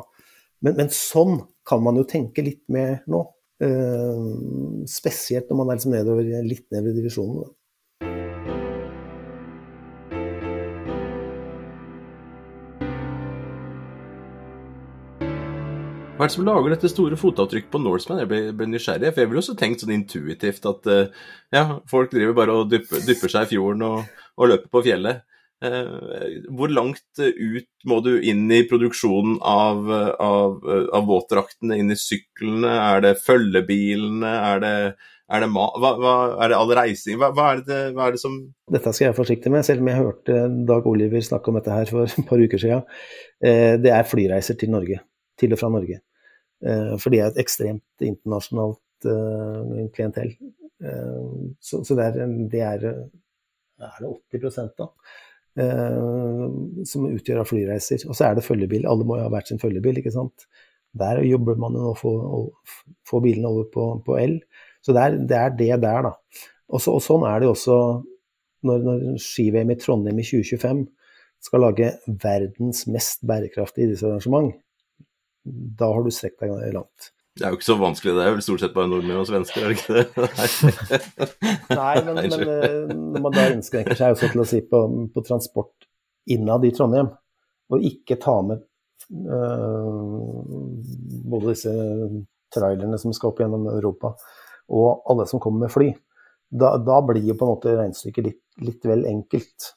Men, 0.64 0.76
men 0.78 0.92
sånn 0.94 1.40
kan 1.66 1.82
man 1.84 1.98
jo 1.98 2.04
tenke 2.08 2.44
litt 2.44 2.62
mer 2.72 3.00
nå. 3.10 3.24
Uh, 3.64 4.84
spesielt 4.90 5.48
når 5.48 5.58
man 5.58 5.70
er 5.70 5.78
liksom 5.78 5.94
nedover, 5.96 6.30
litt 6.44 6.66
nedover 6.68 6.92
i 6.92 6.98
divisjonen. 7.00 7.52
Hva 16.24 16.28
er 16.30 16.32
det 16.32 16.38
som 16.38 16.46
lager 16.48 16.72
dette 16.72 16.88
store 16.88 17.16
fotavtrykket 17.20 17.68
på 17.68 17.78
Norseman? 17.84 18.22
Jeg 18.22 18.28
ble, 18.30 18.38
ble, 18.56 18.66
nysgjerrig. 18.72 19.10
For 19.12 19.20
jeg 19.20 19.28
ville 19.28 19.40
også 19.42 19.54
tenkt 19.60 19.82
sånn 19.82 19.90
intuitivt 19.92 20.64
at 20.70 20.86
uh, 20.88 21.24
ja, 21.52 21.64
folk 21.90 22.14
driver 22.14 22.36
bare 22.38 22.54
og 22.62 22.70
dypper, 22.70 23.02
dypper 23.04 23.28
seg 23.28 23.44
i 23.44 23.50
fjorden 23.50 23.84
og, 23.84 24.22
og 24.40 24.48
løper 24.48 24.70
på 24.72 24.80
fjellet. 24.86 25.20
Uh, 25.60 26.48
hvor 26.56 26.72
langt 26.72 27.20
ut 27.20 27.68
må 27.84 27.98
du 28.06 28.14
inn 28.16 28.46
i 28.56 28.62
produksjonen 28.70 29.34
av, 29.44 29.90
av, 30.16 30.64
av 30.96 31.04
våtdraktene, 31.10 31.76
inn 31.82 31.92
i 31.92 31.98
syklene? 32.00 32.72
Er 32.72 33.04
det 33.04 33.12
følgebilene? 33.26 34.32
Er 34.54 34.64
det, 34.64 34.72
er 35.28 35.44
det, 35.44 35.50
hva, 35.52 35.68
hva, 35.76 36.14
er 36.38 36.54
det 36.54 36.62
all 36.62 36.74
reising? 36.80 37.20
Hva, 37.20 37.34
hva, 37.36 37.50
hva, 37.68 38.08
er 38.08 38.16
det, 38.16 38.22
som 38.24 38.40
Dette 38.72 38.94
skal 38.96 39.10
jeg 39.10 39.12
være 39.12 39.18
forsiktig 39.20 39.52
med, 39.52 39.68
selv 39.68 39.84
om 39.84 39.92
jeg 39.92 40.00
hørte 40.00 40.40
Dag 40.72 40.88
Oliver 40.88 41.28
snakke 41.28 41.52
om 41.52 41.60
dette 41.60 41.76
her 41.82 41.92
for 41.92 42.08
et 42.08 42.32
par 42.32 42.48
uker 42.48 42.64
siden. 42.64 42.88
Uh, 43.44 43.76
det 43.84 43.92
er 43.92 44.08
flyreiser 44.08 44.56
til 44.64 44.72
Norge. 44.72 45.04
Til 45.36 45.52
og 45.52 45.60
fra 45.60 45.68
Norge. 45.76 46.00
Eh, 46.64 46.94
for 47.00 47.12
de 47.12 47.20
er 47.20 47.28
et 47.28 47.40
ekstremt 47.42 48.04
internasjonalt 48.04 49.08
eh, 49.10 49.84
klientell. 49.94 50.32
Eh, 50.84 51.22
så, 51.60 51.82
så 51.84 51.96
det, 51.98 52.08
er, 52.08 52.34
det 52.50 52.62
er, 52.64 52.86
er 53.84 53.98
det 54.00 54.12
80% 54.40 54.76
da, 54.80 54.88
som 56.88 57.08
utgjør 57.10 57.42
av 57.42 57.50
flyreiser. 57.50 58.06
Og 58.08 58.16
så 58.16 58.28
er 58.28 58.38
det 58.38 58.46
følgebil. 58.46 58.88
Alle 58.90 59.06
må 59.06 59.20
jo 59.20 59.26
ha 59.26 59.32
hvert 59.34 59.52
sin 59.52 59.62
følgebil, 59.62 60.00
ikke 60.00 60.14
sant. 60.14 60.48
Der 60.98 61.20
jobber 61.26 61.58
man 61.58 61.76
jo 61.78 61.92
å 61.92 61.98
få, 61.98 62.14
få 63.06 63.20
bilene 63.22 63.50
over 63.50 63.68
på, 63.70 63.86
på 64.06 64.18
el. 64.22 64.40
Så 64.84 64.94
det 64.94 65.04
er, 65.04 65.20
det 65.30 65.38
er, 65.38 65.54
det 65.58 65.70
der, 65.84 66.08
da. 66.08 66.12
Og, 66.72 66.80
så, 66.80 66.94
og 66.96 67.02
sånn 67.04 67.26
er 67.28 67.40
det 67.40 67.48
jo 67.48 67.54
også 67.54 67.78
når, 68.64 68.84
når 68.88 69.06
ski-VM 69.20 69.72
i 69.74 69.78
Trondheim 69.78 70.20
i 70.20 70.26
2025 70.26 70.84
skal 71.44 71.60
lage 71.60 71.90
verdens 72.22 72.86
mest 72.88 73.20
bærekraftige 73.28 73.90
idrettsarrangement, 73.90 74.54
da 75.44 75.90
har 75.92 76.04
du 76.04 76.12
strekt 76.14 76.40
deg 76.42 76.72
langt. 76.74 77.10
Det 77.34 77.42
er 77.42 77.50
jo 77.50 77.58
ikke 77.58 77.66
så 77.66 77.74
vanskelig, 77.80 78.12
det 78.14 78.22
er 78.22 78.34
vel 78.36 78.44
stort 78.46 78.62
sett 78.62 78.74
bare 78.76 78.86
nordmenn 78.86 79.18
og 79.18 79.26
svensker, 79.26 79.64
er 79.64 79.72
det 79.72 79.78
ikke 79.80 79.94
det? 79.98 81.30
Nei, 81.80 81.94
men, 82.06 82.20
men, 82.20 82.44
eh, 82.44 82.92
når 82.94 83.24
man 83.24 83.34
da 83.34 83.46
innskrenker 83.50 83.98
seg 83.98 84.14
også 84.14 84.28
til 84.30 84.42
å 84.44 84.46
si 84.46 84.60
på, 84.70 84.82
på 85.10 85.24
transport 85.26 85.88
innad 86.30 86.62
i 86.68 86.70
Trondheim, 86.76 87.10
og 87.74 87.88
ikke 87.90 88.20
ta 88.22 88.36
med 88.46 88.62
øh, 89.10 90.46
både 91.32 91.56
disse 91.56 91.74
trailerne 92.54 93.02
som 93.02 93.14
skal 93.16 93.32
opp 93.32 93.42
gjennom 93.42 93.66
Europa, 93.72 94.14
og 94.70 95.02
alle 95.10 95.26
som 95.26 95.42
kommer 95.42 95.66
med 95.66 95.74
fly, 95.74 95.90
da, 96.54 96.76
da 96.78 97.00
blir 97.02 97.24
jo 97.26 97.34
på 97.34 97.48
en 97.48 97.56
måte 97.56 97.74
regnestykket 97.74 98.28
litt, 98.28 98.42
litt 98.62 98.86
vel 98.86 99.08
enkelt. 99.10 99.72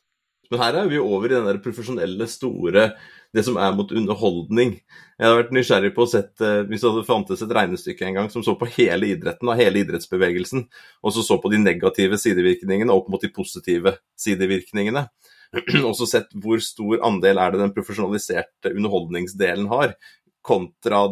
Men 0.51 0.61
her 0.61 0.77
er 0.83 0.91
vi 0.91 1.01
over 1.01 1.31
i 1.31 1.35
den 1.39 1.49
der 1.49 1.59
profesjonelle, 1.63 2.29
store 2.29 2.91
det 3.35 3.43
som 3.45 3.57
er 3.59 3.75
mot 3.75 3.91
underholdning. 3.91 4.77
Jeg 5.17 5.25
hadde 5.25 5.39
vært 5.39 5.55
nysgjerrig 5.55 5.93
på 5.95 6.05
å 6.05 6.09
sett, 6.09 6.33
eh, 6.41 6.63
Hvis 6.69 6.81
det 6.81 7.05
fantes 7.07 7.41
et 7.41 7.55
regnestykke 7.57 8.05
en 8.05 8.13
gang 8.13 8.29
som 8.29 8.43
så 8.43 8.55
på 8.57 8.69
hele 8.77 9.09
idretten 9.13 9.49
og 9.49 9.57
hele 9.57 9.83
idrettsbevegelsen, 9.83 10.67
og 11.03 11.13
så 11.13 11.23
så 11.25 11.41
på 11.41 11.51
de 11.51 11.57
negative 11.57 12.17
sidevirkningene 12.17 12.93
opp 12.93 13.09
mot 13.09 13.21
de 13.21 13.29
positive 13.29 13.97
sidevirkningene, 14.17 15.07
og 15.87 15.95
så 15.95 16.07
sett 16.07 16.31
hvor 16.33 16.59
stor 16.59 16.99
andel 17.03 17.37
er 17.39 17.51
det 17.51 17.63
den 17.63 17.73
profesjonaliserte 17.75 18.73
underholdningsdelen 18.73 19.67
har, 19.67 19.95
kontra 20.41 21.07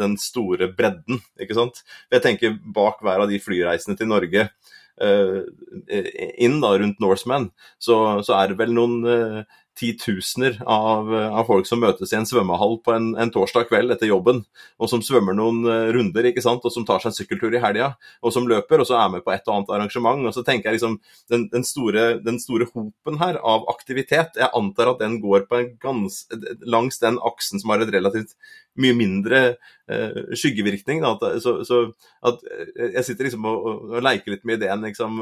den 0.00 0.16
store 0.16 0.70
bredden. 0.72 1.20
ikke 1.40 1.56
sant? 1.56 1.82
Jeg 2.12 2.24
tenker 2.24 2.58
Bak 2.74 3.02
hver 3.04 3.24
av 3.24 3.28
de 3.28 3.40
flyreisene 3.42 3.98
til 3.98 4.08
Norge 4.08 4.48
inn 5.00 6.58
da 6.60 6.74
rundt 6.76 7.00
Norseman, 7.00 7.50
så, 7.80 8.20
så, 8.26 8.34
er 8.36 8.50
det 8.50 8.58
vel 8.60 8.74
noen 8.76 8.98
uh, 9.06 9.60
titusener 9.80 10.58
av, 10.68 11.08
av, 11.14 11.44
folk 11.48 11.68
som 11.68 11.80
møtes 11.82 12.12
i 12.12 12.18
en 12.18 12.26
svømmehall 12.28 12.78
på 12.84 12.92
en, 12.94 13.10
en, 13.20 13.30
torsdag 13.32 13.68
kveld 13.70 13.94
etter 13.94 14.10
jobben, 14.10 14.42
og 14.80 14.90
som 14.92 15.02
svømmer 15.04 15.36
noen 15.36 15.62
eh, 15.70 15.88
runder, 15.94 16.28
ikke 16.30 16.44
sant, 16.44 16.64
og 16.66 16.74
som 16.74 16.84
tar 16.88 17.00
seg 17.00 17.12
en 17.12 17.16
sykkeltur 17.16 17.56
i 17.56 17.62
helga, 17.62 17.92
og 18.20 18.34
som 18.34 18.48
løper, 18.50 18.82
og 18.82 18.88
så 18.88 18.98
er 19.00 19.12
med 19.14 19.24
på 19.24 19.32
et 19.34 19.46
og 19.48 19.56
annet 19.56 19.72
arrangement. 19.76 20.26
og 20.26 20.36
så 20.36 20.44
tenker 20.46 20.70
jeg 20.70 20.80
liksom, 20.80 20.98
Den, 21.30 21.46
den, 21.52 21.64
store, 21.64 22.04
den 22.24 22.40
store, 22.42 22.66
hopen 22.74 23.20
her 23.22 23.38
av 23.46 23.68
aktivitet, 23.72 24.36
jeg 24.36 24.52
antar 24.56 24.92
at 24.92 25.00
den 25.00 25.20
går 25.22 25.46
på 25.48 25.60
en 25.60 25.70
gans, 25.82 26.24
langs 26.66 27.00
den 27.00 27.20
aksen 27.24 27.62
som 27.62 27.72
har 27.72 27.84
et 27.84 27.94
relativt 27.94 28.36
mye 28.80 28.96
mindre 28.96 29.40
uh, 29.52 30.34
skyggevirkning. 30.36 31.02
At, 31.06 31.24
så, 31.44 31.56
så, 31.66 31.82
at 32.26 32.44
eh, 32.46 32.94
jeg 32.96 33.06
sitter 33.06 33.28
liksom 33.28 33.48
og, 33.50 33.68
og, 33.68 33.98
leker 34.04 34.34
litt 34.34 34.46
med 34.48 34.60
ideen. 34.60 34.86
Liksom, 34.88 35.20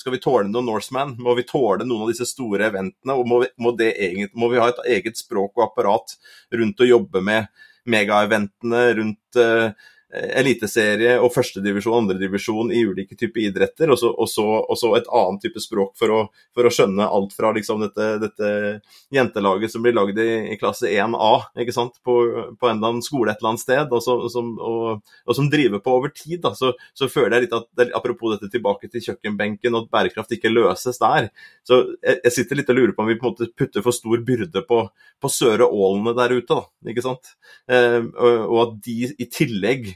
skal 0.00 0.16
vi 0.16 0.22
tåle 0.24 0.48
noen 0.48 0.68
Norseman? 0.70 1.16
Må 1.20 1.36
vi 1.38 1.46
tåle 1.48 1.86
noen 1.86 2.06
av 2.06 2.14
disse 2.14 2.28
store 2.30 2.70
eventene? 2.70 3.16
og 3.16 3.28
Må 3.30 3.42
vi, 3.44 3.52
må 3.60 3.74
eget, 3.84 4.34
må 4.38 4.50
vi 4.52 4.62
ha 4.62 4.70
et 4.72 4.82
eget 4.98 5.20
språk 5.20 5.54
og 5.58 5.68
apparat 5.68 6.16
rundt 6.54 6.82
å 6.82 6.90
jobbe 6.90 7.24
med 7.24 7.52
megaeventene, 7.90 8.86
rundt 8.96 9.18
Eh, 9.36 9.70
eliteserie 10.14 11.16
og 11.18 11.32
førstedivisjon 11.34 11.94
og 11.94 12.02
andredivisjon 12.04 12.70
i 12.74 12.84
ulike 12.86 13.16
typer 13.18 13.48
idretter, 13.48 13.90
og 13.90 13.98
så, 13.98 14.10
og, 14.12 14.28
så, 14.30 14.44
og 14.62 14.78
så, 14.78 14.92
et 14.98 15.08
annet 15.10 15.42
type 15.42 15.62
språk 15.62 15.94
for 15.98 16.12
å, 16.14 16.20
for 16.54 16.68
å 16.68 16.72
skjønne 16.72 17.06
alt 17.06 17.34
fra 17.34 17.50
liksom 17.56 17.82
dette, 17.82 18.08
dette, 18.22 18.50
jentelaget 19.14 19.72
som 19.72 19.82
blir 19.84 19.96
lagd 19.96 20.18
i, 20.22 20.28
i 20.54 20.58
klasse 20.60 20.90
1A 20.90 21.32
ikke 21.64 21.74
sant? 21.74 21.98
På, 22.04 22.18
på 22.60 22.70
eller 22.70 22.78
annen 22.78 23.02
skole 23.04 23.32
et 23.32 23.42
eller 23.42 23.54
annet 23.54 23.64
sted, 23.64 23.90
og, 23.90 24.04
så, 24.04 24.16
som, 24.32 24.52
og 24.60 25.34
som, 25.34 25.50
driver 25.50 25.82
på 25.82 25.96
over 25.98 26.14
tid. 26.14 26.40
Da. 26.44 26.54
Så 26.54 27.08
føler 27.10 27.38
jeg 27.38 27.46
litt 27.46 27.58
at 27.58 27.94
apropos 27.96 28.34
dette 28.34 28.50
tilbake 28.52 28.90
til 28.90 29.04
kjøkkenbenken, 29.08 29.74
og 29.74 29.86
at 29.86 29.92
bærekraft 29.94 30.36
ikke 30.36 30.52
løses 30.52 31.00
der. 31.02 31.30
Så 31.66 31.80
jeg, 31.98 32.20
jeg, 32.20 32.34
sitter 32.38 32.60
litt 32.60 32.70
og 32.72 32.78
lurer 32.78 32.94
på 32.94 33.04
om 33.04 33.10
vi 33.10 33.18
på 33.18 33.28
en 33.28 33.34
måte 33.34 33.50
putter 33.56 33.84
for 33.84 33.96
stor 33.96 34.22
byrde 34.26 34.64
på, 34.68 34.80
på 35.22 35.32
Søre 35.32 35.68
Ålene 35.68 36.14
der 36.18 36.36
ute, 36.38 36.54
da, 36.54 36.90
ikke 36.90 37.04
sant? 37.04 37.34
Eh, 37.70 38.00
og, 38.02 38.40
og 38.44 38.58
at 38.64 38.80
de 38.86 38.98
i 39.18 39.28
tillegg 39.30 39.92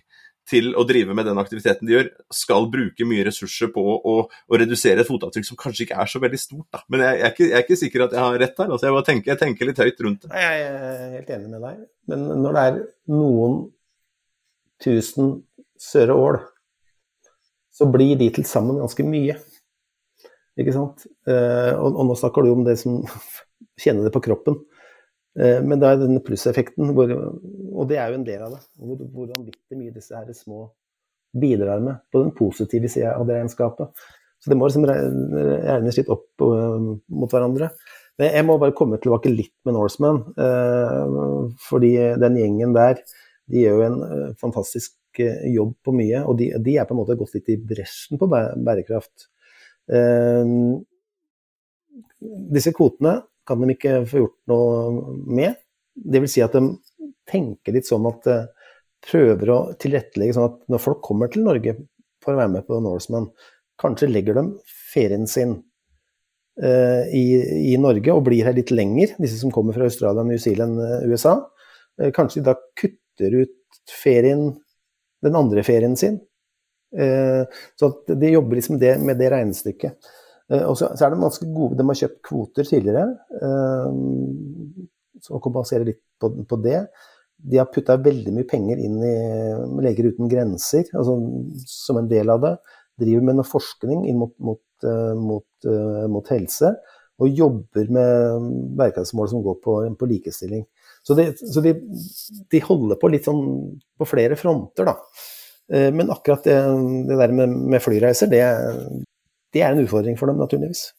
til 0.49 0.71
å 0.79 0.85
drive 0.89 1.15
med 1.17 1.29
den 1.29 1.41
aktiviteten 1.41 1.89
de 1.89 1.95
gjør, 1.95 2.11
skal 2.33 2.69
bruke 2.73 3.07
mye 3.09 3.27
ressurser 3.29 3.71
på 3.75 3.83
å, 3.85 4.15
å 4.29 4.61
redusere 4.61 5.05
et 5.05 5.09
fotavtrykk 5.09 5.49
som 5.49 5.59
kanskje 5.61 5.85
ikke 5.85 5.99
er 6.01 6.11
så 6.11 6.23
veldig 6.23 6.41
stort. 6.41 6.67
Da. 6.75 6.83
Men 6.93 7.05
jeg, 7.05 7.19
jeg, 7.19 7.25
er 7.27 7.35
ikke, 7.35 7.45
jeg, 7.45 7.57
er 7.57 7.67
ikke, 7.67 7.81
sikker 7.83 8.05
at 8.07 8.17
jeg 8.17 8.25
har 8.25 8.39
rett 8.45 8.55
der. 8.57 8.73
Altså, 8.77 8.89
jeg, 8.89 9.07
tenker, 9.09 9.33
jeg, 9.33 9.41
tenker, 9.43 9.69
litt 9.69 9.83
høyt 9.85 10.05
rundt 10.07 10.25
det. 10.25 10.31
Jeg 10.45 10.63
er 10.69 11.03
helt 11.19 11.35
enig 11.37 11.53
med 11.53 11.67
deg. 11.67 11.83
Men 12.13 12.25
når 12.45 12.57
det 12.57 12.65
er 12.71 12.81
noen 13.13 13.59
tusen 14.85 15.35
Søre 15.79 16.17
Ål, 16.19 16.41
så 17.79 17.87
blir 17.93 18.17
de 18.19 18.31
til 18.35 18.47
sammen 18.49 18.81
ganske 18.81 19.05
mye. 19.07 19.37
Ikke 20.59 20.75
sant? 20.75 21.05
Eh, 21.29 21.75
og, 21.77 21.93
og 21.93 22.09
nå 22.09 22.17
snakker 22.19 22.43
du 22.43 22.55
om 22.57 22.65
det 22.67 22.79
som 22.81 23.03
kjenner 23.83 24.09
det 24.09 24.15
på 24.17 24.25
kroppen. 24.25 24.59
Eh, 25.39 25.61
men 25.63 25.79
det 25.79 25.89
er 25.89 26.01
denne 26.01 26.23
plusseffekten, 26.25 26.91
og 26.97 27.85
det 27.91 27.99
er 27.99 28.11
jo 28.11 28.19
en 28.19 28.27
del 28.27 28.43
av 28.43 28.57
det, 28.57 28.63
hvor, 28.81 29.03
hvor 29.15 29.31
vanvittig 29.31 29.79
mye 29.79 29.95
disse 29.95 30.17
her 30.17 30.31
små 30.35 30.67
bidrar 31.39 31.83
med 31.85 32.01
på 32.11 32.25
den 32.25 32.33
positive 32.35 32.91
sida 32.91 33.15
av 33.19 33.29
det 33.29 33.37
regnskapet. 33.39 34.09
Så 34.39 34.51
det 34.51 34.59
må 34.59 34.69
liksom 34.69 34.87
regnes 34.87 35.99
litt 35.99 36.11
opp 36.15 36.43
uh, 36.47 36.79
mot 37.11 37.33
hverandre. 37.33 37.73
Men 38.19 38.31
jeg 38.33 38.47
må 38.47 38.55
bare 38.59 38.75
komme 38.79 38.99
tilbake 39.03 39.31
litt 39.33 39.55
med 39.67 39.75
Norseman. 39.75 40.21
Uh, 40.39 41.51
fordi 41.67 41.91
den 42.23 42.39
gjengen 42.39 42.75
der, 42.75 43.03
de 43.51 43.65
gjør 43.65 43.81
jo 43.81 43.89
en 43.89 44.37
fantastisk 44.39 44.95
jobb 45.19 45.75
på 45.85 45.95
mye. 45.99 46.23
Og 46.23 46.39
de, 46.39 46.53
de, 46.55 46.77
er 46.79 46.87
på 46.87 46.95
en 46.95 47.01
måte 47.03 47.19
gått 47.19 47.35
litt 47.35 47.51
i 47.51 47.59
bresjen 47.59 48.21
på 48.21 48.31
bærekraft. 48.31 49.29
disse 52.55 52.73
kvotene 52.77 53.19
kan 53.49 53.63
de 53.63 53.75
ikke 53.75 54.03
få 54.09 54.23
gjort 54.23 54.39
noe 54.51 55.17
med. 55.25 55.59
Det 55.99 56.23
vil 56.23 56.31
si 56.31 56.45
at 56.45 56.55
de 56.57 56.63
tenker 57.29 57.75
litt 57.75 57.89
sånn 57.89 58.07
at 58.09 58.29
eh, 58.31 58.49
prøver 59.09 59.53
å 59.53 59.59
tilrettelegge 59.81 60.37
sånn 60.37 60.51
at 60.51 60.61
når 60.73 60.83
folk 60.83 61.01
kommer 61.05 61.31
til 61.33 61.47
Norge 61.47 61.77
for 62.25 62.35
å 62.35 62.41
være 62.41 62.55
med 62.57 62.67
på 62.67 62.81
Norseman, 62.83 63.29
kanskje 63.79 64.11
legger 64.11 64.39
de 64.41 64.45
ferien 64.91 65.27
sin 65.31 65.53
uh, 66.63 67.05
i, 67.15 67.23
i, 67.71 67.77
Norge 67.79 68.11
og 68.11 68.25
blir 68.27 68.49
her 68.49 68.57
litt 68.57 68.73
lenger, 68.75 69.15
disse 69.23 69.39
som 69.39 69.53
kommer 69.55 69.77
fra 69.77 69.87
Australia, 69.87 70.25
New 70.27 70.41
Zealand, 70.43 70.81
USA. 71.07 71.37
Uh, 72.01 72.11
kanskje 72.15 72.43
de 72.43 72.49
da 72.51 72.57
kutter 72.81 73.37
ut 73.45 73.81
ferien, 74.03 74.49
den 75.23 75.39
andre 75.39 75.63
ferien 75.67 75.95
sin. 76.01 76.19
Uh, 76.91 77.47
så 77.79 77.93
de 78.11 78.33
jobber 78.35 78.59
liksom 78.59 78.81
det, 78.83 78.97
med 78.99 79.23
det 79.23 79.31
regnestykket. 79.31 80.11
Og 80.49 80.75
så, 80.81 80.89
er 80.95 81.13
de 81.13 81.21
ganske 81.21 81.47
gode, 81.53 81.77
de 81.77 81.85
har 81.91 81.99
kjøpt 82.01 82.19
kvoter 82.25 82.65
tidligere, 82.65 83.05
så 85.21 85.41
kompensere 85.45 85.85
litt 85.85 86.01
på, 86.19 86.57
det 86.65 86.81
de 87.39 87.61
har 87.61 87.71
putta 87.71 87.97
veldig 88.03 88.33
mye 88.35 88.47
penger 88.51 88.81
inn 88.83 88.99
i 89.05 89.15
Leger 89.85 90.11
uten 90.11 90.31
grenser, 90.31 90.89
altså 90.91 91.19
som 91.71 92.01
en 92.01 92.11
del 92.11 92.31
av 92.35 92.43
det. 92.43 92.55
Driver 92.99 93.27
med 93.29 93.39
noe 93.39 93.47
forskning 93.47 94.09
inn 94.11 94.19
mot, 94.19 94.33
mot, 94.43 94.63
uh, 94.83 95.15
mot, 95.15 95.69
mot 96.11 96.33
helse. 96.35 96.73
Og 97.23 97.35
jobber 97.35 97.91
med 97.95 98.49
bærekraftsmål 98.79 99.31
som 99.31 99.43
går 99.43 99.61
på, 99.63 99.77
på 99.99 100.09
likestilling. 100.11 100.65
Så, 101.07 101.15
det, 101.19 101.33
så 101.39 101.63
de, 101.63 101.77
de, 102.51 102.61
holder 102.63 102.99
på 102.99 103.11
litt 103.11 103.27
sånn 103.27 103.43
på 103.99 104.07
flere 104.07 104.39
fronter, 104.39 104.91
da. 104.91 104.95
Men 105.95 106.13
akkurat 106.15 106.47
det, 106.47 106.55
det 107.09 107.19
der 107.19 107.35
med, 107.35 107.55
med 107.75 107.83
flyreiser, 107.83 108.31
det, 108.31 108.43
det 109.53 109.65
er 109.65 109.73
en 109.73 109.85
utfordring 109.85 110.19
for 110.19 110.31
dem, 110.31 110.41
naturligvis. 110.41 110.91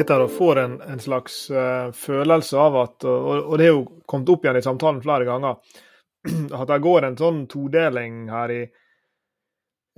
sitter 0.00 0.16
her 0.16 0.24
og 0.24 0.32
får 0.32 0.58
en, 0.62 0.74
en 0.80 1.00
slags 1.02 1.34
uh, 1.52 1.90
følelse 1.92 2.56
av 2.56 2.76
at 2.80 3.04
og, 3.04 3.26
og, 3.42 3.54
det 3.60 3.66
er 3.66 3.74
jo 3.74 3.82
kommet 4.08 4.30
opp 4.32 4.46
igjen 4.46 4.56
i 4.56 4.64
samtalen 4.64 5.00
flere 5.04 5.26
ganger, 5.28 5.58
at 6.60 6.70
det 6.70 6.78
går 6.86 7.06
en 7.06 7.18
sånn 7.18 7.42
todeling 7.50 8.22
her 8.32 8.54
i 8.54 8.62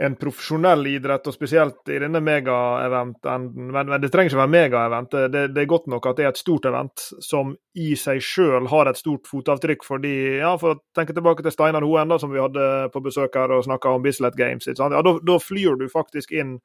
en 0.03 0.17
profesjonell 0.19 0.87
idrett, 0.91 1.27
og 1.31 1.35
spesielt 1.35 1.89
i 1.93 1.99
denne 2.03 2.19
mega-event-enden. 2.25 3.69
Men, 3.71 3.87
men, 3.87 4.01
det 4.03 4.09
trenger 4.11 4.33
ikke 4.33 4.41
være 4.41 4.51
mega-event. 4.51 5.15
Det, 5.31 5.43
det, 5.55 5.63
er 5.63 5.71
godt 5.71 5.87
nok 5.93 6.09
at 6.11 6.19
det 6.19 6.27
er 6.27 6.33
et 6.33 6.41
stort 6.41 6.67
event 6.67 7.05
som 7.23 7.53
i 7.79 7.93
seg 7.99 8.19
sjøl 8.27 8.67
har 8.73 8.91
et 8.91 8.99
stort 8.99 9.31
fotavtrykk. 9.31 9.87
fordi, 9.87 10.15
ja, 10.41 10.57
For 10.59 10.75
å 10.75 10.81
tenke 10.97 11.15
tilbake 11.15 11.47
til 11.47 11.55
Steinar 11.55 11.87
Hoen, 11.87 12.11
da, 12.11 12.19
som 12.19 12.35
vi 12.35 12.43
hadde 12.43 12.91
på 12.91 13.05
besøk 13.05 13.39
her 13.39 13.55
og 13.55 13.63
snakka 13.69 13.95
om 13.95 14.03
Bislett 14.03 14.39
Games. 14.39 14.67
Ja, 14.67 14.91
da, 14.91 15.39
flyr 15.39 15.79
du 15.79 15.87
faktisk 15.93 16.35
inn 16.35 16.59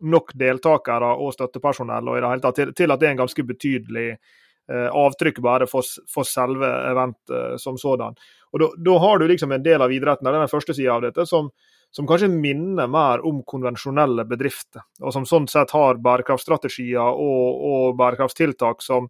nok 0.00 0.32
deltakere 0.38 1.12
og 1.18 1.34
støttepersonell 1.34 2.08
og 2.08 2.16
i 2.16 2.20
det 2.22 2.32
hele 2.32 2.44
tatt, 2.44 2.56
til, 2.56 2.76
til 2.78 2.94
at 2.94 3.00
det 3.00 3.08
er 3.08 3.16
en 3.16 3.24
ganske 3.24 3.44
betydelig 3.44 4.10
eh, 4.14 4.88
avtrykk 4.88 5.40
bare 5.44 5.66
for, 5.68 5.84
for 6.08 6.24
selve 6.24 6.68
eventet 6.88 7.34
eh, 7.34 7.56
som 7.60 7.76
sådan. 7.76 8.16
Og 8.54 8.70
Da 8.80 9.00
har 9.02 9.18
du 9.18 9.26
liksom 9.28 9.52
en 9.52 9.66
del 9.66 9.82
av 9.82 9.92
idretten, 9.92 10.24
det 10.24 10.38
den 10.40 10.54
første 10.56 10.72
sida 10.72 10.94
av 10.94 11.04
dette, 11.04 11.26
som, 11.28 11.50
som, 11.90 12.06
kanskje 12.06 12.28
minner 12.28 12.86
mer 12.90 13.24
om 13.26 13.42
konvensjonelle 13.46 14.24
bedrifter. 14.28 14.84
Og 15.02 15.12
som 15.14 15.26
sånn 15.26 15.48
sett 15.50 15.72
har 15.76 16.00
bærekraftstrategier 16.04 17.00
og, 17.00 17.64
og 17.70 17.96
bærekraftstiltak 17.98 18.84
som, 18.84 19.08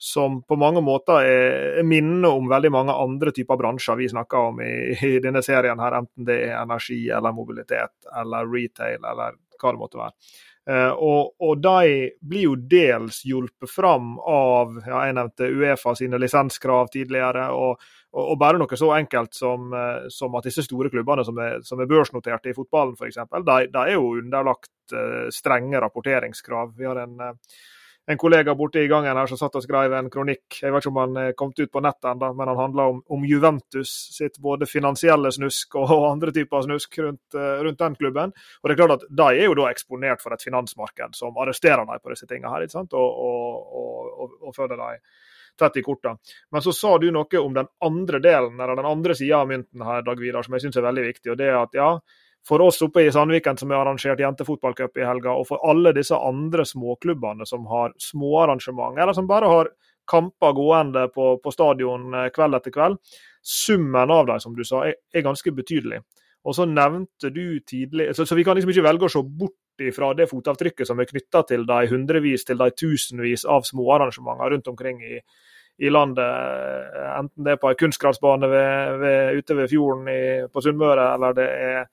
som 0.00 0.40
på 0.42 0.58
mange 0.60 0.82
måter 0.84 1.20
er, 1.26 1.58
er 1.80 1.86
minner 1.88 2.32
om 2.32 2.48
veldig 2.50 2.72
mange 2.72 2.96
andre 3.04 3.34
typer 3.34 3.60
bransjer 3.60 4.00
vi 4.00 4.08
snakker 4.12 4.50
om 4.50 4.64
i, 4.64 4.72
i, 4.94 5.18
denne 5.24 5.44
serien, 5.44 5.80
her, 5.80 6.00
enten 6.00 6.26
det 6.28 6.40
er 6.48 6.58
energi 6.62 7.04
eller 7.10 7.36
mobilitet 7.36 8.10
eller 8.16 8.50
retail 8.50 8.98
eller 8.98 9.38
hva 9.60 9.70
det 9.70 9.80
måtte 9.80 10.00
være. 10.00 10.34
Uh, 10.64 10.92
og, 10.96 11.34
og, 11.44 11.58
de 11.60 12.06
blir 12.24 12.46
jo 12.46 12.54
dels 12.56 13.18
hjulpet 13.28 13.68
fram 13.68 14.14
av 14.24 14.78
ja, 14.80 15.02
jeg 15.04 15.16
nevnte 15.18 15.50
Uefa 15.52 15.92
sine 15.98 16.16
lisenskrav 16.20 16.88
tidligere. 16.94 17.50
Og, 17.52 17.84
og, 18.14 18.34
bare 18.38 18.60
noe 18.60 18.78
så 18.78 18.90
enkelt 18.96 19.34
som, 19.34 19.70
uh, 19.74 20.08
som 20.12 20.34
at 20.38 20.48
disse 20.48 20.64
store 20.66 20.90
klubbene 20.92 21.26
som 21.26 21.38
er, 21.42 21.60
som 21.66 21.82
er 21.82 21.90
børsnoterte 21.90 22.52
i 22.52 22.56
fotballen 22.56 22.94
f.eks., 22.98 23.22
de, 23.34 23.60
de 23.74 23.84
er 23.84 23.94
jo 23.96 24.12
underlagt 24.20 24.94
uh, 24.94 25.30
strenge 25.34 25.80
rapporteringskrav. 25.82 26.76
Vi 26.78 26.90
har 26.90 27.02
en 27.04 27.16
en 28.06 28.18
kollega 28.18 28.54
borte 28.54 28.82
i 28.84 28.88
gangen 28.88 29.16
her 29.16 29.28
som 29.30 29.38
satt 29.40 29.54
og 29.56 29.64
skrev 29.64 29.92
en 29.96 30.10
kronikk. 30.12 30.58
Jeg 30.60 30.72
vet 30.72 30.84
ikke 30.84 30.90
om 30.92 30.98
han 31.00 31.20
er 31.22 31.36
kommet 31.38 31.60
ut 31.62 31.72
på 31.72 31.80
nettet 31.84 32.10
ennå, 32.10 32.30
men 32.36 32.50
han 32.50 32.60
handla 32.60 32.88
om, 32.92 32.98
om, 33.16 33.24
Juventus 33.24 33.92
sitt 34.12 34.36
både 34.44 34.68
finansielle 34.68 35.32
snusk 35.32 35.78
og, 35.80 35.88
og 35.94 36.08
andre 36.10 36.34
typer 36.36 36.66
snusk 36.66 36.98
rundt, 37.00 37.36
rundt, 37.36 37.80
den 37.80 37.96
klubben. 37.96 38.34
Og 38.60 38.68
det 38.68 38.74
er 38.76 38.82
klart 38.82 38.98
at 38.98 39.06
De 39.08 39.28
er 39.30 39.48
jo 39.48 39.56
da 39.56 39.70
eksponert 39.70 40.24
for 40.24 40.36
et 40.36 40.44
finansmarked 40.44 41.16
som 41.16 41.40
arresterer 41.40 41.80
dem 41.80 42.02
på 42.02 42.12
disse 42.12 42.28
tingene 42.28 42.52
her, 42.52 42.66
ikke 42.66 42.76
sant? 42.76 42.92
og, 42.92 43.24
og, 43.24 44.12
og, 44.20 44.36
og 44.42 44.56
følger 44.56 44.76
dem 44.76 45.00
tett 45.58 45.76
i 45.80 45.84
korta. 45.86 46.16
Men 46.52 46.64
så 46.64 46.72
sa 46.74 46.96
du 46.98 47.10
noe 47.14 47.40
om 47.40 47.54
den 47.54 47.70
andre 47.84 48.20
delen, 48.22 48.58
eller 48.60 48.76
den 48.78 48.90
andre 48.90 49.16
sida 49.18 49.40
av 49.42 49.48
mynten 49.50 49.84
her, 49.86 50.04
Dag 50.06 50.20
Vidar, 50.20 50.46
som 50.46 50.56
jeg 50.56 50.66
syns 50.66 50.78
er 50.80 50.86
veldig 50.88 51.08
viktig. 51.08 51.30
og 51.32 51.40
det 51.40 51.50
er 51.50 51.58
at 51.60 51.78
ja, 51.78 51.90
for 52.48 52.60
oss 52.60 52.82
oppe 52.84 53.06
i 53.06 53.12
Sandviken 53.12 53.56
som 53.56 53.70
har 53.72 53.84
arrangert 53.86 54.20
jentefotballcup 54.20 54.98
i 55.00 55.06
helga, 55.06 55.32
og 55.32 55.48
for 55.48 55.64
alle 55.64 55.94
disse 55.96 56.16
andre 56.16 56.66
småklubbene 56.68 57.46
som 57.48 57.64
har 57.70 57.94
småarrangement, 58.00 58.98
eller 58.98 59.16
som 59.16 59.28
bare 59.30 59.48
har 59.48 59.70
kamper 60.10 60.52
gående 60.52 61.06
på, 61.08 61.38
på 61.40 61.52
stadion 61.54 62.12
eh, 62.14 62.28
kveld 62.34 62.58
etter 62.58 62.74
kveld, 62.74 62.98
summen 63.44 64.12
av 64.12 64.28
dem, 64.28 64.40
som 64.40 64.56
du 64.56 64.64
sa, 64.64 64.84
er, 64.88 64.98
er 65.14 65.24
ganske 65.24 65.52
betydelig. 65.56 66.02
Og 66.44 66.56
så 66.56 66.66
nevnte 66.68 67.30
du 67.32 67.60
tidlig, 67.64 68.10
så, 68.16 68.26
så, 68.28 68.36
vi 68.36 68.44
kan 68.44 68.58
liksom 68.58 68.74
ikke 68.74 68.84
velge 68.84 69.08
å 69.08 69.14
se 69.14 69.22
bort 69.24 69.56
fra 69.94 70.12
det 70.14 70.28
fotavtrykket 70.30 70.88
som 70.88 71.00
er 71.00 71.08
knytta 71.10 71.44
til 71.48 71.66
de 71.66 71.80
hundrevis 71.90 72.46
til 72.46 72.60
de 72.60 72.70
tusenvis 72.70 73.46
av 73.50 73.66
småarrangementer 73.66 74.54
rundt 74.54 74.70
omkring 74.70 75.02
i, 75.02 75.18
i 75.82 75.90
landet. 75.90 76.94
Enten 77.18 77.46
det 77.46 77.56
er 77.56 77.60
på 77.62 77.72
ei 77.72 77.78
kunstgressbane 77.80 78.50
ute 79.34 79.58
ved 79.58 79.70
fjorden 79.70 80.10
i, 80.12 80.22
på 80.50 80.64
Sunnmøre, 80.64 81.10
eller 81.16 81.38
det 81.38 81.48
er 81.50 81.86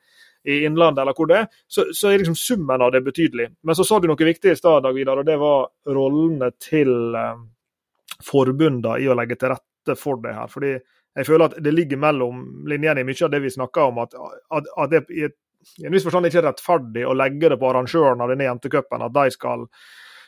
i 0.43 0.63
Innlandet, 0.65 1.01
eller 1.01 1.13
hvor 1.13 1.29
det 1.29 1.38
er, 1.38 1.49
så, 1.67 1.86
så, 1.93 2.09
er 2.09 2.21
liksom 2.21 2.38
summen 2.38 2.82
av 2.82 2.91
det 2.93 3.03
betydelig. 3.05 3.47
Men 3.61 3.77
så 3.77 3.86
sa 3.86 3.99
du 4.01 4.07
noe 4.09 4.25
viktig 4.25 4.53
i 4.53 4.57
stad, 4.57 4.82
Dag 4.86 4.95
Vidar, 4.97 5.21
og 5.21 5.27
det 5.27 5.38
var 5.41 5.67
rollene 5.93 6.49
til 6.61 7.13
eh, 7.17 7.43
forbundene 8.25 8.97
i 9.01 9.09
å 9.09 9.17
legge 9.17 9.38
til 9.38 9.53
rette 9.53 9.97
for 9.99 10.21
det 10.23 10.34
her. 10.34 10.49
Fordi 10.49 10.73
jeg 10.73 11.27
føler 11.27 11.49
at 11.49 11.59
det 11.61 11.75
ligger 11.75 12.01
mellom 12.01 12.41
linjene 12.69 13.03
i 13.03 13.07
mye 13.07 13.27
av 13.27 13.34
det 13.34 13.43
vi 13.43 13.53
snakker 13.53 13.91
om, 13.91 14.01
at, 14.01 14.17
at, 14.17 14.73
at 14.82 14.93
det 14.93 15.03
i, 15.13 15.27
et, 15.29 15.38
i 15.82 15.88
en 15.88 15.93
viss 15.93 16.05
forstand 16.07 16.28
ikke 16.28 16.41
er 16.41 16.47
rettferdig 16.49 17.03
å 17.07 17.18
legge 17.18 17.51
det 17.51 17.59
på 17.62 17.70
arrangøren 17.70 18.24
av 18.24 18.32
denne 18.32 18.47
jentecupen, 18.47 19.03
at 19.05 19.14
de 19.18 19.34
skal 19.36 19.68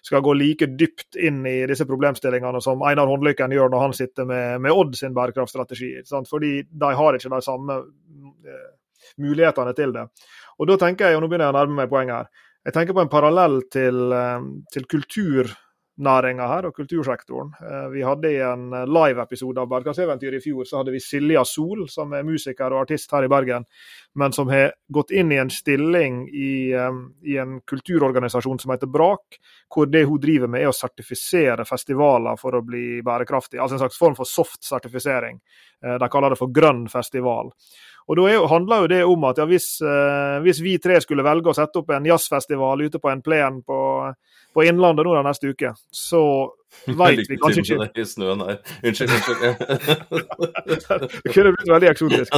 skal 0.03 0.19
gå 0.19 0.34
like 0.36 0.67
dypt 0.75 1.15
inn 1.15 1.45
i 1.47 1.61
disse 1.69 1.86
problemstillingene 1.88 2.59
som 2.61 2.81
Einar 2.84 3.07
Håndlykken 3.07 3.53
gjør 3.55 3.69
når 3.71 3.84
han 3.86 3.93
sitter 3.95 4.27
med, 4.27 4.59
med 4.65 4.75
Odd 4.75 4.97
sin 4.99 5.13
bærekraftstrategi. 5.15 5.93
Fordi 6.27 6.49
de 6.67 6.89
har 6.99 7.15
ikke 7.15 7.31
de 7.31 7.39
samme 7.45 7.77
eh, 7.79 8.65
mulighetene 9.23 9.71
til 9.77 9.95
det. 9.95 10.03
Og 10.59 10.67
da 10.67 10.75
tenker 10.81 11.07
jeg, 11.07 11.17
og 11.17 11.23
nå 11.23 11.29
begynner 11.31 11.47
jeg 11.47 11.55
å 11.55 11.59
nærme 11.61 11.79
meg 11.79 11.93
poenget 11.93 12.17
her, 12.17 12.49
jeg 12.63 12.75
tenker 12.75 12.95
på 12.95 13.03
en 13.03 13.11
parallell 13.11 13.57
til, 13.71 14.13
til 14.71 14.86
til 14.91 15.07
kulturnæringa 15.93 16.47
her 16.47 16.65
og 16.65 16.75
kultursektoren. 16.75 17.53
Eh, 17.61 17.89
vi 17.91 18.01
hadde 18.03 18.31
i 18.31 18.39
en 18.41 18.73
eh, 18.73 18.85
live-episode 18.85 19.61
av 19.61 19.67
Bergkasseventyret 19.69 20.39
i 20.39 20.41
fjor 20.41 20.65
så 20.65 20.77
hadde 20.77 20.91
vi 20.91 20.99
Silja 20.99 21.43
Sol, 21.45 21.87
som 21.89 22.13
er 22.13 22.23
musiker 22.23 22.71
og 22.73 22.81
artist 22.81 23.11
her 23.11 23.23
i 23.23 23.29
Bergen, 23.29 23.65
men 24.15 24.31
som 24.33 24.49
har 24.49 24.73
gått 24.89 25.11
inn 25.11 25.31
i 25.31 25.37
en 25.37 25.49
stilling 25.49 26.27
i, 26.29 26.73
i 27.23 27.37
en 27.37 27.61
kulturorganisasjon 27.61 28.59
som 28.59 28.71
heter 28.71 28.87
Brak, 28.87 29.37
hvor 29.73 29.85
det 29.85 30.05
hun 30.05 30.19
driver 30.21 30.47
med 30.47 30.61
er 30.61 30.69
å 30.69 30.75
sertifisere 30.75 31.65
festivaler 31.65 32.37
for 32.37 32.55
å 32.55 32.63
bli 32.65 33.01
bærekraftige. 33.01 33.61
Altså 33.61 33.75
en 33.75 33.83
slags 33.85 33.97
form 33.97 34.15
for 34.15 34.29
soft-sertifisering. 34.29 35.39
De 35.81 36.09
kaller 36.09 36.33
det 36.33 36.39
for 36.39 36.53
grønn 36.53 36.85
festival. 36.87 37.49
Og 38.07 38.17
Da 38.17 38.27
er, 38.29 38.47
handler 38.51 38.83
jo 38.83 38.87
det 38.91 39.03
om 39.07 39.23
at 39.29 39.39
ja, 39.39 39.45
hvis, 39.47 39.67
eh, 39.81 40.39
hvis, 40.43 40.59
vi 40.63 40.77
tre 40.81 40.99
skulle 41.01 41.23
velge 41.25 41.51
å 41.51 41.55
sette 41.55 41.79
opp 41.79 41.93
en 41.95 42.07
jazzfestival 42.07 42.83
ute 42.83 42.99
på 42.99 43.11
en 43.11 43.21
plen 43.23 43.61
på, 43.63 43.77
på 44.53 44.65
Innlandet 44.67 45.07
nå 45.07 45.15
da 45.15 45.23
neste 45.25 45.53
uke, 45.53 45.71
så 45.87 46.23
veit 46.99 47.23
vi 47.29 47.37
kanskje 47.39 47.77
ikke 47.77 48.03
i 48.03 48.07
snøen 48.09 48.43
her. 48.47 48.59
Unnskyld. 48.83 49.13
unnskyld. 49.13 49.39
det 51.23 51.35
kunne 51.35 51.53
blitt 51.55 51.71
veldig 51.75 51.91
eksotisk. 51.93 52.35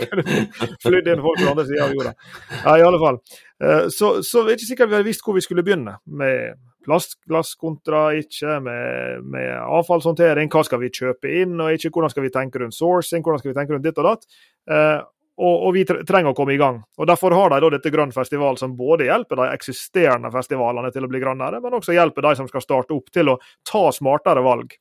Flydd 0.86 1.12
inn 1.12 1.26
folk 1.26 1.42
på 1.42 1.52
andre 1.52 1.68
sida 1.68 1.84
av 1.88 1.94
jorda. 1.96 2.14
Ja, 2.62 2.78
i 2.78 2.86
alle 2.88 3.02
fall. 3.02 3.20
Eh, 3.64 3.84
så, 3.92 4.18
så 4.24 4.44
er 4.44 4.52
det 4.52 4.58
ikke 4.58 4.72
sikkert 4.72 4.92
vi 4.92 4.98
hadde 5.00 5.10
visst 5.10 5.26
hvor 5.26 5.36
vi 5.36 5.44
skulle 5.44 5.66
begynne 5.66 5.98
med 6.06 6.56
plastglass 6.88 7.52
kontra 7.60 8.08
ikke, 8.16 8.58
med, 8.64 9.28
med, 9.28 9.52
avfallshåndtering. 9.60 10.50
Hva 10.52 10.64
skal 10.66 10.82
vi 10.82 10.92
kjøpe 10.94 11.30
inn 11.42 11.58
og 11.60 11.76
ikke, 11.76 11.92
hvordan 11.94 12.14
skal 12.14 12.24
vi 12.24 12.32
tenke 12.34 12.62
rundt 12.62 12.76
sourcing, 12.76 13.24
hvordan 13.24 13.42
skal 13.42 13.52
vi 13.52 13.58
tenke 13.60 13.76
rundt 13.76 13.86
ditt 13.86 14.00
og 14.00 14.08
datt. 14.08 14.28
Eh, 14.70 14.98
og, 15.38 15.68
og, 15.68 15.76
vi 15.76 15.84
trenger 15.86 16.32
å 16.32 16.34
komme 16.34 16.56
i 16.56 16.58
gang. 16.58 16.80
Og 16.98 17.06
Derfor 17.06 17.36
har 17.36 17.52
de 17.52 17.60
da 17.62 17.70
dette 17.76 17.92
Grønn 17.94 18.10
festival, 18.14 18.56
som 18.58 18.74
både 18.78 19.06
hjelper 19.06 19.38
de 19.38 19.52
eksisterende 19.52 20.32
festivalene 20.34 20.90
til 20.94 21.06
å 21.06 21.10
bli 21.10 21.20
grønnere, 21.22 21.60
men 21.62 21.76
også 21.78 21.94
hjelper 21.94 22.26
de 22.26 22.32
som 22.40 22.48
skal 22.50 22.64
starte 22.64 22.96
opp 22.96 23.12
til 23.14 23.30
å 23.30 23.36
ta 23.68 23.84
smartere 23.94 24.42
valg. 24.42 24.74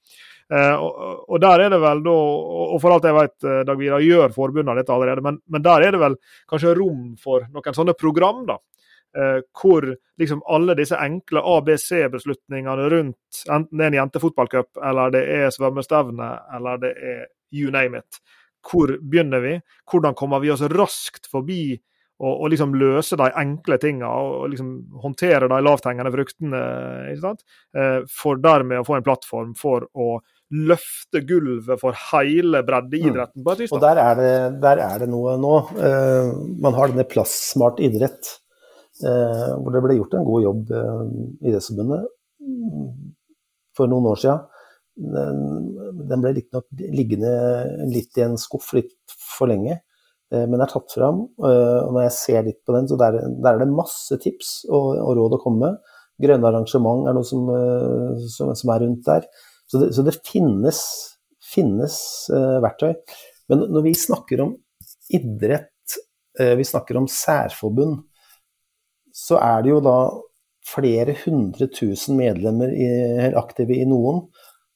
Eh, 0.48 0.76
og, 0.80 1.28
og, 1.28 1.38
der 1.44 1.66
er 1.66 1.74
det 1.76 1.82
vel 1.84 2.02
da, 2.06 2.16
og 2.16 2.80
for 2.80 2.96
alt 2.96 3.06
jeg 3.06 3.18
vet, 3.18 3.36
eh, 3.44 3.62
Dag 3.68 3.78
Vidar 3.82 4.04
gjør 4.04 4.34
forbundene 4.34 4.80
dette 4.80 4.96
allerede, 4.96 5.24
men, 5.26 5.42
men, 5.52 5.64
der 5.66 5.84
er 5.84 5.94
det 5.94 6.02
vel 6.02 6.16
kanskje 6.50 6.74
rom 6.80 7.12
for 7.22 7.46
noen 7.52 7.78
sånne 7.78 7.98
program, 8.00 8.46
da. 8.48 8.58
Eh, 9.18 9.40
hvor 9.62 9.88
liksom 10.20 10.42
alle 10.50 10.76
disse 10.78 10.98
enkle 11.00 11.44
ABC-beslutningene 11.56 12.90
rundt 12.94 13.44
enten 13.50 13.78
det 13.78 13.86
er 13.86 13.92
en 13.94 14.00
jentefotballcup, 14.02 14.80
eller 14.84 15.14
det 15.14 15.24
er 15.38 15.52
svømmestevne, 15.54 16.32
eller 16.58 16.82
det 16.82 16.94
er 16.98 17.26
you 17.54 17.72
name 17.72 18.02
it. 18.02 18.22
Hvor 18.68 18.98
begynner 19.00 19.44
vi? 19.44 19.58
Hvordan 19.90 20.18
kommer 20.18 20.42
vi 20.44 20.52
oss 20.52 20.66
raskt 20.74 21.30
forbi 21.32 21.78
og, 22.18 22.32
og 22.32 22.50
liksom 22.52 22.74
løse 22.76 23.18
de 23.20 23.28
enkle 23.40 23.78
tingene 23.80 24.10
og 24.10 24.48
liksom 24.52 24.72
håndtere 25.04 25.50
de 25.52 25.60
lavthengende 25.64 26.12
fruktene? 26.14 26.64
Eh, 27.14 28.00
for 28.10 28.42
dermed 28.42 28.82
å 28.82 28.88
få 28.88 28.98
en 28.98 29.06
plattform 29.06 29.54
for 29.58 29.88
å 29.94 30.18
løfte 30.48 31.22
gulvet 31.28 31.80
for 31.82 31.96
hele 32.12 32.62
breddeidretten. 32.68 33.44
på 33.44 33.54
et 33.54 33.64
vis. 33.64 33.72
Og 33.76 33.84
der 33.84 34.00
er, 34.02 34.20
det, 34.20 34.36
der 34.64 34.82
er 34.84 35.04
det 35.04 35.10
noe 35.12 35.36
nå. 35.42 35.56
Uh, 35.76 36.32
man 36.64 36.78
har 36.78 36.94
denne 36.94 37.08
Plasssmart 37.08 37.82
idrett, 37.84 38.38
hvor 39.02 39.74
det 39.74 39.82
ble 39.84 39.98
gjort 40.00 40.16
en 40.18 40.28
god 40.28 40.46
jobb 40.46 40.72
uh, 40.74 41.02
i 41.42 41.52
Idrettsforbundet 41.52 42.08
for 43.78 43.92
noen 43.92 44.08
år 44.10 44.22
siden. 44.22 44.46
Den, 44.98 46.22
ble 46.24 46.32
riktignok 46.34 46.66
liggende 46.96 47.34
litt 47.92 48.18
i 48.18 48.24
en 48.26 48.40
skuff 48.42 48.72
litt 48.74 48.96
for 49.38 49.52
lenge, 49.52 49.76
men 50.34 50.64
er 50.64 50.72
tatt 50.72 50.96
fram. 50.96 51.20
Og 51.38 51.92
når 51.94 52.08
jeg 52.08 52.16
ser 52.16 52.48
litt 52.48 52.58
på 52.66 52.74
den, 52.74 52.90
så 52.90 52.98
der, 52.98 53.20
der 53.38 53.52
er 53.52 53.62
det 53.62 53.70
masse 53.70 54.18
tips 54.24 54.64
og, 54.72 54.96
og, 54.96 55.12
råd 55.20 55.38
å 55.38 55.42
komme 55.44 55.62
med. 55.68 55.94
Grønne 56.26 56.50
arrangement 56.50 57.06
er 57.06 57.14
noe 57.14 57.28
som, 57.30 57.46
som, 58.34 58.56
som 58.58 58.74
er 58.74 58.82
rundt 58.88 59.06
der. 59.06 59.30
Så 59.68 59.82
det, 59.82 59.94
så 59.96 60.04
det 60.08 60.16
finnes, 60.26 60.82
finnes 61.44 61.98
uh, 62.32 62.60
verktøy. 62.64 62.94
Men 63.52 63.68
når 63.72 63.90
vi 63.90 63.98
snakker 64.00 64.44
om 64.46 64.54
idrett, 65.14 65.98
uh, 66.40 66.54
vi 66.60 66.68
snakker 66.68 67.00
om 67.00 67.10
særforbund, 67.12 68.06
så 69.28 69.40
er 69.44 69.64
det 69.66 69.74
jo 69.74 69.82
da 69.84 69.98
flere 70.68 71.16
hundre 71.26 71.68
tusen 71.72 72.20
medlemmer 72.20 72.72
i, 72.72 72.88
aktive 73.40 73.76
i 73.76 73.88
noen. 73.88 74.26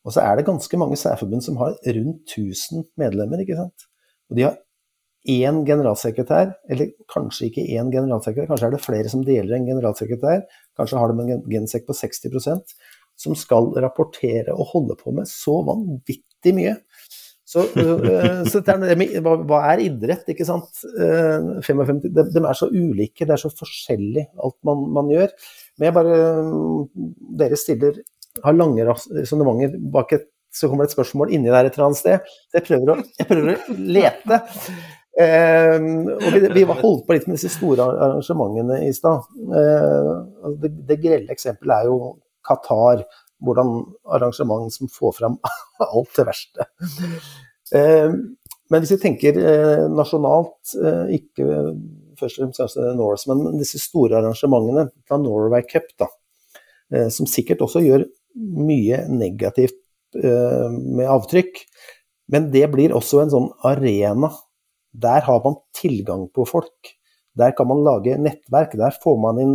Og 0.02 0.16
så 0.16 0.24
er 0.24 0.39
det 0.39 0.47
ganske 0.47 0.80
mange 0.82 0.97
særforbund 0.99 1.45
som 1.45 1.60
har 1.62 1.76
rundt 1.97 2.36
1000 2.36 2.88
medlemmer. 2.99 3.43
ikke 3.43 3.60
sant? 3.60 3.88
Og 4.32 4.38
de 4.38 4.47
har 4.47 4.58
én 5.30 5.62
generalsekretær, 5.68 6.56
eller 6.72 6.95
kanskje 7.12 7.52
ikke 7.52 7.68
én 7.78 7.91
generalsekretær, 7.93 8.49
kanskje 8.49 8.68
er 8.68 8.74
det 8.76 8.82
flere 8.82 9.12
som 9.14 9.26
deler 9.26 9.56
en 9.58 9.68
generalsekretær. 9.68 10.41
Kanskje 10.80 10.97
har 10.97 11.12
de 11.12 11.28
en 11.28 11.45
gensekk 11.52 11.86
på 11.89 11.97
60% 11.99 12.76
som 13.22 13.38
skal 13.38 13.70
rapportere 13.84 14.56
og 14.56 14.72
holde 14.74 14.97
på 14.97 15.14
med 15.14 15.30
så 15.30 15.60
vanvittig 15.68 16.56
mye. 16.58 16.80
Så, 17.52 17.66
uh, 17.76 18.43
så 18.47 18.62
hva, 18.64 19.34
hva, 19.43 19.60
er 19.74 19.84
idrett, 19.84 20.30
ikke 20.32 20.47
sant? 20.47 20.70
Uh, 20.95 21.60
55, 21.66 21.99
de, 22.08 22.26
de, 22.32 22.43
er 22.45 22.58
så 22.58 22.70
ulike, 22.72 23.28
det 23.28 23.36
er 23.36 23.41
så 23.41 23.52
forskjellig 23.52 24.30
alt 24.39 24.58
man, 24.68 24.86
man 24.99 25.12
gjør. 25.12 25.34
Men 25.78 25.89
jeg 25.89 25.97
bare 25.97 26.20
Dere 27.41 27.60
stiller 27.60 27.99
har 28.45 28.56
lange 28.56 28.86
resonnementer 28.88 29.76
bak 29.91 30.14
et 30.16 30.30
Så 30.52 30.68
kommer 30.68 30.84
det 30.84 30.91
et 30.91 30.97
spørsmål 30.97 31.30
inni 31.32 31.47
der 31.47 31.64
et 31.64 31.78
eller 31.78 31.86
annet 31.86 31.99
sted. 32.02 32.32
Jeg 32.52 32.66
prøver 32.68 32.89
å, 32.91 32.95
jeg 33.22 33.28
prøver 33.30 33.54
å 33.56 33.76
lete. 33.95 34.39
Uh, 35.12 36.18
og 36.18 36.28
vi, 36.34 36.41
vi 36.58 36.64
holdt 36.68 37.06
på 37.08 37.16
litt 37.16 37.28
med 37.30 37.38
disse 37.38 37.54
store 37.54 37.86
arrangementene 37.88 38.82
i 38.84 38.91
stad. 38.95 39.30
Uh, 39.47 40.52
det, 40.60 40.74
det 40.89 40.99
grelle 40.99 41.32
eksempelet 41.32 41.78
er 41.78 41.88
jo 41.88 42.18
Qatar. 42.47 43.06
Hvordan 43.42 43.72
arrangement 44.14 44.74
som 44.74 44.89
får 44.92 45.16
fram 45.18 45.39
alt 45.92 46.12
det 46.18 46.28
verste. 46.28 46.68
Eh, 47.76 48.14
men 48.72 48.84
hvis 48.84 48.94
vi 48.96 49.02
tenker 49.02 49.38
eh, 49.39 49.86
nasjonalt, 49.92 50.76
eh, 50.78 51.16
ikke 51.18 51.48
først 52.20 52.38
og 52.38 52.44
fremst 52.44 52.62
kanskje 52.62 52.94
Norse, 53.00 53.32
men 53.32 53.60
disse 53.60 53.82
store 53.82 54.20
arrangementene 54.20 54.89
fra 55.08 55.20
Norway 55.20 55.66
Cup, 55.68 55.89
da, 56.00 56.10
som 57.10 57.26
sikkert 57.30 57.64
også 57.64 57.82
gjør 57.82 58.04
mye 58.36 59.00
negativt 59.10 59.80
med 60.14 61.08
avtrykk. 61.08 61.62
Men 62.32 62.50
det 62.52 62.66
blir 62.74 62.94
også 62.94 63.24
en 63.24 63.32
sånn 63.32 63.48
arena. 63.66 64.30
Der 64.92 65.24
har 65.26 65.39
man 65.46 65.56
tilgang 65.76 66.28
på 66.36 66.46
folk. 66.46 66.92
Der 67.39 67.53
kan 67.55 67.69
man 67.69 67.84
lage 67.86 68.17
nettverk, 68.19 68.73
der 68.79 68.95
får 69.03 69.17
man 69.23 69.39
inn, 69.39 69.53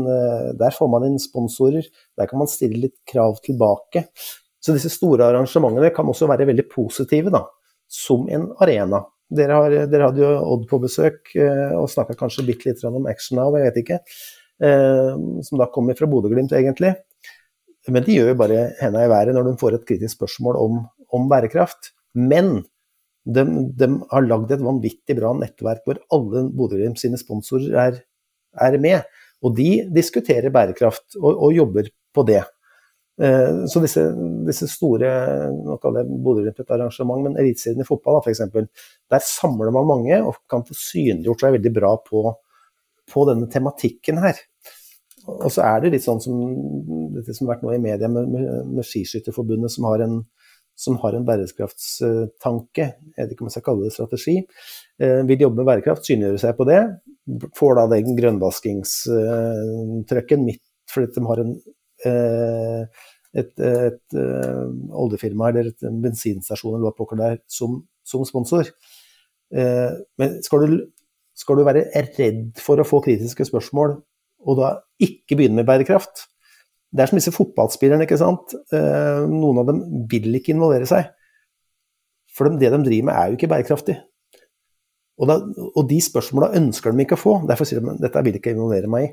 der 0.57 0.73
får 0.73 0.89
man 0.89 1.05
inn 1.11 1.19
sponsorer. 1.21 1.85
Der 2.17 2.29
kan 2.31 2.41
man 2.41 2.49
stille 2.49 2.87
litt 2.87 2.97
krav 3.11 3.37
tilbake. 3.45 4.07
Så 4.67 4.75
disse 4.75 4.91
store 4.91 5.29
arrangementene 5.29 5.93
kan 5.95 6.09
også 6.11 6.27
være 6.31 6.49
veldig 6.49 6.65
positive, 6.73 7.31
da, 7.31 7.45
som 7.87 8.25
en 8.33 8.49
arena. 8.65 9.05
Dere, 9.37 9.59
har, 9.59 9.75
dere 9.91 10.09
hadde 10.09 10.23
jo 10.23 10.33
Odd 10.55 10.65
på 10.71 10.79
besøk 10.83 11.33
eh, 11.39 11.75
og 11.75 11.89
snakka 11.91 12.15
kanskje 12.19 12.45
bitte 12.47 12.69
litt 12.69 12.83
om 12.87 13.09
Action 13.11 13.41
Now, 13.41 13.55
jeg 13.59 13.69
vet 13.69 13.81
ikke. 13.83 14.01
Eh, 14.63 15.13
som 15.47 15.61
da 15.61 15.69
kommer 15.71 15.99
fra 15.99 16.09
Bodø-Glimt, 16.11 16.55
egentlig. 16.55 16.95
Men 17.91 18.07
de 18.07 18.17
gjør 18.17 18.33
jo 18.33 18.39
bare 18.41 18.63
henda 18.81 19.05
i 19.05 19.11
været 19.11 19.35
når 19.37 19.51
de 19.51 19.59
får 19.61 19.77
et 19.77 19.87
kritisk 19.87 20.17
spørsmål 20.17 20.59
om, 20.63 20.81
om 21.15 21.29
bærekraft. 21.31 21.93
Men 22.19 22.65
de, 23.27 23.45
de 23.75 23.89
har 24.13 24.27
lagd 24.27 24.53
et 24.55 24.63
vanvittig 24.63 25.17
bra 25.19 25.33
nettverk 25.37 25.87
hvor 25.87 25.99
alle 26.15 26.47
Bodø-Glimt 26.55 27.01
sine 27.01 27.19
sponsorer 27.21 27.79
er, 27.83 28.03
er, 28.63 28.77
med. 28.83 29.23
Og 29.45 29.57
de 29.59 29.71
diskuterer 29.93 30.55
bærekraft 30.55 31.19
og, 31.19 31.33
og 31.33 31.57
jobber 31.57 31.91
på 32.15 32.25
det. 32.29 32.43
Eh, 33.17 33.65
så 33.73 33.83
disse, 33.83 34.05
disse, 34.47 34.69
store 34.71 35.11
nå 35.57 35.79
kaller 35.83 36.05
jeg 36.05 36.23
Bodø-Glimt 36.25 36.63
et 36.63 36.75
arrangement, 36.79 37.27
men 37.27 37.39
Eliteserien 37.43 37.83
i 37.83 37.89
fotball 37.89 38.21
f.eks. 38.23 38.45
Der 39.11 39.27
samler 39.27 39.75
man 39.75 39.91
mange 39.91 40.21
og 40.23 40.39
kan 40.51 40.67
få 40.67 40.77
synliggjort 40.79 41.43
seg 41.43 41.59
veldig 41.59 41.75
bra 41.81 41.97
på, 42.07 42.29
på, 43.11 43.27
denne 43.31 43.51
tematikken 43.51 44.23
her. 44.23 44.39
Og 45.27 45.51
så 45.51 45.65
er 45.67 45.83
det 45.83 45.97
litt 45.97 46.07
sånn 46.07 46.23
som 46.23 46.39
dette 47.17 47.35
som 47.35 47.49
har 47.49 47.57
vært 47.57 47.67
nå 47.67 47.75
i 47.75 47.83
media 47.83 48.07
med, 48.07 48.31
med, 48.31 48.51
med 48.77 48.87
Skiskytterforbundet, 48.87 49.73
som 49.75 49.89
har 49.91 50.05
en 50.05 50.21
som 50.77 50.99
har 51.01 51.15
en 51.17 51.25
bærekraftstanke, 51.27 52.85
jeg 52.85 53.17
vet 53.17 53.31
ikke 53.33 53.43
om 53.45 53.49
jeg 53.49 53.57
skal 53.57 53.67
kalle 53.71 53.85
det 53.87 53.95
strategi, 53.95 54.37
eh, 55.01 55.21
vil 55.29 55.43
jobbe 55.47 55.59
med 55.63 55.69
bærekraft, 55.71 56.03
synliggjøre 56.05 56.43
seg 56.43 56.53
på 56.59 56.65
det. 56.69 56.83
Får 57.57 57.73
da 57.79 57.85
den 57.95 58.19
grønnvaskingstrøkken 58.19 60.41
midt 60.45 60.65
fordi 60.87 61.07
de 61.17 61.21
har 61.27 61.39
en, 61.43 61.53
eh, 62.07 62.83
et, 63.41 63.53
et, 63.59 64.05
eh, 64.15 64.67
oljefirma 65.03 65.45
eller 65.51 65.67
en 65.89 66.03
bensinstasjon 66.05 66.75
eller 66.77 66.87
hva 66.87 66.99
pokker 67.01 67.19
der 67.19 67.35
som, 67.51 67.71
som 68.07 68.21
sponsor. 68.29 68.65
Men 69.51 70.31
skal 70.43 70.59
du, 70.63 70.67
skal 71.39 71.57
du 71.57 71.65
være 71.67 71.91
redd 71.95 72.59
for 72.59 72.81
å 72.81 72.85
få 72.87 73.01
kritiske 73.05 73.45
spørsmål, 73.47 73.91
og 74.47 74.55
da 74.59 74.69
ikke 75.03 75.37
begynne 75.39 75.57
med 75.61 75.69
bærekraft, 75.69 76.15
det 76.97 77.05
er 77.05 77.11
som 77.11 77.19
disse 77.21 77.35
fotballspillerne, 77.35 78.07
ikke 78.07 78.19
sant. 78.21 78.55
Eh, 78.73 79.25
noen 79.29 79.61
av 79.61 79.69
dem 79.69 79.83
vil 80.11 80.39
ikke 80.39 80.55
involvere 80.55 80.89
seg. 80.89 81.11
For 82.37 82.49
det 82.49 82.71
de 82.73 82.81
driver 82.85 83.09
med, 83.09 83.15
er 83.15 83.31
jo 83.31 83.39
ikke 83.39 83.51
bærekraftig. 83.53 83.97
Og, 85.17 85.29
da, 85.29 85.39
og 85.69 85.85
de 85.89 85.99
spørsmåla 86.05 86.53
ønsker 86.59 86.93
de 86.93 87.05
ikke 87.05 87.17
å 87.17 87.21
få. 87.21 87.37
Derfor 87.49 87.69
sier 87.69 87.81
de 87.85 87.97
dette 88.01 88.25
vil 88.25 88.39
ikke 88.41 88.53
involvere 88.57 88.91
meg 88.93 89.09
i. 89.09 89.13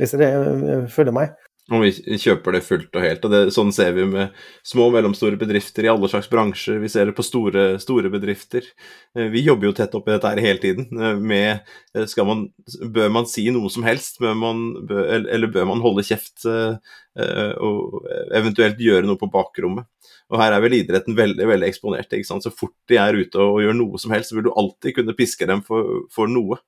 Hvis 0.00 0.14
dere 0.16 0.28
eh, 0.50 0.84
følger 0.90 1.14
meg. 1.14 1.38
Og 1.70 1.84
vi 1.84 2.18
kjøper 2.18 2.56
det 2.56 2.64
fullt 2.66 2.96
og 2.98 3.04
helt. 3.04 3.26
og 3.26 3.30
det, 3.30 3.40
Sånn 3.54 3.70
ser 3.74 3.92
vi 3.94 4.02
med 4.10 4.34
små 4.66 4.88
og 4.88 4.96
mellomstore 4.96 5.38
bedrifter 5.38 5.86
i 5.86 5.90
alle 5.92 6.08
slags 6.10 6.26
bransjer. 6.30 6.80
Vi 6.82 6.90
ser 6.90 7.06
det 7.06 7.14
på 7.14 7.24
store, 7.26 7.66
store 7.82 8.10
bedrifter. 8.10 8.66
Eh, 9.14 9.28
vi 9.30 9.44
jobber 9.46 9.68
jo 9.68 9.76
tett 9.78 9.94
oppi 9.94 10.10
dette 10.10 10.32
her 10.32 10.42
hele 10.42 10.62
tiden. 10.62 10.88
Eh, 10.90 11.20
med, 11.22 11.70
eh, 11.94 12.16
man, 12.26 12.48
bør 12.96 13.12
man 13.14 13.28
si 13.30 13.46
noe 13.54 13.70
som 13.70 13.86
helst, 13.86 14.18
bør 14.22 14.34
man, 14.40 14.64
bør, 14.90 15.04
eller 15.20 15.52
bør 15.54 15.70
man 15.70 15.84
holde 15.84 16.06
kjeft 16.06 16.48
og 16.50 18.06
eventuelt 18.34 18.78
gjøre 18.80 19.06
noe 19.06 19.18
på 19.18 19.28
bakrommet? 19.30 19.86
Og 20.30 20.38
Her 20.38 20.54
er 20.54 20.62
vel 20.62 20.76
idretten 20.78 21.16
veldig 21.18 21.46
veldig 21.46 21.68
eksponert. 21.70 22.10
ikke 22.10 22.26
sant? 22.26 22.46
Så 22.46 22.54
fort 22.54 22.74
de 22.90 22.98
er 22.98 23.18
ute 23.18 23.38
og 23.38 23.62
gjør 23.62 23.78
noe 23.78 23.98
som 23.98 24.14
helst, 24.14 24.30
så 24.30 24.38
vil 24.38 24.46
du 24.46 24.52
alltid 24.54 24.98
kunne 24.98 25.16
piske 25.18 25.46
dem 25.46 25.62
for, 25.66 26.06
for 26.14 26.30
noe. 26.30 26.58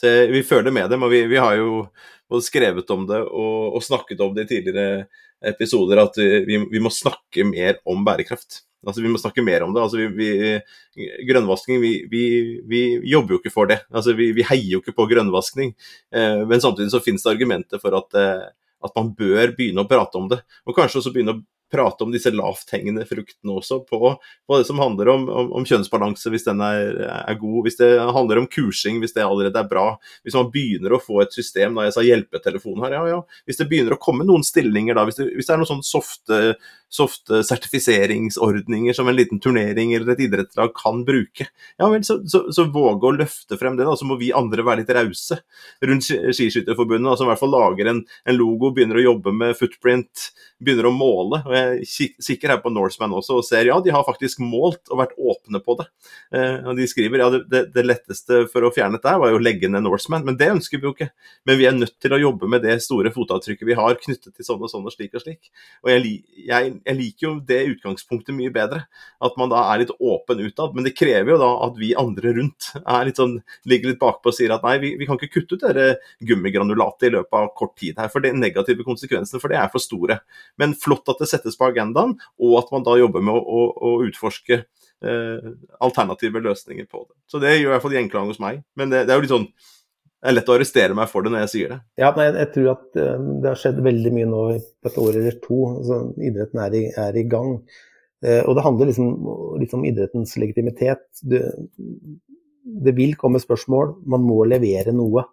Så 0.00 0.08
Vi 0.32 0.42
føler 0.46 0.72
med 0.72 0.88
dem, 0.90 1.02
og 1.04 1.12
vi, 1.12 1.24
vi 1.28 1.36
har 1.40 1.58
jo 1.58 1.84
både 2.30 2.46
skrevet 2.46 2.90
om 2.94 3.04
det 3.08 3.20
og, 3.26 3.74
og, 3.74 3.82
snakket 3.84 4.22
om 4.24 4.32
det 4.36 4.46
i 4.46 4.52
tidligere 4.54 5.04
episoder, 5.50 6.00
at 6.02 6.16
vi, 6.20 6.56
vi, 6.70 6.80
må 6.82 6.92
snakke 6.92 7.44
mer 7.48 7.80
om 7.88 8.04
bærekraft. 8.06 8.62
Altså, 8.86 9.02
Vi 9.04 9.10
må 9.12 9.20
snakke 9.20 9.44
mer 9.44 9.64
om 9.64 9.74
det. 9.74 9.82
Altså, 9.82 10.08
vi, 10.16 10.30
grønnvasking, 11.28 11.80
vi, 11.80 12.82
jobber 13.12 13.36
jo 13.36 13.40
ikke 13.42 13.52
for 13.52 13.68
det. 13.70 13.80
Altså, 13.92 14.14
vi, 14.16 14.32
heier 14.40 14.76
jo 14.76 14.80
ikke 14.80 14.96
på 14.96 15.08
grønnvaskning. 15.10 15.74
Eh, 16.14 16.42
men 16.48 16.62
samtidig 16.62 16.92
så 16.94 17.02
finnes 17.04 17.24
det 17.24 17.34
argumenter 17.34 17.82
for 17.82 17.96
at, 17.98 18.16
eh, 18.16 18.46
at, 18.80 18.94
man 18.96 19.12
bør 19.16 19.52
begynne 19.56 19.84
å 19.84 19.90
prate 19.90 20.20
om 20.20 20.30
det. 20.32 20.40
Og 20.64 20.76
kanskje 20.76 21.02
også 21.02 21.12
begynne 21.14 21.36
å 21.36 21.42
prate 21.72 22.04
om 22.04 22.12
disse 22.14 22.32
lavthengende 22.34 23.06
fruktene 23.08 23.56
også, 23.60 23.80
på, 23.88 24.14
på 24.18 24.58
det 24.58 24.66
som 24.68 24.80
handler 24.82 25.12
om, 25.14 25.28
om, 25.28 25.52
om 25.60 25.66
kjønnsbalanse, 25.66 26.32
hvis 26.32 26.46
den 26.48 26.62
er, 26.64 26.98
er, 27.06 27.38
god, 27.40 27.60
hvis 27.66 27.78
det 27.80 27.90
handler 28.00 28.42
om 28.42 28.48
kursing, 28.50 29.00
hvis 29.02 29.14
det 29.16 29.24
allerede 29.26 29.60
er 29.60 29.70
bra. 29.70 29.86
Hvis 30.26 30.36
man 30.38 30.50
begynner 30.52 30.96
å 30.96 31.02
få 31.02 31.22
et 31.24 31.34
system, 31.36 31.78
da 31.78 31.86
jeg 31.86 31.96
sa 31.96 32.06
hjelpetelefon 32.06 32.84
her, 32.86 32.98
ja 32.98 33.06
ja. 33.14 33.22
Hvis 33.48 33.60
det 33.60 33.68
begynner 33.70 33.96
å 33.96 34.02
komme 34.02 34.26
noen 34.26 34.44
stillinger 34.46 34.98
da, 34.98 35.06
hvis 35.08 35.20
det, 35.20 35.30
hvis 35.36 35.48
det 35.48 35.56
er 35.56 35.62
noen 35.62 35.70
sånne 35.70 35.86
softe, 35.86 36.40
softe 36.90 37.42
sertifiseringsordninger 37.46 38.96
som 38.96 39.08
en 39.08 39.16
liten 39.16 39.40
turnering 39.42 39.94
eller 39.94 40.14
et 40.14 40.24
idrettslag 40.26 40.74
kan 40.76 41.04
bruke, 41.06 41.46
ja 41.78 41.90
vel, 41.90 42.02
så, 42.06 42.18
så, 42.28 42.46
så 42.52 42.66
våge 42.72 43.06
å 43.06 43.14
løfte 43.14 43.58
frem 43.60 43.78
det. 43.78 43.86
da, 43.86 43.94
Så 43.98 44.08
må 44.08 44.18
vi 44.20 44.32
andre 44.36 44.66
være 44.66 44.82
litt 44.82 44.94
rause 44.96 45.40
rundt 45.86 46.08
Skiskytterforbundet, 46.10 47.18
som 47.18 47.28
i 47.28 47.32
hvert 47.32 47.42
fall 47.42 47.54
lager 47.54 47.92
en, 47.92 48.02
en, 48.24 48.38
logo, 48.38 48.72
begynner 48.74 49.00
å 49.00 49.06
jobbe 49.10 49.34
med 49.36 49.56
footprint, 49.58 50.30
begynner 50.60 50.90
å 50.90 50.94
måle. 50.94 51.42
og 51.44 51.54
Jeg 51.54 51.59
kikker 51.86 52.54
her 52.54 52.60
på 52.62 52.72
Norseman 52.72 53.12
også 53.16 53.40
og 53.40 53.46
ser 53.46 53.68
ja, 53.68 53.76
de 53.82 53.92
har 53.94 54.06
faktisk 54.06 54.42
målt 54.42 54.90
og 54.90 55.00
vært 55.02 55.16
åpne 55.18 55.60
på 55.64 55.76
det. 55.80 55.86
Eh, 56.36 56.58
og 56.64 56.78
De 56.78 56.86
skriver 56.90 57.22
ja, 57.22 57.28
det, 57.38 57.62
det, 57.74 57.84
letteste 57.86 58.44
for 58.52 58.66
å 58.66 58.72
fjerne 58.74 58.98
dette 58.98 59.16
var 59.20 59.32
jo 59.32 59.38
å 59.40 59.42
legge 59.42 59.70
ned 59.70 59.84
Norseman, 59.86 60.24
men 60.26 60.38
det 60.40 60.50
ønsker 60.54 60.80
vi 60.80 60.88
jo 60.88 60.94
ikke. 60.94 61.10
Men 61.48 61.60
vi 61.60 61.68
er 61.68 61.76
nødt 61.76 61.96
til 62.02 62.14
å 62.14 62.20
jobbe 62.20 62.50
med 62.50 62.64
det 62.66 62.78
store 62.84 63.12
fotavtrykket 63.14 63.68
vi 63.68 63.78
har 63.78 63.98
knyttet 64.00 64.34
til 64.34 64.46
sånn 64.46 64.62
og 64.62 64.72
sånn 64.72 64.86
og 64.86 64.94
slik 64.94 65.16
og 65.16 65.24
slik. 65.24 65.50
Og 65.84 65.92
jeg, 65.92 66.14
jeg, 66.46 66.74
jeg 66.86 66.98
liker 66.98 67.26
jo 67.26 67.32
det 67.46 67.60
utgangspunktet 67.74 68.36
mye 68.36 68.52
bedre. 68.54 68.84
At 69.22 69.36
man 69.40 69.52
da 69.52 69.64
er 69.72 69.84
litt 69.84 69.94
åpen 69.98 70.42
utad. 70.44 70.76
Men 70.76 70.86
det 70.86 70.96
krever 70.98 71.34
jo 71.34 71.40
da 71.40 71.50
at 71.66 71.78
vi 71.80 71.92
andre 71.98 72.34
rundt 72.36 72.70
litt 73.08 73.20
sånn, 73.20 73.38
ligger 73.68 73.92
litt 73.92 74.02
bakpå 74.02 74.30
og 74.30 74.36
sier 74.36 74.54
at 74.54 74.64
nei, 74.66 74.76
vi, 74.82 74.94
vi 75.00 75.08
kan 75.08 75.18
ikke 75.18 75.40
kutte 75.40 75.58
ut 75.58 75.64
dette 75.64 76.26
gummigranulatet 76.26 77.08
i 77.08 77.14
løpet 77.16 77.36
av 77.36 77.50
kort 77.58 77.76
tid 77.80 77.98
her. 78.00 78.10
For 78.12 78.24
de 78.24 78.32
negative 78.36 78.86
konsekvensene 78.86 79.42
for 79.42 79.52
det 79.52 79.58
er 79.60 79.70
for 79.72 79.82
store. 79.82 80.20
Men 80.60 80.76
flott 80.78 81.08
at 81.10 81.22
det 81.22 81.30
settes 81.30 81.49
på 81.58 81.70
agendaen, 81.70 82.14
og 82.38 82.58
at 82.60 82.70
man 82.74 82.86
da 82.86 82.98
jobber 83.00 83.24
med 83.24 83.34
å, 83.34 83.40
å, 83.40 83.66
å 83.90 83.92
utforske 84.06 84.60
eh, 84.60 85.50
alternative 85.80 86.42
løsninger 86.44 86.86
på 86.90 87.04
det. 87.06 87.14
Så 87.30 87.42
det 87.42 87.56
gjør 87.56 87.70
i 87.70 87.74
hvert 87.74 87.86
fall 87.86 87.98
gjenklang 87.98 88.30
hos 88.30 88.42
meg. 88.42 88.62
Men 88.78 88.92
det, 88.92 89.06
det 89.08 89.14
er 89.14 89.20
jo 89.20 89.26
litt 89.26 89.36
sånn 89.36 89.50
det 90.20 90.28
er 90.28 90.34
lett 90.36 90.50
å 90.52 90.54
arrestere 90.58 90.96
meg 90.96 91.08
for 91.08 91.24
det 91.24 91.30
når 91.32 91.46
jeg 91.46 91.50
sier 91.54 91.70
det. 91.72 91.78
Ja, 92.02 92.10
men 92.12 92.34
jeg, 92.36 92.48
tror 92.52 92.66
at 92.74 92.98
uh, 93.00 93.28
det 93.40 93.48
har 93.48 93.60
skjedd 93.62 93.78
veldig 93.86 94.10
mye 94.12 94.28
nå 94.28 94.42
på 94.60 94.90
et 94.90 94.98
år 95.00 95.16
eller 95.16 95.38
to. 95.40 95.60
Altså, 95.70 96.00
idretten 96.28 96.60
er 96.60 96.76
i, 96.76 96.82
er 97.06 97.16
i 97.16 97.22
gang. 97.32 97.54
Uh, 98.20 98.42
og 98.42 98.52
det 98.58 98.64
handler 98.66 98.90
liksom 98.90 99.08
litt 99.62 99.72
om 99.78 99.86
idrettens 99.88 100.36
legitimitet. 100.42 101.06
Det, 101.24 101.40
det, 102.84 102.94
vil 102.98 103.16
komme 103.16 103.40
spørsmål, 103.40 103.94
man 104.12 104.26
må 104.28 104.42
levere 104.44 104.92
noe. 104.92 105.24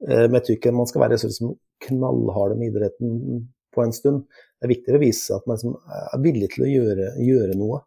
Uh, 0.00 0.24
men 0.24 0.38
jeg 0.38 0.46
tror 0.46 0.58
ikke 0.62 0.74
man 0.78 0.88
skal 0.88 1.04
være 1.04 1.20
sånn 1.20 1.36
som 1.36 1.52
knallharde 1.84 2.56
med 2.56 2.72
idretten 2.72 3.44
på 3.76 3.84
en 3.84 3.94
stund. 3.94 4.24
Det 4.56 4.66
er 4.66 4.72
viktigere 4.72 5.00
å 5.00 5.04
vise 5.04 5.36
at 5.36 5.46
man 5.50 5.60
er 5.60 6.24
villig 6.24 6.50
til 6.54 6.66
å 6.66 6.72
gjøre, 6.72 7.10
gjøre 7.22 7.56
noe. 7.60 7.82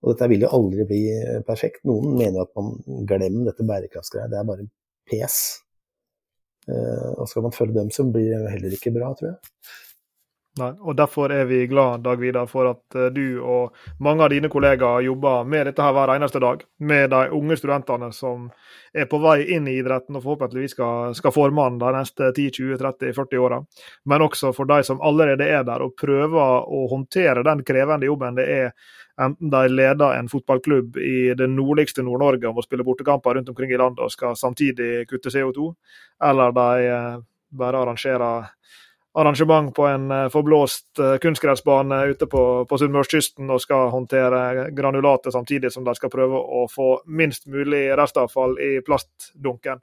Og 0.00 0.14
dette 0.14 0.30
vil 0.32 0.46
jo 0.46 0.52
aldri 0.56 0.86
bli 0.88 1.02
perfekt. 1.46 1.82
Noen 1.88 2.16
mener 2.16 2.46
at 2.46 2.54
man 2.56 2.72
glemmer 3.08 3.50
dette 3.50 3.66
bærekraftsgreia. 3.68 4.30
Det 4.32 4.38
er 4.40 4.48
bare 4.48 4.64
pes. 5.10 5.36
Eh, 6.68 7.10
og 7.16 7.28
skal 7.28 7.44
man 7.46 7.54
følge 7.56 7.76
dem, 7.76 7.92
så 7.92 8.06
blir 8.08 8.32
det 8.32 8.54
heller 8.54 8.76
ikke 8.76 8.92
bra, 8.94 9.12
tror 9.18 9.32
jeg. 9.32 9.54
Nei, 10.58 10.72
og 10.82 10.96
Derfor 10.98 11.30
er 11.30 11.44
vi 11.46 11.60
glad 11.70 12.02
Dag 12.02 12.18
Vidar, 12.18 12.48
for 12.50 12.66
at 12.72 12.96
eh, 12.98 13.12
du 13.14 13.38
og 13.38 13.76
mange 14.02 14.24
av 14.24 14.32
dine 14.32 14.48
kollegaer 14.50 15.04
jobber 15.06 15.44
med 15.46 15.68
dette 15.68 15.84
her 15.84 15.94
hver 15.94 16.10
eneste 16.16 16.42
dag. 16.42 16.64
Med 16.82 17.12
de 17.12 17.20
unge 17.38 17.56
studentene 17.60 18.08
som 18.12 18.48
er 18.90 19.06
på 19.06 19.20
vei 19.22 19.44
inn 19.54 19.68
i 19.70 19.76
idretten 19.78 20.18
og 20.18 20.24
forhåpentligvis 20.24 20.74
skal, 20.74 21.14
skal 21.14 21.34
forme 21.36 21.68
den 21.68 21.78
de 21.78 21.92
neste 21.94 22.32
10-20-30-40 22.32 23.44
åra. 23.46 23.60
Men 24.10 24.26
også 24.26 24.50
for 24.56 24.66
de 24.66 24.82
som 24.90 24.98
allerede 25.06 25.46
er 25.46 25.62
der 25.68 25.86
og 25.86 25.94
prøver 26.00 26.66
å 26.66 26.82
håndtere 26.90 27.46
den 27.46 27.62
krevende 27.62 28.10
jobben 28.10 28.42
det 28.42 28.50
er 28.50 28.72
enten 29.22 29.54
de 29.54 29.64
leder 29.70 30.18
en 30.18 30.28
fotballklubb 30.32 30.98
i 30.98 31.30
det 31.38 31.46
nordligste 31.52 32.02
Nord-Norge 32.02 32.50
og 32.50 32.58
må 32.58 32.66
spille 32.66 32.86
bortekamper 32.86 33.38
rundt 33.38 33.52
omkring 33.52 33.70
i 33.70 33.78
landet 33.78 34.02
og 34.02 34.10
skal 34.10 34.34
samtidig 34.38 35.04
kutte 35.06 35.30
CO2, 35.30 35.70
eller 36.26 36.56
de 36.56 36.88
eh, 36.90 37.20
bare 37.54 37.84
arrangerer 37.84 38.48
arrangement 39.12 39.74
på 39.74 39.86
en 39.86 40.10
eh, 40.10 40.28
forblåst 40.28 40.98
eh, 40.98 41.16
kunstgressbane 41.22 42.04
ute 42.12 42.26
på, 42.30 42.44
på 42.68 42.78
Sunnmørskysten 42.78 43.50
og 43.50 43.62
skal 43.62 43.90
håndtere 43.90 44.70
granulatet 44.76 45.34
samtidig 45.34 45.72
som 45.74 45.84
de 45.86 45.94
skal 45.98 46.12
prøve 46.12 46.38
å 46.38 46.66
få 46.70 46.92
minst 47.06 47.48
mulig 47.50 47.88
restavfall 47.98 48.56
i 48.62 48.72
plastdunken. 48.86 49.82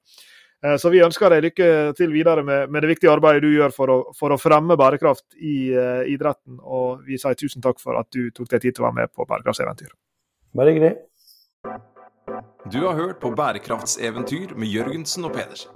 Eh, 0.66 0.78
så 0.80 0.90
vi 0.94 1.04
ønsker 1.06 1.34
deg 1.34 1.44
lykke 1.50 1.70
til 1.98 2.16
videre 2.16 2.46
med, 2.46 2.72
med 2.72 2.86
det 2.86 2.94
viktige 2.96 3.12
arbeidet 3.14 3.44
du 3.44 3.52
gjør 3.52 3.76
for 3.76 3.94
å, 3.94 4.00
for 4.18 4.34
å 4.34 4.40
fremme 4.42 4.80
bærekraft 4.80 5.38
i 5.38 5.58
uh, 5.76 6.02
idretten. 6.10 6.58
Og 6.64 7.04
vi 7.06 7.20
sier 7.22 7.38
tusen 7.38 7.62
takk 7.62 7.84
for 7.84 8.00
at 8.00 8.10
du 8.16 8.32
tok 8.32 8.50
deg 8.56 8.64
tid 8.64 8.78
til 8.78 8.86
å 8.86 8.90
være 8.90 9.02
med 9.04 9.14
på 9.14 9.28
Bærekraftseventyr. 9.28 9.94
Bare 10.58 10.74
hyggelig. 10.74 10.96
Du 12.72 12.82
har 12.84 12.98
hørt 12.98 13.22
på 13.22 13.32
Bærekraftseventyr 13.38 14.56
med 14.58 14.72
Jørgensen 14.72 15.30
og 15.30 15.36
Pedersen. 15.38 15.76